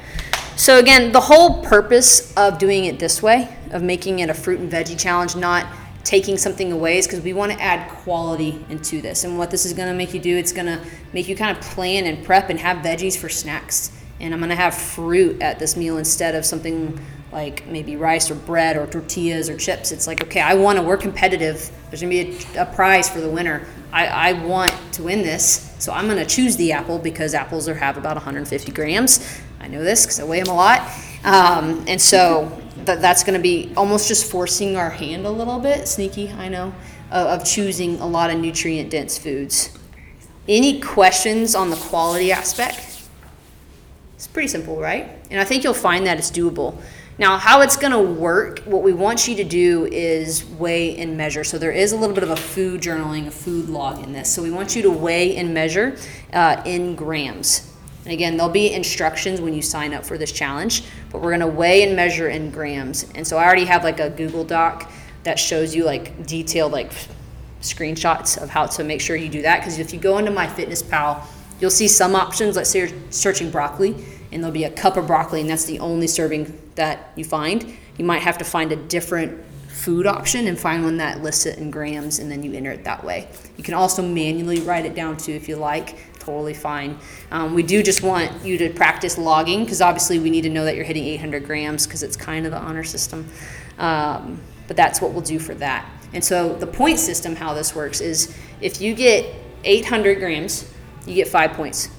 So 0.55 0.79
again, 0.79 1.11
the 1.11 1.21
whole 1.21 1.63
purpose 1.63 2.33
of 2.35 2.57
doing 2.57 2.85
it 2.85 2.97
this 2.97 3.21
way, 3.21 3.55
of 3.71 3.83
making 3.83 4.19
it 4.19 4.29
a 4.29 4.33
fruit 4.33 4.59
and 4.59 4.71
veggie 4.71 4.97
challenge, 4.97 5.35
not 5.35 5.67
taking 6.05 6.37
something 6.37 6.71
away, 6.71 6.97
is 6.97 7.07
because 7.07 7.21
we 7.21 7.33
want 7.33 7.51
to 7.51 7.61
add 7.61 7.89
quality 7.89 8.63
into 8.69 9.01
this. 9.01 9.25
And 9.25 9.37
what 9.37 9.51
this 9.51 9.65
is 9.65 9.73
going 9.73 9.89
to 9.89 9.93
make 9.93 10.13
you 10.13 10.19
do, 10.19 10.37
it's 10.37 10.53
going 10.53 10.67
to 10.67 10.79
make 11.11 11.27
you 11.27 11.35
kind 11.35 11.55
of 11.55 11.61
plan 11.63 12.05
and 12.05 12.23
prep 12.23 12.49
and 12.49 12.59
have 12.59 12.77
veggies 12.77 13.17
for 13.17 13.27
snacks. 13.27 13.91
And 14.21 14.33
I'm 14.33 14.39
going 14.39 14.49
to 14.49 14.55
have 14.55 14.73
fruit 14.73 15.41
at 15.41 15.59
this 15.59 15.75
meal 15.75 15.97
instead 15.97 16.35
of 16.35 16.45
something 16.45 16.97
like 17.33 17.67
maybe 17.67 17.97
rice 17.97 18.31
or 18.31 18.35
bread 18.35 18.77
or 18.77 18.87
tortillas 18.87 19.49
or 19.49 19.57
chips. 19.57 19.91
It's 19.91 20.07
like, 20.07 20.23
okay, 20.23 20.39
I 20.39 20.53
want 20.53 20.77
to, 20.77 20.83
we're 20.83 20.95
competitive. 20.95 21.69
There's 21.89 22.01
going 22.01 22.13
to 22.13 22.33
be 22.33 22.57
a, 22.57 22.61
a 22.61 22.65
prize 22.65 23.09
for 23.09 23.19
the 23.19 23.29
winner. 23.29 23.67
I, 23.91 24.07
I 24.07 24.33
want 24.33 24.73
to 24.93 25.03
win 25.03 25.21
this, 25.21 25.73
so 25.79 25.91
I'm 25.93 26.05
going 26.05 26.17
to 26.17 26.25
choose 26.25 26.57
the 26.57 26.71
apple 26.71 26.99
because 26.99 27.33
apples 27.33 27.67
are 27.67 27.75
have 27.75 27.97
about 27.97 28.15
150 28.15 28.71
grams. 28.71 29.41
I 29.59 29.67
know 29.67 29.83
this 29.83 30.05
because 30.05 30.19
I 30.19 30.23
weigh 30.23 30.41
them 30.41 30.53
a 30.53 30.55
lot. 30.55 30.81
Um, 31.23 31.83
and 31.87 31.99
so 31.99 32.61
that, 32.85 33.01
that's 33.01 33.23
going 33.23 33.33
to 33.35 33.41
be 33.41 33.71
almost 33.75 34.07
just 34.07 34.29
forcing 34.29 34.77
our 34.77 34.89
hand 34.89 35.25
a 35.25 35.31
little 35.31 35.59
bit, 35.59 35.87
sneaky, 35.87 36.29
I 36.29 36.49
know, 36.49 36.73
of, 37.11 37.41
of 37.41 37.45
choosing 37.45 37.99
a 37.99 38.07
lot 38.07 38.29
of 38.29 38.39
nutrient 38.39 38.89
dense 38.89 39.17
foods. 39.17 39.77
Any 40.47 40.79
questions 40.79 41.55
on 41.55 41.69
the 41.69 41.75
quality 41.75 42.31
aspect? 42.31 43.07
It's 44.15 44.27
pretty 44.27 44.47
simple, 44.47 44.79
right? 44.79 45.09
And 45.31 45.39
I 45.39 45.43
think 45.43 45.63
you'll 45.63 45.73
find 45.73 46.05
that 46.05 46.17
it's 46.17 46.31
doable. 46.31 46.79
Now, 47.17 47.37
how 47.37 47.61
it's 47.61 47.77
going 47.77 47.93
to 47.93 48.01
work, 48.01 48.59
what 48.65 48.83
we 48.83 48.91
want 48.91 49.25
you 49.25 49.35
to 49.37 49.43
do 49.45 49.85
is 49.85 50.43
weigh 50.43 50.97
and 50.97 51.15
measure. 51.15 51.45
So 51.45 51.57
there 51.57 51.71
is 51.71 51.93
a 51.93 51.97
little 51.97 52.13
bit 52.13 52.25
of 52.25 52.29
a 52.29 52.35
food 52.35 52.81
journaling, 52.81 53.27
a 53.27 53.31
food 53.31 53.69
log 53.69 54.03
in 54.03 54.11
this. 54.11 54.33
So 54.33 54.43
we 54.43 54.51
want 54.51 54.75
you 54.75 54.81
to 54.81 54.91
weigh 54.91 55.37
and 55.37 55.53
measure 55.53 55.97
uh, 56.33 56.61
in 56.65 56.93
grams. 56.95 57.71
And 58.03 58.11
again, 58.13 58.35
there'll 58.35 58.51
be 58.51 58.73
instructions 58.73 59.39
when 59.39 59.53
you 59.53 59.61
sign 59.61 59.93
up 59.93 60.05
for 60.05 60.17
this 60.17 60.31
challenge, 60.31 60.83
but 61.09 61.21
we're 61.21 61.31
going 61.31 61.39
to 61.39 61.47
weigh 61.47 61.83
and 61.83 61.95
measure 61.95 62.27
in 62.27 62.51
grams. 62.51 63.05
And 63.15 63.25
so 63.25 63.37
I 63.37 63.45
already 63.45 63.65
have 63.65 63.85
like 63.85 64.01
a 64.01 64.09
Google 64.09 64.43
Doc 64.43 64.91
that 65.23 65.39
shows 65.39 65.73
you 65.73 65.85
like 65.85 66.27
detailed 66.27 66.73
like 66.73 66.91
screenshots 67.61 68.37
of 68.37 68.49
how 68.49 68.65
to 68.65 68.83
make 68.83 68.99
sure 68.99 69.15
you 69.15 69.29
do 69.29 69.41
that. 69.41 69.61
Because 69.61 69.79
if 69.79 69.93
you 69.93 69.99
go 69.99 70.17
into 70.17 70.31
MyFitnessPal, 70.31 71.25
you'll 71.61 71.71
see 71.71 71.87
some 71.87 72.13
options. 72.13 72.57
Let's 72.57 72.69
say 72.69 72.79
you're 72.79 72.89
searching 73.09 73.49
broccoli, 73.49 73.95
and 74.35 74.43
there'll 74.43 74.53
be 74.53 74.65
a 74.65 74.69
cup 74.69 74.97
of 74.97 75.07
broccoli, 75.07 75.39
and 75.39 75.49
that's 75.49 75.63
the 75.63 75.79
only 75.79 76.07
serving 76.07 76.59
that 76.75 77.11
you 77.15 77.23
find. 77.23 77.73
You 77.97 78.03
might 78.03 78.21
have 78.21 78.37
to 78.39 78.43
find 78.43 78.69
a 78.73 78.75
different 78.75 79.41
food 79.69 80.05
option 80.05 80.47
and 80.47 80.59
find 80.59 80.83
one 80.83 80.97
that 80.97 81.23
lists 81.23 81.45
it 81.45 81.57
in 81.57 81.71
grams, 81.71 82.19
and 82.19 82.29
then 82.29 82.43
you 82.43 82.53
enter 82.53 82.71
it 82.71 82.83
that 82.83 83.01
way. 83.01 83.29
You 83.55 83.63
can 83.63 83.73
also 83.73 84.01
manually 84.03 84.59
write 84.59 84.85
it 84.85 84.93
down 84.93 85.15
too 85.15 85.31
if 85.31 85.47
you 85.47 85.55
like. 85.55 85.97
Totally 86.19 86.53
fine. 86.53 86.99
Um, 87.31 87.53
we 87.53 87.63
do 87.63 87.81
just 87.81 88.03
want 88.03 88.43
you 88.43 88.57
to 88.57 88.69
practice 88.71 89.17
logging 89.17 89.63
because 89.63 89.79
obviously 89.79 90.19
we 90.19 90.29
need 90.29 90.41
to 90.41 90.49
know 90.49 90.65
that 90.65 90.75
you're 90.75 90.83
hitting 90.83 91.05
800 91.05 91.45
grams 91.45 91.87
because 91.87 92.03
it's 92.03 92.17
kind 92.17 92.45
of 92.45 92.51
the 92.51 92.57
honor 92.57 92.83
system. 92.83 93.29
Um, 93.77 94.41
but 94.67 94.75
that's 94.75 94.99
what 94.99 95.13
we'll 95.13 95.21
do 95.21 95.39
for 95.39 95.53
that. 95.55 95.89
And 96.13 96.23
so 96.23 96.55
the 96.55 96.67
point 96.67 96.99
system, 96.99 97.37
how 97.37 97.53
this 97.53 97.73
works 97.73 98.01
is 98.01 98.35
if 98.59 98.81
you 98.81 98.95
get 98.95 99.33
800 99.63 100.19
grams, 100.19 100.69
you 101.05 101.15
get 101.15 101.29
five 101.29 101.53
points. 101.53 101.89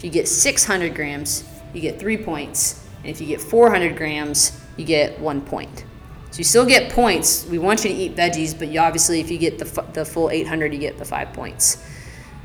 If 0.00 0.04
you 0.04 0.10
get 0.10 0.28
600 0.28 0.94
grams, 0.94 1.44
you 1.74 1.82
get 1.82 2.00
three 2.00 2.16
points. 2.16 2.88
And 3.00 3.08
if 3.08 3.20
you 3.20 3.26
get 3.26 3.38
400 3.38 3.98
grams, 3.98 4.58
you 4.78 4.86
get 4.86 5.20
one 5.20 5.42
point. 5.42 5.84
So 6.30 6.38
you 6.38 6.44
still 6.44 6.64
get 6.64 6.90
points. 6.90 7.44
We 7.44 7.58
want 7.58 7.84
you 7.84 7.90
to 7.90 7.96
eat 7.96 8.16
veggies, 8.16 8.58
but 8.58 8.68
you 8.68 8.80
obviously, 8.80 9.20
if 9.20 9.30
you 9.30 9.36
get 9.36 9.58
the, 9.58 9.82
the 9.92 10.06
full 10.06 10.30
800, 10.30 10.72
you 10.72 10.78
get 10.78 10.96
the 10.96 11.04
five 11.04 11.34
points. 11.34 11.86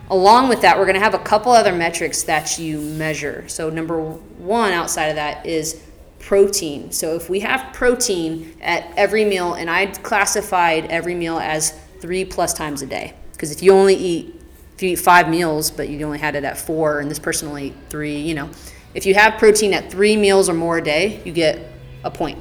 Along 0.09 0.49
with 0.49 0.59
that, 0.63 0.77
we're 0.77 0.83
going 0.83 0.95
to 0.95 1.01
have 1.01 1.13
a 1.13 1.19
couple 1.19 1.53
other 1.53 1.71
metrics 1.71 2.23
that 2.23 2.59
you 2.59 2.81
measure. 2.81 3.47
So, 3.47 3.69
number 3.69 4.01
one 4.01 4.73
outside 4.73 5.05
of 5.05 5.15
that 5.15 5.45
is 5.45 5.81
protein. 6.19 6.91
So, 6.91 7.15
if 7.15 7.29
we 7.29 7.39
have 7.39 7.73
protein 7.73 8.53
at 8.59 8.91
every 8.97 9.23
meal, 9.23 9.53
and 9.53 9.69
I 9.69 9.85
classified 9.85 10.87
every 10.87 11.15
meal 11.15 11.39
as 11.39 11.71
three 12.01 12.25
plus 12.25 12.53
times 12.53 12.81
a 12.81 12.85
day, 12.85 13.13
because 13.31 13.49
if 13.49 13.63
you 13.63 13.71
only 13.71 13.95
eat 13.95 14.34
if 14.75 14.83
you 14.83 14.89
eat 14.91 14.99
five 14.99 15.29
meals, 15.29 15.71
but 15.71 15.87
you 15.87 16.05
only 16.05 16.19
had 16.19 16.35
it 16.35 16.43
at 16.43 16.57
four, 16.57 16.99
and 16.99 17.09
this 17.09 17.19
person 17.19 17.47
only 17.47 17.67
ate 17.67 17.75
three, 17.89 18.17
you 18.17 18.33
know, 18.33 18.49
if 18.93 19.05
you 19.05 19.13
have 19.13 19.37
protein 19.37 19.73
at 19.73 19.89
three 19.91 20.17
meals 20.17 20.49
or 20.49 20.53
more 20.53 20.77
a 20.77 20.83
day, 20.83 21.21
you 21.25 21.31
get 21.31 21.71
a 22.03 22.11
point. 22.11 22.39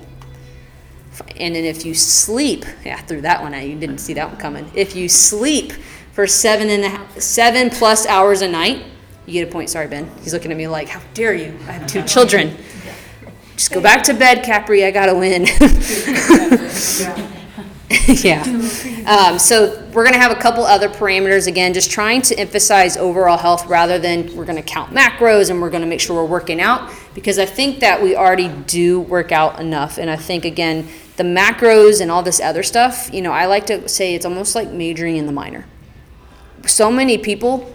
And 1.37 1.55
then 1.55 1.64
if 1.64 1.85
you 1.85 1.94
sleep, 1.94 2.64
yeah, 2.85 2.97
I 2.97 3.03
threw 3.03 3.20
that 3.20 3.40
one 3.40 3.55
at 3.55 3.66
you. 3.66 3.79
Didn't 3.79 3.99
see 3.99 4.14
that 4.14 4.29
one 4.29 4.37
coming. 4.37 4.70
If 4.75 4.97
you 4.97 5.09
sleep 5.09 5.73
for 6.12 6.27
seven 6.27 6.70
and 6.70 6.85
a 6.85 6.88
half, 6.88 7.20
seven 7.20 7.70
plus 7.70 8.07
hours 8.07 8.42
a 8.42 8.49
night, 8.49 8.85
you 9.27 9.33
get 9.35 9.49
a 9.49 9.53
point. 9.53 9.70
Sorry, 9.70 9.87
Ben. 9.87 10.11
He's 10.23 10.33
looking 10.33 10.51
at 10.51 10.57
me 10.57 10.66
like, 10.66 10.88
"How 10.88 11.01
dare 11.12 11.35
you? 11.35 11.57
I 11.68 11.73
have 11.73 11.87
two 11.87 12.03
children." 12.07 12.57
Just 13.57 13.73
go 13.73 13.81
back 13.81 14.03
to 14.05 14.14
bed, 14.14 14.44
Capri. 14.44 14.85
I 14.85 14.90
gotta 14.90 15.14
win. 15.14 15.47
yeah. 18.22 18.42
Um, 19.07 19.38
so 19.38 19.83
we're 19.92 20.04
going 20.04 20.14
to 20.14 20.20
have 20.20 20.33
a 20.33 20.40
couple 20.40 20.64
other 20.64 20.88
parameters 20.88 21.46
again, 21.46 21.74
just 21.74 21.90
trying 21.90 22.22
to 22.22 22.38
emphasize 22.38 22.96
overall 22.96 23.37
health 23.37 23.66
rather 23.66 23.98
than 23.98 24.35
we're 24.35 24.44
going 24.44 24.57
to 24.57 24.62
count 24.62 24.92
macros 24.92 25.50
and 25.50 25.61
we're 25.61 25.70
going 25.70 25.83
to 25.83 25.88
make 25.88 26.00
sure 26.00 26.16
we're 26.16 26.28
working 26.28 26.61
out 26.61 26.90
because 27.14 27.38
I 27.38 27.46
think 27.46 27.80
that 27.80 28.02
we 28.02 28.16
already 28.16 28.48
do 28.48 29.00
work 29.00 29.33
out 29.33 29.61
enough. 29.61 29.98
And 29.98 30.11
I 30.11 30.16
think 30.16 30.44
again, 30.44 30.88
the 31.16 31.24
macros 31.24 32.00
and 32.00 32.11
all 32.11 32.22
this 32.22 32.40
other 32.40 32.62
stuff, 32.62 33.11
you 33.12 33.22
know, 33.22 33.33
I 33.33 33.46
like 33.46 33.66
to 33.66 33.88
say 33.88 34.14
it's 34.14 34.24
almost 34.24 34.54
like 34.54 34.70
majoring 34.70 35.16
in 35.16 35.26
the 35.26 35.33
minor. 35.33 35.66
So 36.66 36.90
many 36.90 37.18
people 37.18 37.72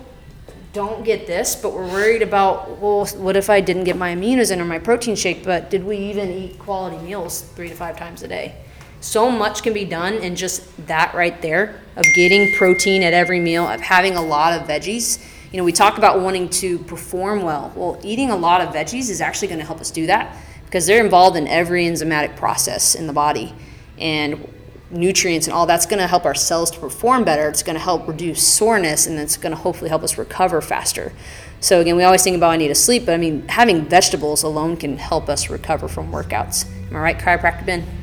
don't 0.73 1.03
get 1.03 1.25
this, 1.25 1.55
but 1.55 1.73
we're 1.73 1.87
worried 1.87 2.21
about, 2.21 2.79
well, 2.79 3.05
what 3.05 3.35
if 3.35 3.49
I 3.49 3.61
didn't 3.61 3.85
get 3.85 3.97
my 3.97 4.13
aminos 4.13 4.51
in 4.51 4.59
or 4.59 4.65
my 4.65 4.79
protein 4.79 5.15
shake, 5.15 5.43
but 5.43 5.69
did 5.69 5.83
we 5.83 5.97
even 5.97 6.29
eat 6.29 6.59
quality 6.59 6.97
meals 6.97 7.41
three 7.41 7.69
to 7.69 7.75
five 7.75 7.97
times 7.97 8.23
a 8.23 8.27
day? 8.27 8.55
So 9.01 9.31
much 9.31 9.63
can 9.63 9.73
be 9.73 9.85
done 9.85 10.15
in 10.15 10.35
just 10.35 10.63
that 10.87 11.13
right 11.13 11.41
there 11.41 11.81
of 11.95 12.05
getting 12.15 12.53
protein 12.55 13.03
at 13.03 13.13
every 13.13 13.39
meal, 13.39 13.65
of 13.65 13.79
having 13.79 14.15
a 14.15 14.21
lot 14.21 14.53
of 14.53 14.67
veggies. 14.67 15.25
You 15.51 15.57
know, 15.57 15.63
we 15.63 15.71
talk 15.71 15.97
about 15.97 16.19
wanting 16.19 16.49
to 16.49 16.79
perform 16.79 17.41
well. 17.41 17.71
Well, 17.75 17.99
eating 18.03 18.29
a 18.29 18.35
lot 18.35 18.61
of 18.61 18.73
veggies 18.73 19.09
is 19.09 19.21
actually 19.21 19.47
going 19.47 19.59
to 19.59 19.65
help 19.65 19.79
us 19.79 19.89
do 19.89 20.05
that 20.07 20.35
because 20.65 20.85
they're 20.85 21.03
involved 21.03 21.37
in 21.37 21.47
every 21.47 21.85
enzymatic 21.85 22.35
process 22.35 22.93
in 22.93 23.07
the 23.07 23.13
body. 23.13 23.55
And 23.97 24.53
nutrients 24.91 25.47
and 25.47 25.53
all 25.53 25.65
that's 25.65 25.85
going 25.85 25.99
to 25.99 26.07
help 26.07 26.25
our 26.25 26.35
cells 26.35 26.71
to 26.71 26.79
perform 26.79 27.23
better. 27.23 27.47
It's 27.47 27.63
going 27.63 27.75
to 27.75 27.81
help 27.81 28.07
reduce 28.07 28.45
soreness 28.45 29.07
and 29.07 29.19
it's 29.19 29.37
going 29.37 29.51
to 29.51 29.61
hopefully 29.61 29.89
help 29.89 30.03
us 30.03 30.17
recover 30.17 30.61
faster. 30.61 31.13
So 31.59 31.79
again, 31.79 31.95
we 31.95 32.03
always 32.03 32.23
think 32.23 32.37
about 32.37 32.51
I 32.51 32.57
need 32.57 32.69
to 32.69 32.75
sleep, 32.75 33.05
but 33.05 33.13
I 33.13 33.17
mean 33.17 33.47
having 33.47 33.85
vegetables 33.85 34.43
alone 34.43 34.77
can 34.77 34.97
help 34.97 35.29
us 35.29 35.49
recover 35.49 35.87
from 35.87 36.11
workouts. 36.11 36.65
Am 36.89 36.95
I 36.95 36.99
right, 36.99 37.17
chiropractor 37.17 37.65
Ben? 37.65 37.98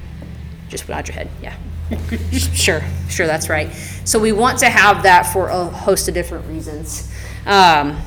Just 0.69 0.89
nod 0.89 1.07
your 1.09 1.14
head. 1.14 1.31
Yeah. 1.43 1.57
sure, 2.33 2.83
sure, 3.09 3.27
that's 3.27 3.49
right. 3.49 3.73
So 4.05 4.19
we 4.19 4.33
want 4.33 4.59
to 4.59 4.67
have 4.69 5.05
that 5.05 5.23
for 5.25 5.49
a 5.49 5.64
host 5.64 6.09
of 6.09 6.14
different 6.14 6.47
reasons. 6.47 7.12
Um, 7.47 8.01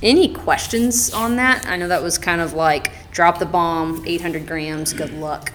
any 0.00 0.32
questions 0.32 1.12
on 1.12 1.36
that? 1.36 1.66
I 1.66 1.76
know 1.76 1.88
that 1.88 2.02
was 2.02 2.18
kind 2.18 2.40
of 2.40 2.54
like 2.54 2.92
drop 3.10 3.40
the 3.40 3.46
bomb, 3.46 4.04
800 4.06 4.46
grams, 4.46 4.92
good 4.92 5.12
luck. 5.12 5.52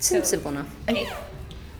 Seems 0.00 0.28
simple 0.28 0.50
enough. 0.50 0.74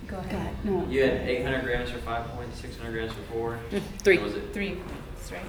Go 0.06 0.18
ahead. 0.18 0.54
No, 0.64 0.86
You 0.88 1.02
had 1.02 1.12
800 1.28 1.62
grams 1.62 1.90
for 1.90 1.98
five 1.98 2.26
points, 2.28 2.60
600 2.60 2.92
grams 2.92 3.12
for 3.12 3.22
four. 3.32 3.58
Three. 3.98 4.18
Or 4.18 4.22
was 4.22 4.34
it 4.34 4.52
Three 4.54 4.76
points, 4.76 5.32
right? 5.32 5.42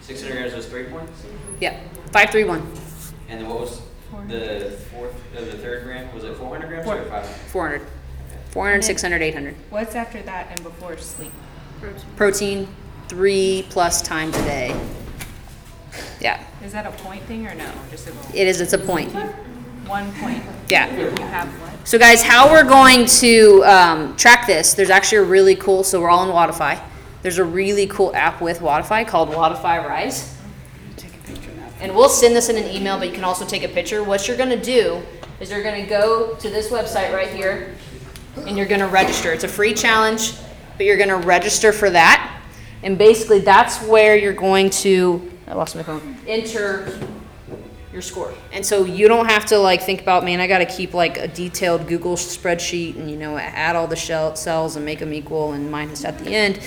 600 0.00 0.32
grams 0.32 0.54
was 0.54 0.66
three 0.66 0.84
points? 0.84 1.24
Yeah, 1.60 1.80
five, 2.12 2.30
three, 2.30 2.44
one. 2.44 2.60
And 3.28 3.40
then 3.40 3.48
what 3.48 3.60
was 3.60 3.80
the 4.28 4.70
fourth, 4.92 5.14
uh, 5.36 5.40
the 5.40 5.52
third 5.58 5.84
gram? 5.84 6.12
Was 6.14 6.24
it 6.24 6.36
400 6.36 6.68
grams 6.68 6.86
or 6.86 7.02
500? 7.04 7.24
400. 7.26 7.86
400, 8.50 8.82
600, 8.82 9.22
800. 9.22 9.54
What's 9.70 9.94
after 9.94 10.20
that 10.22 10.48
and 10.50 10.62
before 10.62 10.96
sleep? 10.98 11.32
Protein, 12.16 12.68
three 13.08 13.66
plus 13.70 14.02
times 14.02 14.36
a 14.36 14.42
day. 14.44 14.80
Yeah, 16.20 16.42
Is 16.62 16.72
that 16.72 16.86
a 16.86 16.90
point 17.02 17.22
thing 17.24 17.46
or 17.46 17.54
no? 17.54 17.70
Just 17.90 18.08
a 18.08 18.12
it 18.34 18.46
is, 18.46 18.60
it's 18.60 18.72
a 18.72 18.78
point. 18.78 19.12
one 19.86 20.12
point? 20.14 20.42
Yeah. 20.68 20.90
You 20.96 21.10
have 21.24 21.48
what? 21.60 21.86
So 21.88 21.98
guys, 21.98 22.22
how 22.22 22.50
we're 22.50 22.64
going 22.64 23.04
to 23.06 23.62
um, 23.64 24.16
track 24.16 24.46
this, 24.46 24.74
there's 24.74 24.88
actually 24.90 25.18
a 25.18 25.24
really 25.24 25.56
cool, 25.56 25.82
so 25.84 26.00
we're 26.00 26.08
all 26.10 26.24
in 26.24 26.30
Wodify. 26.30 26.80
There's 27.22 27.38
a 27.38 27.44
really 27.44 27.86
cool 27.88 28.14
app 28.14 28.40
with 28.40 28.60
Wodify 28.60 29.06
called 29.06 29.30
Wodify 29.30 29.86
Rise. 29.86 30.36
And 31.82 31.96
we'll 31.96 32.08
send 32.08 32.36
this 32.36 32.48
in 32.48 32.56
an 32.56 32.70
email, 32.70 32.96
but 32.96 33.08
you 33.08 33.12
can 33.12 33.24
also 33.24 33.44
take 33.44 33.64
a 33.64 33.68
picture. 33.68 34.04
What 34.04 34.28
you're 34.28 34.36
gonna 34.36 34.62
do 34.62 35.02
is 35.40 35.50
you're 35.50 35.64
gonna 35.64 35.84
go 35.84 36.36
to 36.36 36.48
this 36.48 36.70
website 36.70 37.12
right 37.12 37.28
here 37.28 37.74
and 38.46 38.56
you're 38.56 38.68
gonna 38.68 38.86
register. 38.86 39.32
It's 39.32 39.42
a 39.42 39.48
free 39.48 39.74
challenge, 39.74 40.34
but 40.76 40.86
you're 40.86 40.96
gonna 40.96 41.16
register 41.16 41.72
for 41.72 41.90
that. 41.90 42.40
And 42.84 42.96
basically, 42.96 43.40
that's 43.40 43.82
where 43.82 44.16
you're 44.16 44.32
going 44.32 44.70
to, 44.70 45.28
I 45.48 45.54
lost 45.54 45.74
my 45.74 45.82
phone, 45.82 46.16
enter 46.28 47.00
your 47.92 48.00
score. 48.00 48.32
And 48.52 48.64
so 48.64 48.84
you 48.84 49.08
don't 49.08 49.28
have 49.28 49.44
to 49.46 49.58
like 49.58 49.82
think 49.82 50.02
about, 50.02 50.24
man, 50.24 50.38
I 50.38 50.46
got 50.46 50.58
to 50.58 50.66
keep 50.66 50.94
like 50.94 51.18
a 51.18 51.26
detailed 51.26 51.88
Google 51.88 52.14
spreadsheet 52.14 52.94
and 52.94 53.10
you 53.10 53.16
know 53.16 53.36
add 53.36 53.74
all 53.74 53.88
the 53.88 53.96
shell 53.96 54.36
cells 54.36 54.76
and 54.76 54.84
make 54.84 55.00
them 55.00 55.12
equal 55.12 55.52
and 55.52 55.68
minus 55.68 56.04
at 56.04 56.16
the 56.20 56.30
end. 56.30 56.60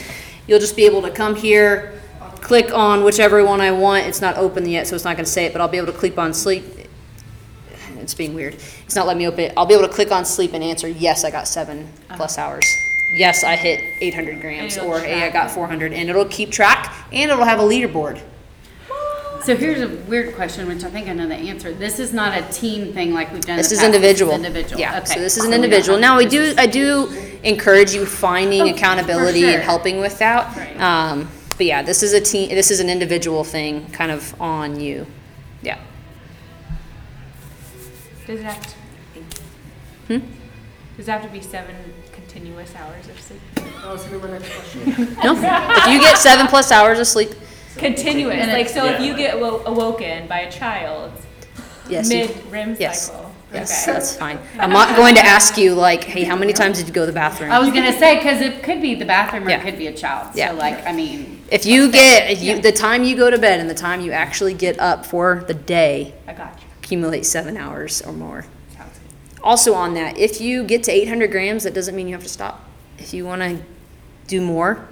You'll 0.45 0.59
just 0.59 0.75
be 0.75 0.85
able 0.85 1.01
to 1.03 1.09
come 1.09 1.35
here, 1.35 2.01
click 2.45 2.71
on 2.71 3.03
whichever 3.03 3.43
one 3.43 3.59
I 3.59 3.71
want. 3.71 4.05
It's 4.05 4.21
not 4.21 4.37
open 4.37 4.69
yet, 4.69 4.85
so 4.87 4.95
it's 4.95 5.03
not 5.03 5.15
going 5.17 5.25
to 5.25 5.31
say 5.31 5.45
it, 5.45 5.51
but 5.51 5.61
I'll 5.61 5.67
be 5.67 5.77
able 5.77 5.91
to 5.91 5.97
click 5.97 6.15
on 6.17 6.31
sleep. 6.33 6.63
It's 7.99 8.13
being 8.13 8.35
weird. 8.35 8.53
It's 8.85 8.95
not 8.95 9.07
letting 9.07 9.17
me 9.17 9.27
open 9.27 9.39
it. 9.45 9.53
I'll 9.57 9.65
be 9.65 9.73
able 9.73 9.87
to 9.87 9.93
click 9.93 10.11
on 10.11 10.25
sleep 10.25 10.53
and 10.53 10.63
answer, 10.63 10.87
yes, 10.87 11.25
I 11.25 11.31
got 11.31 11.47
seven 11.47 11.91
plus 12.15 12.37
hours. 12.37 12.63
Yes, 13.17 13.43
I 13.43 13.55
hit 13.55 13.79
800 13.99 14.41
grams, 14.41 14.77
or 14.77 14.99
hey, 14.99 15.23
I 15.23 15.31
got 15.31 15.49
400, 15.49 15.91
and 15.91 16.07
it'll 16.07 16.25
keep 16.25 16.51
track, 16.51 16.93
and 17.11 17.31
it'll 17.31 17.45
have 17.45 17.59
a 17.59 17.63
leaderboard. 17.63 18.21
So 19.43 19.55
here's 19.55 19.81
a 19.81 19.87
weird 20.05 20.35
question, 20.35 20.67
which 20.67 20.83
I 20.83 20.89
think 20.89 21.07
I 21.07 21.13
know 21.13 21.27
the 21.27 21.35
answer. 21.35 21.73
This 21.73 21.99
is 21.99 22.13
not 22.13 22.37
a 22.37 22.43
team 22.51 22.93
thing 22.93 23.11
like 23.13 23.31
we've 23.31 23.41
done 23.45 23.57
This 23.57 23.71
is 23.71 23.81
individual. 23.83 24.33
Individual, 24.33 24.79
Yeah, 24.79 24.97
okay. 24.99 25.13
so 25.15 25.19
this 25.19 25.37
is 25.37 25.45
an 25.45 25.53
individual. 25.53 25.97
Now, 25.97 26.17
I 26.17 26.25
do, 26.25 26.53
I 26.57 26.67
do 26.67 27.07
encourage 27.43 27.93
you 27.93 28.05
finding 28.05 28.63
Oh, 28.63 28.69
accountability 28.69 29.45
and 29.45 29.63
helping 29.63 29.99
with 29.99 30.19
that. 30.19 30.55
Right. 30.55 30.79
Um, 30.79 31.27
but 31.57 31.65
yeah, 31.65 31.81
this 31.81 32.03
is 32.03 32.13
a 32.13 32.21
team, 32.21 32.49
this 32.49 32.71
is 32.71 32.79
an 32.79 32.89
individual 32.89 33.43
thing, 33.43 33.89
kind 33.91 34.11
of 34.11 34.39
on 34.41 34.79
you. 34.79 35.05
Yeah. 35.61 35.79
Does 38.27 38.39
it 38.39 38.43
have 38.43 38.61
to? 38.65 38.73
Hmm? 40.07 40.25
Does 40.97 41.07
it 41.07 41.11
have 41.11 41.21
to 41.23 41.29
be 41.29 41.41
seven 41.41 41.75
continuous 42.11 42.73
hours 42.75 43.07
of 43.07 43.19
sleep? 43.19 43.39
No, 45.23 45.33
if 45.35 45.87
you 45.87 45.99
get 45.99 46.17
seven 46.17 46.47
plus 46.47 46.71
hours 46.71 46.99
of 46.99 47.07
sleep, 47.07 47.29
Continuous, 47.77 48.47
like 48.47 48.65
it's- 48.67 48.73
so 48.73 48.85
if 48.85 48.99
you 49.01 49.15
get 49.15 49.35
awo- 49.35 49.63
awoken 49.65 50.27
by 50.27 50.39
a 50.39 50.51
child 50.51 51.11
yes, 51.89 52.09
you- 52.11 52.19
mid 52.27 52.45
REM 52.51 52.75
yes. 52.79 53.07
cycle. 53.11 53.24
Yes, 53.55 53.83
okay. 53.83 53.93
that's 53.93 54.15
fine. 54.15 54.39
I'm 54.59 54.69
not 54.71 54.95
going 54.95 55.15
to 55.15 55.21
ask 55.25 55.57
you 55.57 55.73
like, 55.73 56.03
hey, 56.03 56.23
how 56.23 56.35
many 56.35 56.53
times 56.53 56.77
did 56.77 56.87
you 56.87 56.93
go 56.93 57.01
to 57.01 57.07
the 57.07 57.13
bathroom? 57.13 57.51
I 57.51 57.59
was 57.59 57.69
gonna 57.69 57.97
say, 57.97 58.21
cause 58.21 58.41
it 58.41 58.63
could 58.63 58.81
be 58.81 58.95
the 58.95 59.05
bathroom 59.05 59.45
or 59.47 59.49
Yeah. 59.49 59.59
it 59.59 59.63
could 59.63 59.77
be 59.77 59.87
a 59.87 59.93
child. 59.93 60.35
Yeah. 60.35 60.51
So 60.51 60.57
like, 60.57 60.85
I 60.85 60.91
mean, 60.91 61.41
If 61.51 61.65
you 61.65 61.91
get, 61.91 62.29
if 62.31 62.41
you, 62.41 62.61
the 62.61 62.71
time 62.71 63.03
you 63.03 63.15
go 63.15 63.29
to 63.29 63.37
bed 63.37 63.59
and 63.59 63.69
the 63.69 63.73
time 63.75 64.01
you 64.01 64.11
actually 64.11 64.53
get 64.53 64.79
up 64.79 65.05
for 65.05 65.43
the 65.47 65.53
day, 65.53 66.13
I 66.27 66.33
got 66.33 66.59
you. 66.61 66.67
accumulate 66.81 67.25
seven 67.25 67.57
hours 67.57 68.01
or 68.01 68.11
more. 68.13 68.45
Sounds 68.77 68.97
good. 68.99 69.39
Also 69.43 69.73
on 69.73 69.93
that, 69.95 70.17
if 70.17 70.39
you 70.41 70.63
get 70.63 70.83
to 70.83 70.91
800 70.91 71.31
grams, 71.31 71.63
that 71.63 71.73
doesn't 71.73 71.95
mean 71.95 72.07
you 72.07 72.13
have 72.15 72.23
to 72.23 72.29
stop. 72.29 72.63
If 72.97 73.13
you 73.13 73.25
want 73.25 73.41
to 73.41 73.59
do 74.27 74.41
more, 74.41 74.87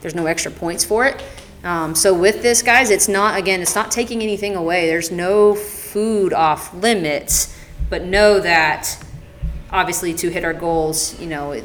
there's 0.00 0.14
no 0.14 0.26
extra 0.26 0.50
points 0.50 0.84
for 0.84 1.04
it. 1.06 1.22
Um, 1.64 1.94
so 1.96 2.14
with 2.14 2.40
this, 2.40 2.62
guys, 2.62 2.88
it's 2.88 3.08
not 3.08 3.36
again, 3.36 3.60
it's 3.60 3.74
not 3.74 3.90
taking 3.90 4.22
anything 4.22 4.54
away. 4.54 4.86
There's 4.86 5.10
no 5.10 5.56
food 5.56 6.32
off 6.32 6.72
limits, 6.72 7.57
but 7.90 8.04
know 8.04 8.40
that 8.40 9.02
obviously 9.70 10.14
to 10.14 10.30
hit 10.30 10.44
our 10.44 10.54
goals, 10.54 11.18
you 11.20 11.26
know, 11.26 11.52
it, 11.52 11.64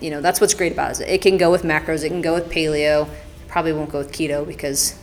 you 0.00 0.10
know 0.10 0.20
that's 0.20 0.40
what's 0.40 0.54
great 0.54 0.72
about 0.72 1.00
it. 1.00 1.08
It 1.08 1.22
can 1.22 1.36
go 1.36 1.50
with 1.50 1.62
macros, 1.62 2.04
it 2.04 2.08
can 2.08 2.22
go 2.22 2.34
with 2.34 2.50
paleo. 2.50 3.08
Probably 3.48 3.72
won't 3.72 3.90
go 3.90 3.98
with 3.98 4.12
keto 4.12 4.46
because 4.46 4.98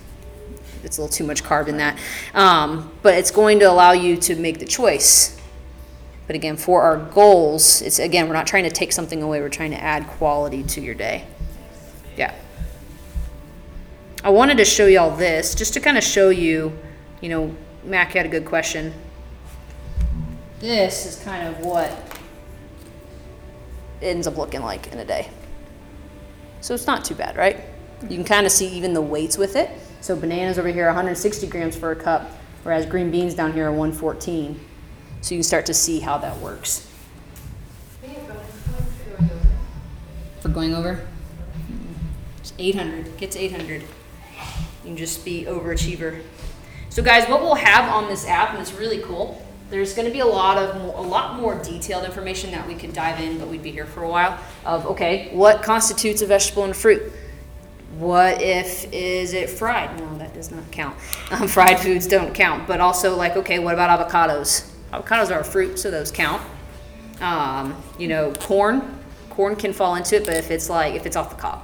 it's 0.83 0.97
a 0.97 1.01
little 1.01 1.13
too 1.13 1.23
much 1.23 1.43
carb 1.43 1.67
in 1.67 1.77
that. 1.77 1.97
Um, 2.33 2.91
but 3.01 3.15
it's 3.15 3.31
going 3.31 3.59
to 3.59 3.65
allow 3.65 3.91
you 3.91 4.17
to 4.17 4.35
make 4.35 4.59
the 4.59 4.65
choice. 4.65 5.39
But 6.27 6.35
again, 6.35 6.57
for 6.57 6.81
our 6.81 6.97
goals, 6.97 7.81
it's 7.81 7.99
again, 7.99 8.27
we're 8.27 8.33
not 8.33 8.47
trying 8.47 8.63
to 8.63 8.69
take 8.69 8.91
something 8.91 9.21
away, 9.21 9.41
we're 9.41 9.49
trying 9.49 9.71
to 9.71 9.81
add 9.81 10.07
quality 10.07 10.63
to 10.63 10.81
your 10.81 10.95
day. 10.95 11.25
Yeah. 12.17 12.33
I 14.23 14.29
wanted 14.29 14.57
to 14.57 14.65
show 14.65 14.85
y'all 14.85 15.15
this 15.15 15.55
just 15.55 15.73
to 15.73 15.79
kind 15.79 15.97
of 15.97 16.03
show 16.03 16.29
you, 16.29 16.77
you 17.21 17.29
know, 17.29 17.55
Mac 17.83 18.11
had 18.11 18.25
a 18.25 18.29
good 18.29 18.45
question. 18.45 18.93
This 20.61 21.07
is 21.07 21.15
kind 21.23 21.47
of 21.47 21.65
what 21.65 21.89
it 23.99 24.05
ends 24.05 24.27
up 24.27 24.37
looking 24.37 24.61
like 24.61 24.93
in 24.93 24.99
a 24.99 25.05
day. 25.05 25.27
So 26.61 26.75
it's 26.75 26.85
not 26.85 27.03
too 27.03 27.15
bad, 27.15 27.35
right? 27.35 27.61
You 28.03 28.09
can 28.09 28.23
kind 28.23 28.45
of 28.45 28.51
see 28.51 28.67
even 28.67 28.93
the 28.93 29.01
weights 29.01 29.39
with 29.39 29.55
it. 29.55 29.71
So 30.01 30.15
bananas 30.15 30.59
over 30.59 30.67
here, 30.67 30.85
160 30.85 31.47
grams 31.47 31.75
for 31.75 31.91
a 31.91 31.95
cup, 31.95 32.29
whereas 32.61 32.85
green 32.85 33.09
beans 33.09 33.33
down 33.33 33.53
here 33.53 33.69
are 33.69 33.71
114. 33.71 34.59
So 35.21 35.33
you 35.33 35.39
can 35.39 35.43
start 35.43 35.65
to 35.65 35.73
see 35.73 35.99
how 35.99 36.19
that 36.19 36.37
works. 36.37 36.87
For 40.41 40.49
going 40.49 40.75
over? 40.75 41.07
It's 42.37 42.53
800. 42.59 43.17
Get 43.17 43.31
to 43.31 43.39
800. 43.39 43.81
You 43.81 43.87
can 44.83 44.95
just 44.95 45.25
be 45.25 45.45
overachiever. 45.45 46.21
So 46.89 47.01
guys, 47.01 47.27
what 47.27 47.41
we'll 47.41 47.55
have 47.55 47.91
on 47.91 48.07
this 48.07 48.27
app, 48.27 48.51
and 48.51 48.59
it's 48.59 48.73
really 48.73 48.99
cool. 48.99 49.43
There's 49.71 49.93
going 49.93 50.05
to 50.05 50.11
be 50.11 50.19
a 50.19 50.25
lot 50.25 50.57
of 50.57 50.75
a 50.75 51.01
lot 51.01 51.39
more 51.39 51.55
detailed 51.63 52.03
information 52.03 52.51
that 52.51 52.67
we 52.67 52.75
could 52.75 52.91
dive 52.91 53.21
in, 53.21 53.39
but 53.39 53.47
we'd 53.47 53.63
be 53.63 53.71
here 53.71 53.85
for 53.85 54.03
a 54.03 54.09
while. 54.09 54.37
Of 54.65 54.85
okay, 54.85 55.29
what 55.31 55.63
constitutes 55.63 56.21
a 56.21 56.25
vegetable 56.25 56.65
and 56.65 56.71
a 56.71 56.75
fruit? 56.75 57.13
What 57.97 58.41
if 58.41 58.91
is 58.91 59.33
it 59.33 59.49
fried? 59.49 59.97
No, 59.97 60.17
that 60.17 60.33
does 60.33 60.51
not 60.51 60.69
count. 60.71 60.97
Um, 61.31 61.47
fried 61.47 61.79
foods 61.79 62.05
don't 62.07 62.35
count. 62.35 62.67
But 62.67 62.81
also 62.81 63.15
like 63.15 63.37
okay, 63.37 63.59
what 63.59 63.73
about 63.73 63.97
avocados? 63.97 64.69
Avocados 64.91 65.33
are 65.33 65.39
a 65.39 65.43
fruit, 65.45 65.79
so 65.79 65.89
those 65.89 66.11
count. 66.11 66.41
Um, 67.21 67.81
you 67.97 68.09
know, 68.09 68.33
corn. 68.33 68.99
Corn 69.29 69.55
can 69.55 69.71
fall 69.71 69.95
into 69.95 70.17
it, 70.17 70.25
but 70.25 70.35
if 70.35 70.51
it's 70.51 70.69
like 70.69 70.95
if 70.95 71.05
it's 71.05 71.15
off 71.15 71.29
the 71.29 71.41
cob. 71.41 71.63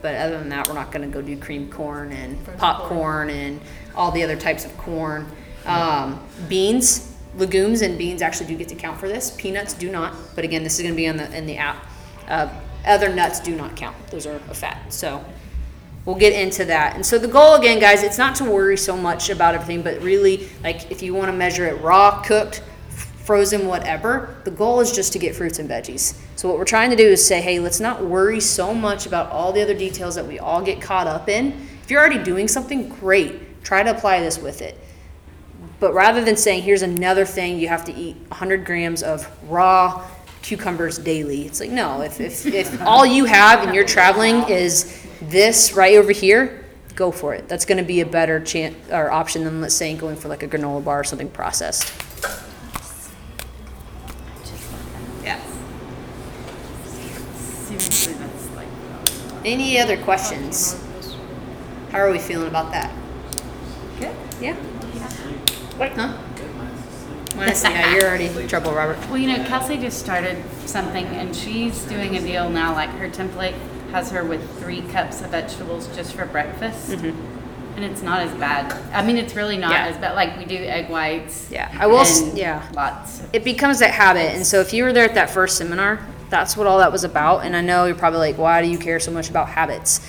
But 0.00 0.14
other 0.14 0.38
than 0.38 0.50
that, 0.50 0.68
we're 0.68 0.74
not 0.74 0.92
going 0.92 1.10
to 1.10 1.12
go 1.12 1.20
do 1.20 1.36
cream 1.36 1.68
corn 1.70 2.12
and 2.12 2.38
popcorn 2.58 3.30
and 3.30 3.60
all 3.96 4.12
the 4.12 4.22
other 4.22 4.36
types 4.36 4.64
of 4.64 4.76
corn. 4.76 5.26
Um, 5.66 6.20
beans, 6.48 7.14
legumes, 7.36 7.82
and 7.82 7.96
beans 7.98 8.22
actually 8.22 8.46
do 8.46 8.56
get 8.56 8.68
to 8.68 8.74
count 8.74 8.98
for 8.98 9.08
this. 9.08 9.30
Peanuts 9.30 9.74
do 9.74 9.90
not. 9.90 10.14
But 10.34 10.44
again, 10.44 10.62
this 10.62 10.76
is 10.76 10.82
going 10.82 10.94
to 10.94 10.96
be 10.96 11.08
on 11.08 11.16
the 11.16 11.36
in 11.36 11.46
the 11.46 11.56
app. 11.56 11.86
Uh, 12.28 12.48
other 12.86 13.12
nuts 13.12 13.40
do 13.40 13.56
not 13.56 13.76
count. 13.76 13.96
Those 14.08 14.26
are 14.26 14.36
a 14.36 14.54
fat. 14.54 14.92
So 14.92 15.24
we'll 16.04 16.16
get 16.16 16.32
into 16.32 16.64
that. 16.66 16.94
And 16.94 17.04
so 17.04 17.18
the 17.18 17.28
goal 17.28 17.54
again, 17.54 17.78
guys, 17.78 18.02
it's 18.02 18.18
not 18.18 18.36
to 18.36 18.44
worry 18.44 18.76
so 18.76 18.96
much 18.96 19.30
about 19.30 19.54
everything, 19.54 19.82
but 19.82 20.00
really, 20.02 20.48
like 20.62 20.90
if 20.90 21.02
you 21.02 21.14
want 21.14 21.28
to 21.28 21.32
measure 21.32 21.66
it 21.66 21.80
raw, 21.80 22.22
cooked, 22.22 22.62
frozen, 23.24 23.66
whatever, 23.66 24.36
the 24.44 24.50
goal 24.50 24.80
is 24.80 24.92
just 24.92 25.12
to 25.14 25.18
get 25.18 25.34
fruits 25.34 25.58
and 25.58 25.68
veggies. 25.68 26.20
So 26.36 26.48
what 26.48 26.58
we're 26.58 26.66
trying 26.66 26.90
to 26.90 26.96
do 26.96 27.06
is 27.06 27.26
say, 27.26 27.40
hey, 27.40 27.58
let's 27.58 27.80
not 27.80 28.04
worry 28.04 28.40
so 28.40 28.74
much 28.74 29.06
about 29.06 29.30
all 29.30 29.52
the 29.52 29.62
other 29.62 29.74
details 29.74 30.14
that 30.16 30.26
we 30.26 30.38
all 30.38 30.62
get 30.62 30.82
caught 30.82 31.06
up 31.06 31.28
in. 31.28 31.52
If 31.82 31.90
you're 31.90 32.00
already 32.00 32.22
doing 32.22 32.48
something, 32.48 32.88
great. 32.88 33.64
Try 33.64 33.82
to 33.82 33.90
apply 33.90 34.20
this 34.20 34.38
with 34.38 34.60
it. 34.60 34.78
But 35.80 35.92
rather 35.92 36.24
than 36.24 36.36
saying, 36.36 36.62
here's 36.62 36.82
another 36.82 37.24
thing, 37.24 37.58
you 37.58 37.68
have 37.68 37.84
to 37.86 37.94
eat 37.94 38.16
100 38.28 38.64
grams 38.64 39.02
of 39.02 39.28
raw 39.50 40.06
cucumbers 40.42 40.98
daily. 40.98 41.46
It's 41.46 41.58
like, 41.58 41.70
no, 41.70 42.02
if, 42.02 42.20
if, 42.20 42.46
if 42.46 42.80
all 42.86 43.04
you 43.04 43.24
have 43.24 43.64
and 43.64 43.74
you're 43.74 43.86
traveling 43.86 44.48
is 44.48 45.04
this 45.22 45.72
right 45.72 45.96
over 45.96 46.12
here, 46.12 46.64
go 46.94 47.10
for 47.10 47.34
it. 47.34 47.48
That's 47.48 47.64
going 47.64 47.78
to 47.78 47.84
be 47.84 48.00
a 48.00 48.06
better 48.06 48.40
chance 48.40 48.76
or 48.90 49.10
option 49.10 49.44
than, 49.44 49.60
let's 49.60 49.74
say, 49.74 49.94
going 49.96 50.16
for 50.16 50.28
like 50.28 50.42
a 50.42 50.48
granola 50.48 50.84
bar 50.84 51.00
or 51.00 51.04
something 51.04 51.30
processed. 51.30 51.92
Yeah. 55.24 55.40
seriously, 57.64 58.12
that's 58.14 58.50
like. 58.50 58.68
Any 59.44 59.78
other 59.78 59.96
questions? 59.96 60.80
How 61.90 61.98
are 62.00 62.10
we 62.10 62.18
feeling 62.18 62.48
about 62.48 62.70
that? 62.72 62.92
Good. 63.98 64.14
Yeah? 64.40 64.56
What? 65.76 65.92
Huh? 65.92 66.16
Minus, 67.36 67.64
yeah, 67.64 67.94
you're 67.94 68.04
already 68.04 68.26
in 68.26 68.46
trouble, 68.46 68.72
Robert. 68.72 68.96
Well, 69.08 69.18
you 69.18 69.26
know, 69.26 69.44
Kelsey 69.46 69.76
just 69.76 69.98
started 69.98 70.42
something 70.66 71.04
and 71.06 71.34
she's 71.34 71.84
doing 71.86 72.16
a 72.16 72.20
deal 72.20 72.48
now, 72.48 72.72
like 72.74 72.90
her 72.90 73.08
template 73.08 73.54
has 73.90 74.10
her 74.12 74.24
with 74.24 74.58
three 74.60 74.82
cups 74.82 75.20
of 75.20 75.30
vegetables 75.30 75.88
just 75.96 76.14
for 76.14 76.26
breakfast. 76.26 76.90
Mm-hmm. 76.90 77.74
And 77.76 77.84
it's 77.84 78.02
not 78.02 78.20
as 78.20 78.32
bad. 78.38 78.72
I 78.94 79.04
mean, 79.04 79.16
it's 79.16 79.34
really 79.34 79.56
not 79.56 79.72
Yeah. 79.72 79.86
as 79.86 79.96
bad. 79.96 80.14
Like 80.14 80.38
we 80.38 80.44
do 80.44 80.54
egg 80.54 80.88
whites. 80.88 81.48
Yeah, 81.50 81.74
I 81.76 81.88
will 81.88 81.98
s- 81.98 82.22
and 82.22 82.38
yeah. 82.38 82.62
Lots. 82.72 83.22
it 83.32 83.42
becomes 83.42 83.80
that 83.80 83.90
habit. 83.90 84.32
And 84.36 84.46
so 84.46 84.60
if 84.60 84.72
you 84.72 84.84
were 84.84 84.92
there 84.92 85.04
at 85.04 85.14
that 85.16 85.28
first 85.30 85.58
seminar, 85.58 86.06
that's 86.30 86.56
what 86.56 86.68
all 86.68 86.78
that 86.78 86.92
was 86.92 87.02
about. 87.02 87.44
And 87.44 87.56
I 87.56 87.62
know 87.62 87.86
you're 87.86 87.96
probably 87.96 88.20
like, 88.20 88.38
why 88.38 88.62
do 88.62 88.68
you 88.68 88.78
care 88.78 89.00
so 89.00 89.10
much 89.10 89.28
about 89.28 89.48
habits? 89.48 90.00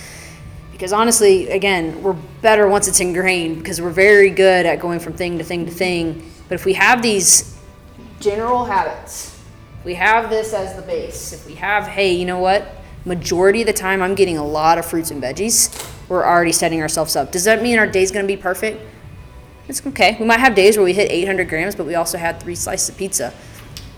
Because 0.76 0.92
honestly, 0.92 1.48
again, 1.48 2.02
we're 2.02 2.12
better 2.42 2.68
once 2.68 2.86
it's 2.86 3.00
ingrained 3.00 3.56
because 3.56 3.80
we're 3.80 3.88
very 3.88 4.28
good 4.28 4.66
at 4.66 4.78
going 4.78 5.00
from 5.00 5.14
thing 5.14 5.38
to 5.38 5.44
thing 5.44 5.64
to 5.64 5.72
thing. 5.72 6.30
But 6.50 6.56
if 6.56 6.66
we 6.66 6.74
have 6.74 7.00
these 7.00 7.58
general 8.20 8.66
habits, 8.66 9.40
we 9.84 9.94
have 9.94 10.28
this 10.28 10.52
as 10.52 10.76
the 10.76 10.82
base, 10.82 11.32
if 11.32 11.46
we 11.46 11.54
have, 11.54 11.86
hey, 11.86 12.12
you 12.12 12.26
know 12.26 12.40
what? 12.40 12.76
Majority 13.06 13.62
of 13.62 13.66
the 13.66 13.72
time, 13.72 14.02
I'm 14.02 14.14
getting 14.14 14.36
a 14.36 14.44
lot 14.44 14.76
of 14.76 14.84
fruits 14.84 15.10
and 15.10 15.22
veggies. 15.22 15.90
We're 16.10 16.26
already 16.26 16.52
setting 16.52 16.82
ourselves 16.82 17.16
up. 17.16 17.32
Does 17.32 17.44
that 17.44 17.62
mean 17.62 17.78
our 17.78 17.86
day's 17.86 18.10
going 18.10 18.26
to 18.26 18.30
be 18.30 18.36
perfect? 18.36 18.78
It's 19.68 19.84
okay. 19.86 20.18
We 20.20 20.26
might 20.26 20.40
have 20.40 20.54
days 20.54 20.76
where 20.76 20.84
we 20.84 20.92
hit 20.92 21.10
800 21.10 21.48
grams, 21.48 21.74
but 21.74 21.86
we 21.86 21.94
also 21.94 22.18
had 22.18 22.38
three 22.38 22.54
slices 22.54 22.90
of 22.90 22.98
pizza. 22.98 23.32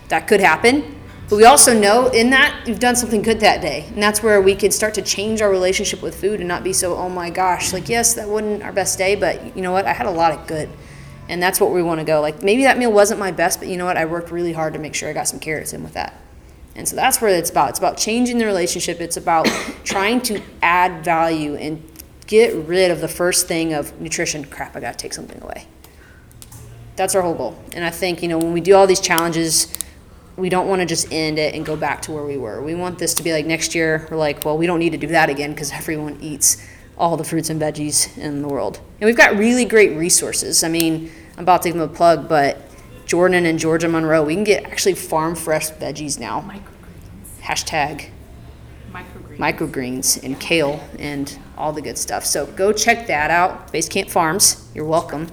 That 0.07 0.29
could 0.29 0.39
happen. 0.39 0.95
But 1.29 1.35
we 1.35 1.45
also 1.45 1.79
know 1.79 2.07
in 2.07 2.31
that 2.31 2.63
you've 2.65 2.79
done 2.79 2.95
something 2.95 3.21
good 3.21 3.39
that 3.41 3.61
day. 3.61 3.85
And 3.93 4.01
that's 4.01 4.23
where 4.23 4.41
we 4.41 4.55
can 4.55 4.71
start 4.71 4.95
to 4.95 5.03
change 5.03 5.43
our 5.43 5.49
relationship 5.49 6.01
with 6.01 6.19
food 6.19 6.39
and 6.39 6.47
not 6.47 6.63
be 6.63 6.73
so, 6.73 6.95
oh 6.95 7.07
my 7.07 7.29
gosh, 7.29 7.71
like, 7.71 7.87
yes, 7.87 8.15
that 8.15 8.27
wasn't 8.27 8.63
our 8.63 8.73
best 8.73 8.97
day, 8.97 9.15
but 9.15 9.55
you 9.55 9.61
know 9.61 9.71
what? 9.71 9.85
I 9.85 9.93
had 9.93 10.07
a 10.07 10.11
lot 10.11 10.31
of 10.31 10.47
good. 10.47 10.69
And 11.27 11.41
that's 11.41 11.61
what 11.61 11.71
we 11.71 11.83
want 11.83 11.99
to 11.99 12.03
go. 12.03 12.19
Like, 12.19 12.41
maybe 12.41 12.63
that 12.63 12.79
meal 12.79 12.91
wasn't 12.91 13.19
my 13.19 13.29
best, 13.29 13.59
but 13.59 13.67
you 13.67 13.77
know 13.77 13.85
what? 13.85 13.95
I 13.95 14.05
worked 14.05 14.31
really 14.31 14.53
hard 14.53 14.73
to 14.73 14.79
make 14.79 14.95
sure 14.95 15.07
I 15.07 15.13
got 15.13 15.27
some 15.27 15.39
carrots 15.39 15.71
in 15.71 15.83
with 15.83 15.93
that. 15.93 16.19
And 16.75 16.87
so 16.87 16.95
that's 16.95 17.21
where 17.21 17.29
it's 17.29 17.51
about. 17.51 17.69
It's 17.69 17.79
about 17.79 17.97
changing 17.97 18.39
the 18.39 18.45
relationship. 18.45 18.99
It's 18.99 19.17
about 19.17 19.45
trying 19.83 20.21
to 20.21 20.41
add 20.63 21.05
value 21.05 21.55
and 21.55 21.83
get 22.25 22.55
rid 22.55 22.89
of 22.89 23.01
the 23.01 23.07
first 23.07 23.47
thing 23.47 23.73
of 23.73 23.99
nutrition. 24.01 24.45
Crap, 24.45 24.75
I 24.75 24.79
got 24.79 24.93
to 24.93 24.97
take 24.97 25.13
something 25.13 25.39
away. 25.43 25.67
That's 26.95 27.13
our 27.13 27.21
whole 27.21 27.35
goal. 27.35 27.59
And 27.73 27.85
I 27.85 27.91
think, 27.91 28.23
you 28.23 28.27
know, 28.27 28.39
when 28.39 28.51
we 28.51 28.61
do 28.61 28.73
all 28.75 28.87
these 28.87 28.99
challenges, 28.99 29.67
we 30.39 30.49
don't 30.49 30.67
want 30.67 30.81
to 30.81 30.85
just 30.85 31.11
end 31.11 31.37
it 31.37 31.53
and 31.53 31.65
go 31.65 31.75
back 31.75 32.01
to 32.03 32.11
where 32.11 32.23
we 32.23 32.37
were. 32.37 32.61
We 32.61 32.75
want 32.75 32.97
this 32.97 33.13
to 33.15 33.23
be 33.23 33.33
like 33.33 33.45
next 33.45 33.75
year, 33.75 34.07
we're 34.09 34.17
like, 34.17 34.45
well, 34.45 34.57
we 34.57 34.65
don't 34.65 34.79
need 34.79 34.91
to 34.91 34.97
do 34.97 35.07
that 35.07 35.29
again 35.29 35.51
because 35.51 35.71
everyone 35.71 36.17
eats 36.21 36.65
all 36.97 37.15
the 37.17 37.23
fruits 37.23 37.49
and 37.49 37.61
veggies 37.61 38.17
in 38.17 38.41
the 38.41 38.47
world. 38.47 38.79
And 38.99 39.07
we've 39.07 39.17
got 39.17 39.37
really 39.37 39.65
great 39.65 39.95
resources. 39.97 40.63
I 40.63 40.69
mean, 40.69 41.11
I'm 41.37 41.43
about 41.43 41.61
to 41.63 41.69
give 41.69 41.77
them 41.77 41.89
a 41.89 41.93
plug, 41.93 42.27
but 42.27 42.57
Jordan 43.05 43.45
and 43.45 43.57
Georgia 43.57 43.87
Monroe, 43.87 44.23
we 44.23 44.35
can 44.35 44.43
get 44.43 44.65
actually 44.65 44.95
farm 44.95 45.35
fresh 45.35 45.71
veggies 45.71 46.19
now. 46.19 46.49
Hashtag 47.41 48.09
Microgreens. 48.91 49.37
microgreens 49.37 50.23
and 50.23 50.39
kale 50.39 50.83
and 50.99 51.37
all 51.57 51.71
the 51.71 51.81
good 51.81 51.97
stuff. 51.97 52.25
So 52.25 52.45
go 52.45 52.71
check 52.73 53.07
that 53.07 53.31
out. 53.31 53.71
Basecamp 53.71 54.09
Farms, 54.09 54.69
you're 54.75 54.85
welcome. 54.85 55.27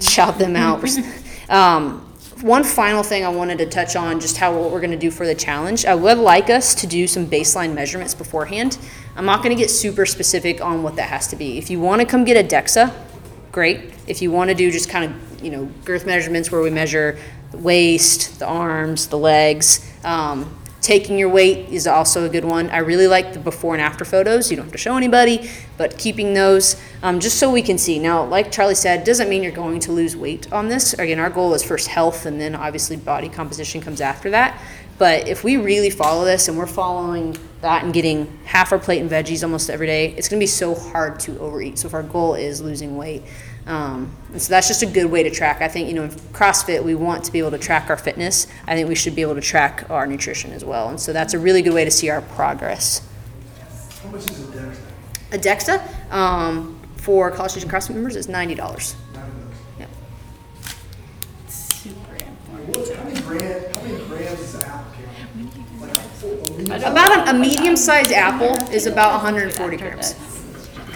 Shout 0.00 0.38
them 0.38 0.56
out. 0.56 0.84
Um, 1.46 2.13
one 2.44 2.62
final 2.62 3.02
thing 3.02 3.24
I 3.24 3.30
wanted 3.30 3.56
to 3.56 3.66
touch 3.66 3.96
on, 3.96 4.20
just 4.20 4.36
how 4.36 4.54
what 4.54 4.70
we're 4.70 4.80
going 4.80 4.90
to 4.90 4.98
do 4.98 5.10
for 5.10 5.26
the 5.26 5.34
challenge. 5.34 5.86
I 5.86 5.94
would 5.94 6.18
like 6.18 6.50
us 6.50 6.74
to 6.74 6.86
do 6.86 7.06
some 7.06 7.26
baseline 7.26 7.72
measurements 7.72 8.14
beforehand. 8.14 8.76
I'm 9.16 9.24
not 9.24 9.42
going 9.42 9.56
to 9.56 9.58
get 9.58 9.70
super 9.70 10.04
specific 10.04 10.60
on 10.60 10.82
what 10.82 10.94
that 10.96 11.08
has 11.08 11.26
to 11.28 11.36
be. 11.36 11.56
If 11.56 11.70
you 11.70 11.80
want 11.80 12.02
to 12.02 12.06
come 12.06 12.22
get 12.22 12.36
a 12.36 12.46
DEXA, 12.46 12.92
great. 13.50 13.94
If 14.06 14.20
you 14.20 14.30
want 14.30 14.50
to 14.50 14.54
do 14.54 14.70
just 14.70 14.90
kind 14.90 15.10
of, 15.10 15.42
you 15.42 15.52
know, 15.52 15.64
girth 15.86 16.04
measurements 16.04 16.52
where 16.52 16.60
we 16.60 16.68
measure 16.68 17.18
the 17.50 17.56
waist, 17.56 18.38
the 18.38 18.46
arms, 18.46 19.08
the 19.08 19.16
legs, 19.16 19.90
um, 20.04 20.54
taking 20.84 21.18
your 21.18 21.30
weight 21.30 21.66
is 21.70 21.86
also 21.86 22.26
a 22.26 22.28
good 22.28 22.44
one. 22.44 22.68
I 22.68 22.78
really 22.78 23.06
like 23.06 23.32
the 23.32 23.38
before 23.38 23.72
and 23.72 23.80
after 23.80 24.04
photos. 24.04 24.50
You 24.50 24.56
don't 24.58 24.66
have 24.66 24.72
to 24.72 24.78
show 24.78 24.98
anybody, 24.98 25.48
but 25.78 25.96
keeping 25.96 26.34
those 26.34 26.78
um, 27.02 27.20
just 27.20 27.38
so 27.38 27.50
we 27.50 27.62
can 27.62 27.78
see. 27.78 27.98
Now, 27.98 28.22
like 28.24 28.52
Charlie 28.52 28.74
said, 28.74 29.02
doesn't 29.02 29.30
mean 29.30 29.42
you're 29.42 29.50
going 29.50 29.80
to 29.80 29.92
lose 29.92 30.14
weight 30.14 30.52
on 30.52 30.68
this. 30.68 30.92
Again, 30.92 31.18
our 31.18 31.30
goal 31.30 31.54
is 31.54 31.64
first 31.64 31.88
health, 31.88 32.26
and 32.26 32.38
then 32.38 32.54
obviously 32.54 32.96
body 32.96 33.30
composition 33.30 33.80
comes 33.80 34.02
after 34.02 34.28
that. 34.30 34.60
But 34.98 35.26
if 35.26 35.42
we 35.42 35.56
really 35.56 35.90
follow 35.90 36.24
this 36.24 36.48
and 36.48 36.56
we're 36.56 36.66
following 36.66 37.36
that 37.62 37.82
and 37.82 37.92
getting 37.92 38.38
half 38.44 38.70
our 38.70 38.78
plate 38.78 39.00
in 39.00 39.08
veggies 39.08 39.42
almost 39.42 39.70
every 39.70 39.86
day, 39.86 40.14
it's 40.18 40.28
going 40.28 40.38
to 40.38 40.42
be 40.42 40.46
so 40.46 40.74
hard 40.74 41.18
to 41.20 41.38
overeat. 41.40 41.78
So 41.78 41.88
if 41.88 41.94
our 41.94 42.02
goal 42.02 42.34
is 42.34 42.60
losing 42.60 42.96
weight, 42.96 43.22
um, 43.66 44.14
and 44.32 44.42
so 44.42 44.50
that's 44.50 44.68
just 44.68 44.82
a 44.82 44.86
good 44.86 45.06
way 45.06 45.22
to 45.22 45.30
track. 45.30 45.62
I 45.62 45.68
think 45.68 45.88
you 45.88 45.94
know, 45.94 46.04
in 46.04 46.10
CrossFit, 46.10 46.82
we 46.84 46.94
want 46.94 47.24
to 47.24 47.32
be 47.32 47.38
able 47.38 47.52
to 47.52 47.58
track 47.58 47.88
our 47.88 47.96
fitness. 47.96 48.46
I 48.66 48.74
think 48.74 48.88
we 48.88 48.94
should 48.94 49.14
be 49.14 49.22
able 49.22 49.34
to 49.36 49.40
track 49.40 49.86
our 49.88 50.06
nutrition 50.06 50.52
as 50.52 50.64
well, 50.64 50.88
and 50.88 51.00
so 51.00 51.12
that's 51.12 51.34
a 51.34 51.38
really 51.38 51.62
good 51.62 51.72
way 51.72 51.84
to 51.84 51.90
see 51.90 52.10
our 52.10 52.20
progress. 52.20 53.06
How 54.02 54.10
much 54.10 54.30
is 54.30 54.48
a 54.48 54.52
DEXA? 54.52 54.78
A 55.32 55.38
DEXA 55.38 56.12
um, 56.12 56.80
for 56.96 57.30
College 57.30 57.52
Station 57.52 57.70
CrossFit 57.70 57.94
members 57.94 58.16
is 58.16 58.28
ninety 58.28 58.54
dollars. 58.54 58.96
Yep. 59.78 59.88
Super 61.48 62.14
important. 62.14 62.76
What, 62.76 62.96
how 62.96 63.04
many 63.04 63.20
grams, 63.22 63.76
how 63.76 63.82
many 63.82 64.04
grams 64.06 64.40
is 64.40 64.54
an 64.56 64.62
apple? 64.64 64.90
Like 65.80 66.82
a 66.82 66.86
a 66.86 66.90
About 66.90 67.28
a, 67.28 67.30
a 67.30 67.38
medium-sized 67.38 68.12
apple 68.12 68.56
is 68.70 68.86
about 68.86 69.12
140 69.12 69.76
grams. 69.76 70.14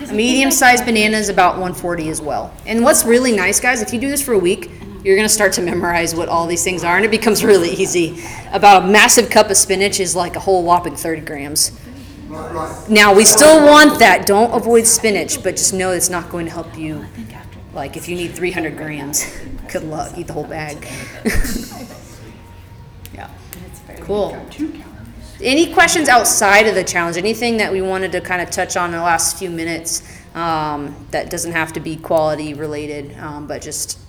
A 0.09 0.12
medium-sized 0.14 0.84
banana 0.84 1.16
is 1.16 1.28
about 1.28 1.52
140 1.54 2.09
as 2.09 2.20
well. 2.20 2.52
And 2.66 2.82
what's 2.82 3.04
really 3.04 3.32
nice, 3.34 3.61
guys, 3.61 3.82
if 3.82 3.92
you 3.92 4.00
do 4.00 4.09
this 4.09 4.22
for 4.22 4.32
a 4.32 4.38
week, 4.38 4.70
you're 5.04 5.16
gonna 5.16 5.28
start 5.28 5.52
to 5.54 5.62
memorize 5.62 6.14
what 6.14 6.28
all 6.28 6.46
these 6.46 6.64
things 6.64 6.82
are, 6.84 6.96
and 6.96 7.04
it 7.04 7.11
becomes 7.11 7.44
really 7.44 7.70
easy. 7.70 8.22
About 8.52 8.84
a 8.84 8.86
massive 8.86 9.30
cup 9.30 9.50
of 9.50 9.56
spinach 9.56 10.00
is 10.00 10.16
like 10.16 10.36
a 10.36 10.40
whole 10.40 10.64
whopping 10.64 10.96
30 10.96 11.22
grams. 11.22 11.78
Now, 12.88 13.14
we 13.14 13.24
still 13.24 13.64
want 13.64 13.98
that. 14.00 14.26
Don't 14.26 14.52
avoid 14.52 14.86
spinach, 14.86 15.42
but 15.42 15.52
just 15.52 15.72
know 15.72 15.92
it's 15.92 16.11
not 16.11 16.28
going 16.28 16.44
to 16.44 16.52
help 16.52 16.76
you. 16.76 17.06
Like, 17.72 17.96
if 17.96 18.09
you 18.09 18.16
need 18.16 18.32
300 18.32 18.76
grams, 18.76 19.24
good 19.72 19.84
luck. 19.84 20.16
Eat 20.18 20.26
the 20.26 20.34
whole 20.34 20.44
bag. 20.44 20.76
yeah. 23.14 23.30
Cool. 24.00 24.36
Any 25.41 25.72
questions 25.72 26.09
outside 26.09 26.66
of 26.66 26.74
the 26.74 26.82
challenge? 26.82 27.16
Anything 27.16 27.59
that 27.59 27.72
we 27.72 27.80
wanted 27.80 28.11
to 28.12 28.20
kind 28.20 28.43
of 28.43 28.51
touch 28.51 28.76
on 28.76 28.86
in 28.86 28.97
the 28.97 29.03
last 29.05 29.39
few 29.39 29.51
minutes 29.51 30.03
um, 30.34 30.97
that 31.12 31.30
doesn't 31.30 31.53
have 31.53 31.72
to 31.74 31.80
be 31.80 31.97
quality 31.97 32.55
related, 32.55 33.16
um, 33.18 33.47
but 33.47 33.62
just 33.62 34.01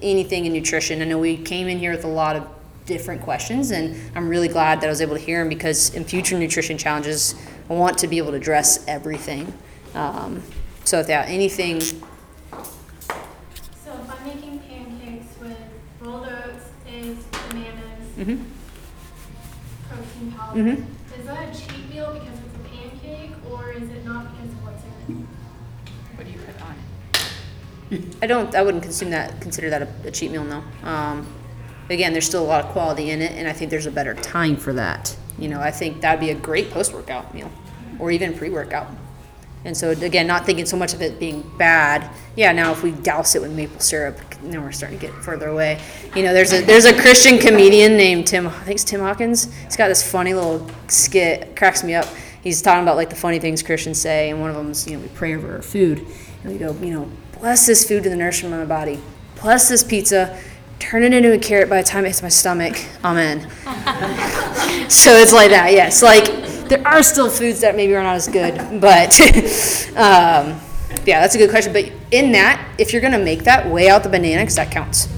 anything 0.00 0.46
in 0.46 0.52
nutrition? 0.52 1.02
I 1.02 1.06
know 1.06 1.18
we 1.18 1.36
came 1.36 1.66
in 1.66 1.80
here 1.80 1.90
with 1.90 2.04
a 2.04 2.08
lot 2.08 2.36
of 2.36 2.46
different 2.86 3.22
questions, 3.22 3.72
and 3.72 3.96
I'm 4.16 4.28
really 4.28 4.46
glad 4.46 4.80
that 4.80 4.86
I 4.86 4.90
was 4.90 5.00
able 5.00 5.16
to 5.16 5.20
hear 5.20 5.40
them 5.40 5.48
because 5.48 5.92
in 5.94 6.04
future 6.04 6.38
nutrition 6.38 6.78
challenges, 6.78 7.34
I 7.68 7.72
want 7.72 7.98
to 7.98 8.06
be 8.06 8.18
able 8.18 8.30
to 8.30 8.36
address 8.36 8.84
everything. 8.86 9.52
Um, 9.94 10.44
so, 10.84 11.04
yeah, 11.06 11.24
anything. 11.26 11.80
So 11.80 11.96
if 12.52 14.10
I'm 14.10 14.24
making 14.24 14.60
pancakes 14.60 15.26
with 15.40 15.58
rolled 16.00 16.28
oats, 16.28 16.66
eggs, 16.86 17.24
bananas, 17.50 18.16
mhm. 18.16 18.44
Protein 20.64 20.76
powder, 20.76 20.86
Mhm. 20.86 21.20
is 21.20 21.26
that 21.26 21.48
a 21.48 21.58
cheat 21.58 21.90
meal 21.90 22.12
because 22.12 22.38
it's 22.38 22.56
a 22.56 22.68
pancake, 22.68 23.30
or 23.50 23.72
is 23.72 23.88
it 23.90 24.04
not 24.04 24.26
because 24.36 24.52
of 24.52 24.64
what's 24.64 24.82
in 25.08 25.16
it? 25.16 26.16
What 26.16 26.26
do 26.26 26.32
you 26.32 26.38
put 26.38 26.62
on? 26.62 28.04
I 28.22 28.26
don't. 28.26 28.54
I 28.54 28.62
wouldn't 28.62 28.82
consume 28.82 29.10
that. 29.10 29.40
Consider 29.40 29.70
that 29.70 29.82
a, 29.82 29.88
a 30.06 30.10
cheat 30.10 30.30
meal. 30.30 30.44
No. 30.44 30.62
Um, 30.82 31.26
again, 31.88 32.12
there's 32.12 32.26
still 32.26 32.42
a 32.42 32.46
lot 32.46 32.64
of 32.64 32.70
quality 32.72 33.10
in 33.10 33.22
it, 33.22 33.32
and 33.32 33.48
I 33.48 33.52
think 33.52 33.70
there's 33.70 33.86
a 33.86 33.90
better 33.90 34.14
time 34.14 34.56
for 34.56 34.72
that. 34.74 35.16
You 35.38 35.48
know, 35.48 35.60
I 35.60 35.70
think 35.70 36.00
that'd 36.00 36.20
be 36.20 36.30
a 36.30 36.34
great 36.34 36.70
post-workout 36.70 37.32
meal, 37.34 37.50
or 37.98 38.10
even 38.10 38.36
pre-workout. 38.36 38.88
And 39.64 39.76
so 39.76 39.90
again, 39.90 40.26
not 40.26 40.46
thinking 40.46 40.66
so 40.66 40.76
much 40.76 40.94
of 40.94 41.02
it 41.02 41.18
being 41.18 41.42
bad. 41.58 42.08
Yeah, 42.36 42.52
now 42.52 42.72
if 42.72 42.82
we 42.82 42.92
douse 42.92 43.34
it 43.34 43.42
with 43.42 43.52
maple 43.52 43.80
syrup, 43.80 44.18
then 44.42 44.62
we're 44.62 44.72
starting 44.72 44.98
to 44.98 45.06
get 45.06 45.14
further 45.14 45.48
away. 45.48 45.80
You 46.14 46.22
know, 46.22 46.32
there's 46.32 46.52
a 46.52 46.62
there's 46.64 46.84
a 46.84 46.98
Christian 46.98 47.38
comedian 47.38 47.96
named 47.96 48.26
Tim. 48.26 48.46
I 48.46 48.50
think 48.50 48.76
it's 48.76 48.84
Tim 48.84 49.00
Hawkins. 49.00 49.52
He's 49.64 49.76
got 49.76 49.88
this 49.88 50.08
funny 50.08 50.34
little 50.34 50.66
skit. 50.86 51.56
Cracks 51.56 51.82
me 51.82 51.94
up. 51.94 52.06
He's 52.42 52.62
talking 52.62 52.82
about 52.82 52.96
like 52.96 53.10
the 53.10 53.16
funny 53.16 53.38
things 53.38 53.62
Christians 53.62 54.00
say, 54.00 54.30
and 54.30 54.40
one 54.40 54.50
of 54.50 54.56
them 54.56 54.70
is, 54.70 54.86
you 54.86 54.96
know, 54.96 55.02
we 55.02 55.08
pray 55.08 55.34
over 55.34 55.56
our 55.56 55.62
food, 55.62 56.06
and 56.42 56.52
we 56.52 56.58
go, 56.58 56.72
you 56.74 56.92
know, 56.92 57.10
bless 57.32 57.66
this 57.66 57.86
food 57.86 58.04
to 58.04 58.08
the 58.08 58.16
nourishment 58.16 58.54
of 58.54 58.60
my 58.60 58.66
body, 58.66 59.00
bless 59.40 59.68
this 59.68 59.82
pizza, 59.82 60.40
turn 60.78 61.02
it 61.02 61.12
into 61.12 61.32
a 61.32 61.38
carrot 61.38 61.68
by 61.68 61.82
the 61.82 61.86
time 61.86 62.04
it 62.04 62.08
hits 62.08 62.22
my 62.22 62.28
stomach, 62.28 62.76
amen. 63.04 63.40
so 64.88 65.10
it's 65.16 65.32
like 65.32 65.50
that, 65.50 65.70
yes. 65.72 66.02
Like 66.02 66.47
there 66.68 66.86
are 66.86 67.02
still 67.02 67.30
foods 67.30 67.60
that 67.60 67.76
maybe 67.76 67.94
are 67.94 68.02
not 68.02 68.16
as 68.16 68.28
good, 68.28 68.80
but 68.80 69.20
um, 69.96 70.60
yeah, 71.04 71.20
that's 71.20 71.34
a 71.34 71.38
good 71.38 71.50
question. 71.50 71.72
But 71.72 71.90
in 72.10 72.32
that, 72.32 72.74
if 72.78 72.92
you're 72.92 73.02
gonna 73.02 73.18
make 73.18 73.44
that, 73.44 73.68
weigh 73.68 73.88
out 73.88 74.02
the 74.02 74.08
banana 74.08 74.42
because 74.42 74.56
that 74.56 74.70
counts. 74.70 75.08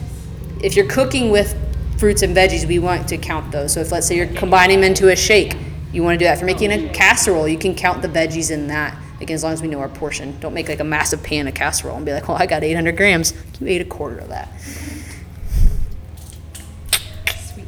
If 0.62 0.76
you're 0.76 0.86
cooking 0.86 1.30
with 1.30 1.56
fruits 1.98 2.22
and 2.22 2.36
veggies, 2.36 2.66
we 2.66 2.78
want 2.78 3.08
to 3.08 3.18
count 3.18 3.52
those. 3.52 3.72
So 3.72 3.80
if 3.80 3.92
let's 3.92 4.06
say 4.06 4.16
you're 4.16 4.26
combining 4.26 4.80
them 4.80 4.90
into 4.90 5.10
a 5.10 5.16
shake, 5.16 5.56
you 5.92 6.02
want 6.02 6.14
to 6.14 6.18
do 6.18 6.24
that. 6.24 6.34
If 6.34 6.40
you're 6.40 6.46
making 6.46 6.72
a 6.72 6.88
casserole, 6.92 7.48
you 7.48 7.58
can 7.58 7.74
count 7.74 8.02
the 8.02 8.08
veggies 8.08 8.50
in 8.50 8.68
that. 8.68 8.96
Again, 9.20 9.34
as 9.34 9.44
long 9.44 9.52
as 9.52 9.60
we 9.60 9.68
know 9.68 9.80
our 9.80 9.88
portion. 9.88 10.38
Don't 10.40 10.54
make 10.54 10.68
like 10.68 10.80
a 10.80 10.84
massive 10.84 11.22
pan 11.22 11.46
of 11.46 11.54
casserole 11.54 11.96
and 11.96 12.06
be 12.06 12.12
like, 12.12 12.26
well, 12.26 12.38
I 12.38 12.46
got 12.46 12.64
800 12.64 12.96
grams. 12.96 13.34
You 13.60 13.66
ate 13.66 13.82
a 13.82 13.84
quarter 13.84 14.18
of 14.18 14.28
that. 14.28 14.48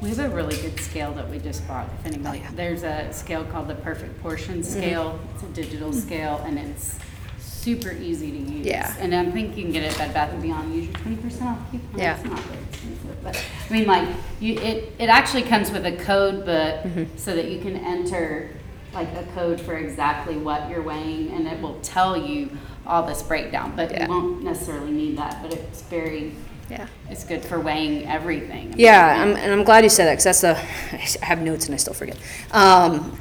We 0.03 0.09
have 0.09 0.19
a 0.19 0.29
really 0.35 0.57
good 0.57 0.79
scale 0.81 1.13
that 1.13 1.29
we 1.31 1.39
just 1.39 1.67
bought. 1.69 1.89
If 2.01 2.07
anybody, 2.07 2.41
Oh, 2.41 2.43
yeah. 2.43 2.51
there's 2.57 2.83
a 2.83 3.13
scale 3.13 3.45
called 3.45 3.69
the 3.69 3.77
Perfect 3.77 4.21
Portion 4.21 4.65
Scale. 4.65 5.19
It's 5.35 5.45
a 5.45 5.47
digital 5.47 5.93
scale, 5.93 6.43
and 6.45 6.59
it's 6.59 6.99
super 7.39 7.93
easy 7.93 8.33
to 8.33 8.39
use. 8.39 8.67
Yeah. 8.67 8.93
And 8.99 9.15
I 9.15 9.31
think 9.31 9.57
you 9.57 9.63
can 9.63 9.73
get 9.73 9.85
it 9.85 9.93
at 9.93 9.99
Bed 9.99 10.13
Bath 10.15 10.33
and 10.33 10.43
Beyond. 10.43 10.75
Use 10.75 10.87
your 10.87 10.95
twenty 10.95 11.17
percent 11.19 11.51
off 11.51 11.71
coupon. 11.71 12.01
Yeah. 12.01 12.17
It's 12.17 12.25
not 12.29 12.41
very 12.41 12.63
expensive, 12.65 13.23
but 13.23 13.45
I 13.71 13.73
mean, 13.73 13.87
like 13.87 14.09
you, 14.41 14.55
it 14.59 14.93
it 14.99 15.09
actually 15.09 15.43
comes 15.43 15.71
with 15.71 15.87
a 15.87 15.93
code 15.97 16.45
book 16.45 16.83
Mm-hmm. 16.83 17.17
so 17.17 17.37
that 17.37 17.49
you 17.49 17.61
can 17.61 17.77
enter 17.77 18.51
like 18.93 19.09
a 19.15 19.25
code 19.37 19.61
for 19.61 19.77
exactly 19.77 20.37
what 20.37 20.69
you're 20.69 20.83
weighing, 20.83 21.31
and 21.31 21.47
it 21.47 21.61
will 21.63 21.79
tell 21.81 22.17
you 22.17 22.51
all 22.89 23.07
this 23.07 23.23
breakdown. 23.23 23.75
But 23.77 23.93
Yeah. 23.93 24.03
you 24.07 24.09
won't 24.11 24.43
necessarily 24.43 24.91
need 24.91 25.17
that. 25.19 25.41
But 25.43 25.55
it's 25.55 25.83
very 25.83 26.33
Yeah. 26.71 26.87
it's 27.11 27.25
good 27.25 27.45
for 27.45 27.61
weighing 27.61 28.07
everything. 28.07 28.75
Yeah, 28.77 29.23
I'm, 29.23 29.37
and 29.37 29.53
I'm 29.53 29.65
glad 29.65 29.85
you 29.85 29.91
said 29.91 30.07
that 30.07 30.13
because 30.13 30.25
that's 30.25 30.41
the, 30.41 30.57
I 31.23 31.27
have 31.27 31.41
notes 31.41 31.67
and 31.67 31.75
I 31.75 31.79
still 31.79 31.95
forget. 31.95 32.17
Um, 32.53 33.19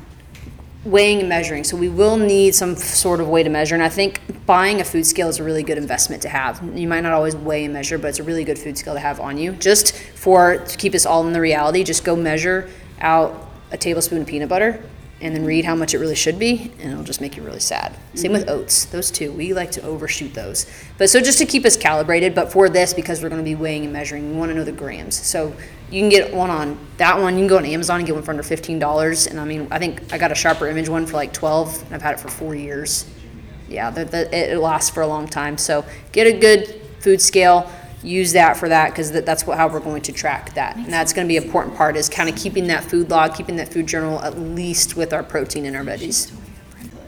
weighing 0.85 1.19
and 1.19 1.29
measuring. 1.29 1.63
So 1.63 1.77
we 1.77 1.89
will 1.89 2.17
need 2.17 2.55
some 2.55 2.75
sort 2.75 3.19
of 3.19 3.27
way 3.27 3.43
to 3.43 3.49
measure. 3.49 3.75
And 3.75 3.83
I 3.83 3.89
think 3.89 4.45
buying 4.45 4.81
a 4.81 4.83
food 4.83 5.05
scale 5.05 5.29
is 5.29 5.39
a 5.39 5.43
really 5.43 5.63
good 5.63 5.77
investment 5.77 6.21
to 6.23 6.29
have. 6.29 6.61
You 6.75 6.87
might 6.87 7.01
not 7.01 7.11
always 7.11 7.35
weigh 7.35 7.65
and 7.65 7.73
measure, 7.73 7.97
but 7.97 8.07
it's 8.07 8.19
a 8.19 8.23
really 8.23 8.43
good 8.43 8.57
food 8.57 8.77
scale 8.77 8.93
to 8.93 8.99
have 8.99 9.19
on 9.19 9.37
you. 9.37 9.51
Just 9.53 9.95
for, 9.95 10.57
to 10.57 10.77
keep 10.77 10.95
us 10.95 11.05
all 11.05 11.25
in 11.27 11.33
the 11.33 11.41
reality, 11.41 11.83
just 11.83 12.03
go 12.03 12.15
measure 12.15 12.69
out 12.99 13.49
a 13.71 13.77
tablespoon 13.77 14.21
of 14.21 14.27
peanut 14.27 14.49
butter 14.49 14.83
and 15.21 15.35
then 15.35 15.45
read 15.45 15.65
how 15.65 15.75
much 15.75 15.93
it 15.93 15.99
really 15.99 16.15
should 16.15 16.39
be, 16.39 16.71
and 16.79 16.91
it'll 16.91 17.03
just 17.03 17.21
make 17.21 17.37
you 17.37 17.43
really 17.43 17.59
sad. 17.59 17.95
Same 18.15 18.31
with 18.31 18.47
mm-hmm. 18.47 18.59
oats, 18.59 18.85
those 18.85 19.11
two. 19.11 19.31
We 19.31 19.53
like 19.53 19.71
to 19.71 19.81
overshoot 19.83 20.33
those. 20.33 20.65
But 20.97 21.09
so 21.09 21.21
just 21.21 21.37
to 21.37 21.45
keep 21.45 21.63
us 21.63 21.77
calibrated, 21.77 22.33
but 22.33 22.51
for 22.51 22.69
this, 22.69 22.93
because 22.93 23.21
we're 23.21 23.29
going 23.29 23.41
to 23.41 23.45
be 23.45 23.55
weighing 23.55 23.83
and 23.83 23.93
measuring, 23.93 24.31
we 24.31 24.37
want 24.37 24.49
to 24.49 24.55
know 24.55 24.63
the 24.63 24.71
grams. 24.71 25.15
So 25.15 25.53
you 25.91 26.01
can 26.01 26.09
get 26.09 26.33
one 26.33 26.49
on 26.49 26.77
that 26.97 27.19
one. 27.19 27.35
You 27.35 27.41
can 27.41 27.47
go 27.47 27.57
on 27.57 27.65
Amazon 27.65 27.97
and 27.97 28.05
get 28.05 28.15
one 28.15 28.23
for 28.23 28.31
under 28.31 28.43
fifteen 28.43 28.79
dollars. 28.79 29.27
And 29.27 29.39
I 29.39 29.45
mean, 29.45 29.67
I 29.69 29.77
think 29.77 30.11
I 30.11 30.17
got 30.17 30.31
a 30.31 30.35
sharper 30.35 30.67
image 30.67 30.89
one 30.89 31.05
for 31.05 31.13
like 31.13 31.33
twelve, 31.33 31.81
and 31.83 31.93
I've 31.93 32.01
had 32.01 32.15
it 32.15 32.19
for 32.19 32.29
four 32.29 32.55
years. 32.55 33.09
Yeah, 33.69 33.89
the, 33.89 34.05
the, 34.05 34.53
it 34.53 34.57
lasts 34.57 34.89
for 34.89 35.01
a 35.01 35.07
long 35.07 35.27
time. 35.27 35.57
So 35.57 35.85
get 36.11 36.27
a 36.27 36.33
good 36.33 36.81
food 36.99 37.21
scale. 37.21 37.71
Use 38.03 38.33
that 38.33 38.57
for 38.57 38.67
that 38.69 38.89
because 38.89 39.11
that, 39.11 39.25
that's 39.25 39.45
what, 39.45 39.57
how 39.57 39.67
we're 39.67 39.79
going 39.79 40.01
to 40.03 40.11
track 40.11 40.55
that, 40.55 40.75
and 40.75 40.91
that's 40.91 41.13
going 41.13 41.27
to 41.27 41.27
be 41.27 41.37
an 41.37 41.43
important 41.43 41.75
part 41.75 41.95
is 41.95 42.09
kind 42.09 42.27
of 42.29 42.35
keeping 42.35 42.67
that 42.67 42.83
food 42.83 43.09
log, 43.09 43.35
keeping 43.35 43.57
that 43.57 43.71
food 43.71 43.85
journal 43.85 44.19
at 44.21 44.39
least 44.39 44.95
with 44.95 45.13
our 45.13 45.23
protein 45.23 45.65
and 45.65 45.75
our 45.75 45.83
veggies. 45.83 46.35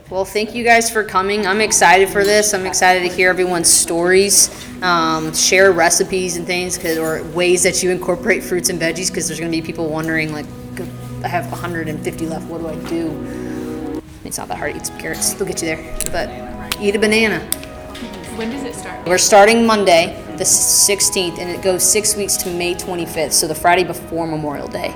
Well, 0.09 0.25
thank 0.25 0.53
you 0.53 0.63
guys 0.63 0.91
for 0.91 1.03
coming. 1.03 1.47
I'm 1.47 1.61
excited 1.61 2.07
for 2.09 2.23
this. 2.23 2.53
I'm 2.53 2.67
excited 2.67 3.09
to 3.09 3.15
hear 3.15 3.31
everyone's 3.31 3.67
stories, 3.67 4.51
um, 4.83 5.33
share 5.33 5.71
recipes 5.71 6.37
and 6.37 6.45
things, 6.45 6.77
cause, 6.77 6.99
or 6.99 7.23
ways 7.31 7.63
that 7.63 7.81
you 7.81 7.89
incorporate 7.89 8.43
fruits 8.43 8.69
and 8.69 8.79
veggies. 8.79 9.07
Because 9.07 9.27
there's 9.27 9.39
going 9.39 9.51
to 9.51 9.57
be 9.57 9.65
people 9.65 9.89
wondering, 9.89 10.31
like, 10.31 10.45
I 11.23 11.27
have 11.27 11.49
150 11.49 12.27
left. 12.27 12.45
What 12.47 12.59
do 12.59 12.67
I 12.67 12.75
do? 12.89 14.01
It's 14.23 14.37
not 14.37 14.49
that 14.49 14.57
hard 14.57 14.73
to 14.73 14.77
eat 14.77 14.85
some 14.85 14.99
carrots. 14.99 15.33
They'll 15.33 15.47
get 15.47 15.61
you 15.63 15.67
there. 15.67 15.97
But 16.11 16.79
eat 16.79 16.95
a 16.95 16.99
banana. 16.99 17.39
When 18.35 18.51
does 18.51 18.63
it 18.63 18.75
start? 18.75 19.07
We're 19.07 19.17
starting 19.17 19.65
Monday, 19.65 20.22
the 20.37 20.43
16th, 20.43 21.39
and 21.39 21.49
it 21.49 21.61
goes 21.61 21.83
six 21.83 22.15
weeks 22.15 22.37
to 22.37 22.49
May 22.49 22.75
25th, 22.75 23.33
so 23.33 23.47
the 23.47 23.55
Friday 23.55 23.83
before 23.83 24.27
Memorial 24.27 24.67
Day. 24.67 24.93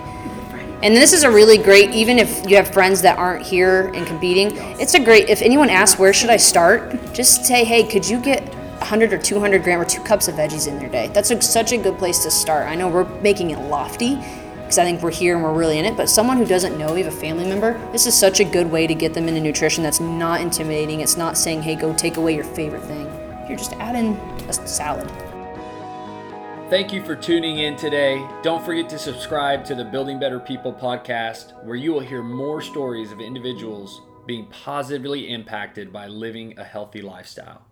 And 0.83 0.95
this 0.95 1.11
is 1.11 1.23
a 1.23 1.31
really 1.31 1.57
great, 1.57 1.89
even 1.91 2.19
if 2.19 2.47
you 2.47 2.55
have 2.55 2.71
friends 2.71 3.01
that 3.01 3.17
aren't 3.17 3.43
here 3.43 3.87
and 3.95 4.05
competing, 4.05 4.51
it's 4.79 4.93
a 4.93 4.99
great, 4.99 5.27
if 5.27 5.41
anyone 5.41 5.69
asks, 5.71 5.99
where 5.99 6.13
should 6.13 6.29
I 6.29 6.37
start? 6.37 7.13
Just 7.13 7.45
say, 7.45 7.63
hey, 7.63 7.83
could 7.83 8.07
you 8.07 8.19
get 8.19 8.43
100 8.79 9.11
or 9.11 9.17
200 9.17 9.63
gram 9.63 9.81
or 9.81 9.85
two 9.85 10.03
cups 10.03 10.27
of 10.27 10.35
veggies 10.35 10.67
in 10.67 10.77
their 10.77 10.89
day? 10.89 11.07
That's 11.07 11.31
a, 11.31 11.41
such 11.41 11.71
a 11.71 11.77
good 11.77 11.97
place 11.97 12.21
to 12.23 12.31
start. 12.31 12.67
I 12.67 12.75
know 12.75 12.89
we're 12.89 13.09
making 13.21 13.49
it 13.49 13.59
lofty 13.59 14.17
because 14.67 14.77
I 14.77 14.83
think 14.83 15.01
we're 15.01 15.11
here 15.11 15.33
and 15.33 15.43
we're 15.43 15.57
really 15.57 15.79
in 15.79 15.85
it, 15.85 15.97
but 15.97 16.09
someone 16.09 16.37
who 16.37 16.45
doesn't 16.45 16.77
know, 16.77 16.93
you 16.93 17.05
have 17.05 17.13
a 17.13 17.17
family 17.17 17.47
member, 17.47 17.79
this 17.91 18.05
is 18.05 18.13
such 18.13 18.39
a 18.39 18.43
good 18.43 18.69
way 18.69 18.85
to 18.85 18.93
get 18.93 19.15
them 19.15 19.27
into 19.27 19.41
nutrition 19.41 19.81
that's 19.81 19.99
not 19.99 20.41
intimidating. 20.41 20.99
It's 20.99 21.17
not 21.17 21.37
saying, 21.37 21.63
hey, 21.63 21.73
go 21.73 21.93
take 21.93 22.17
away 22.17 22.35
your 22.35 22.43
favorite 22.43 22.83
thing. 22.83 23.05
You're 23.47 23.57
just 23.57 23.73
adding 23.73 24.15
a 24.47 24.53
salad. 24.53 25.09
Thank 26.69 26.91
you 26.91 27.01
for 27.01 27.15
tuning 27.15 27.59
in 27.59 27.77
today. 27.77 28.27
Don't 28.43 28.61
forget 28.61 28.89
to 28.89 28.99
subscribe 28.99 29.63
to 29.65 29.73
the 29.73 29.85
Building 29.85 30.19
Better 30.19 30.37
People 30.37 30.73
podcast, 30.73 31.53
where 31.63 31.77
you 31.77 31.93
will 31.93 32.01
hear 32.01 32.21
more 32.21 32.61
stories 32.61 33.13
of 33.13 33.21
individuals 33.21 34.01
being 34.25 34.47
positively 34.47 35.31
impacted 35.31 35.93
by 35.93 36.07
living 36.07 36.59
a 36.59 36.65
healthy 36.65 37.01
lifestyle. 37.01 37.66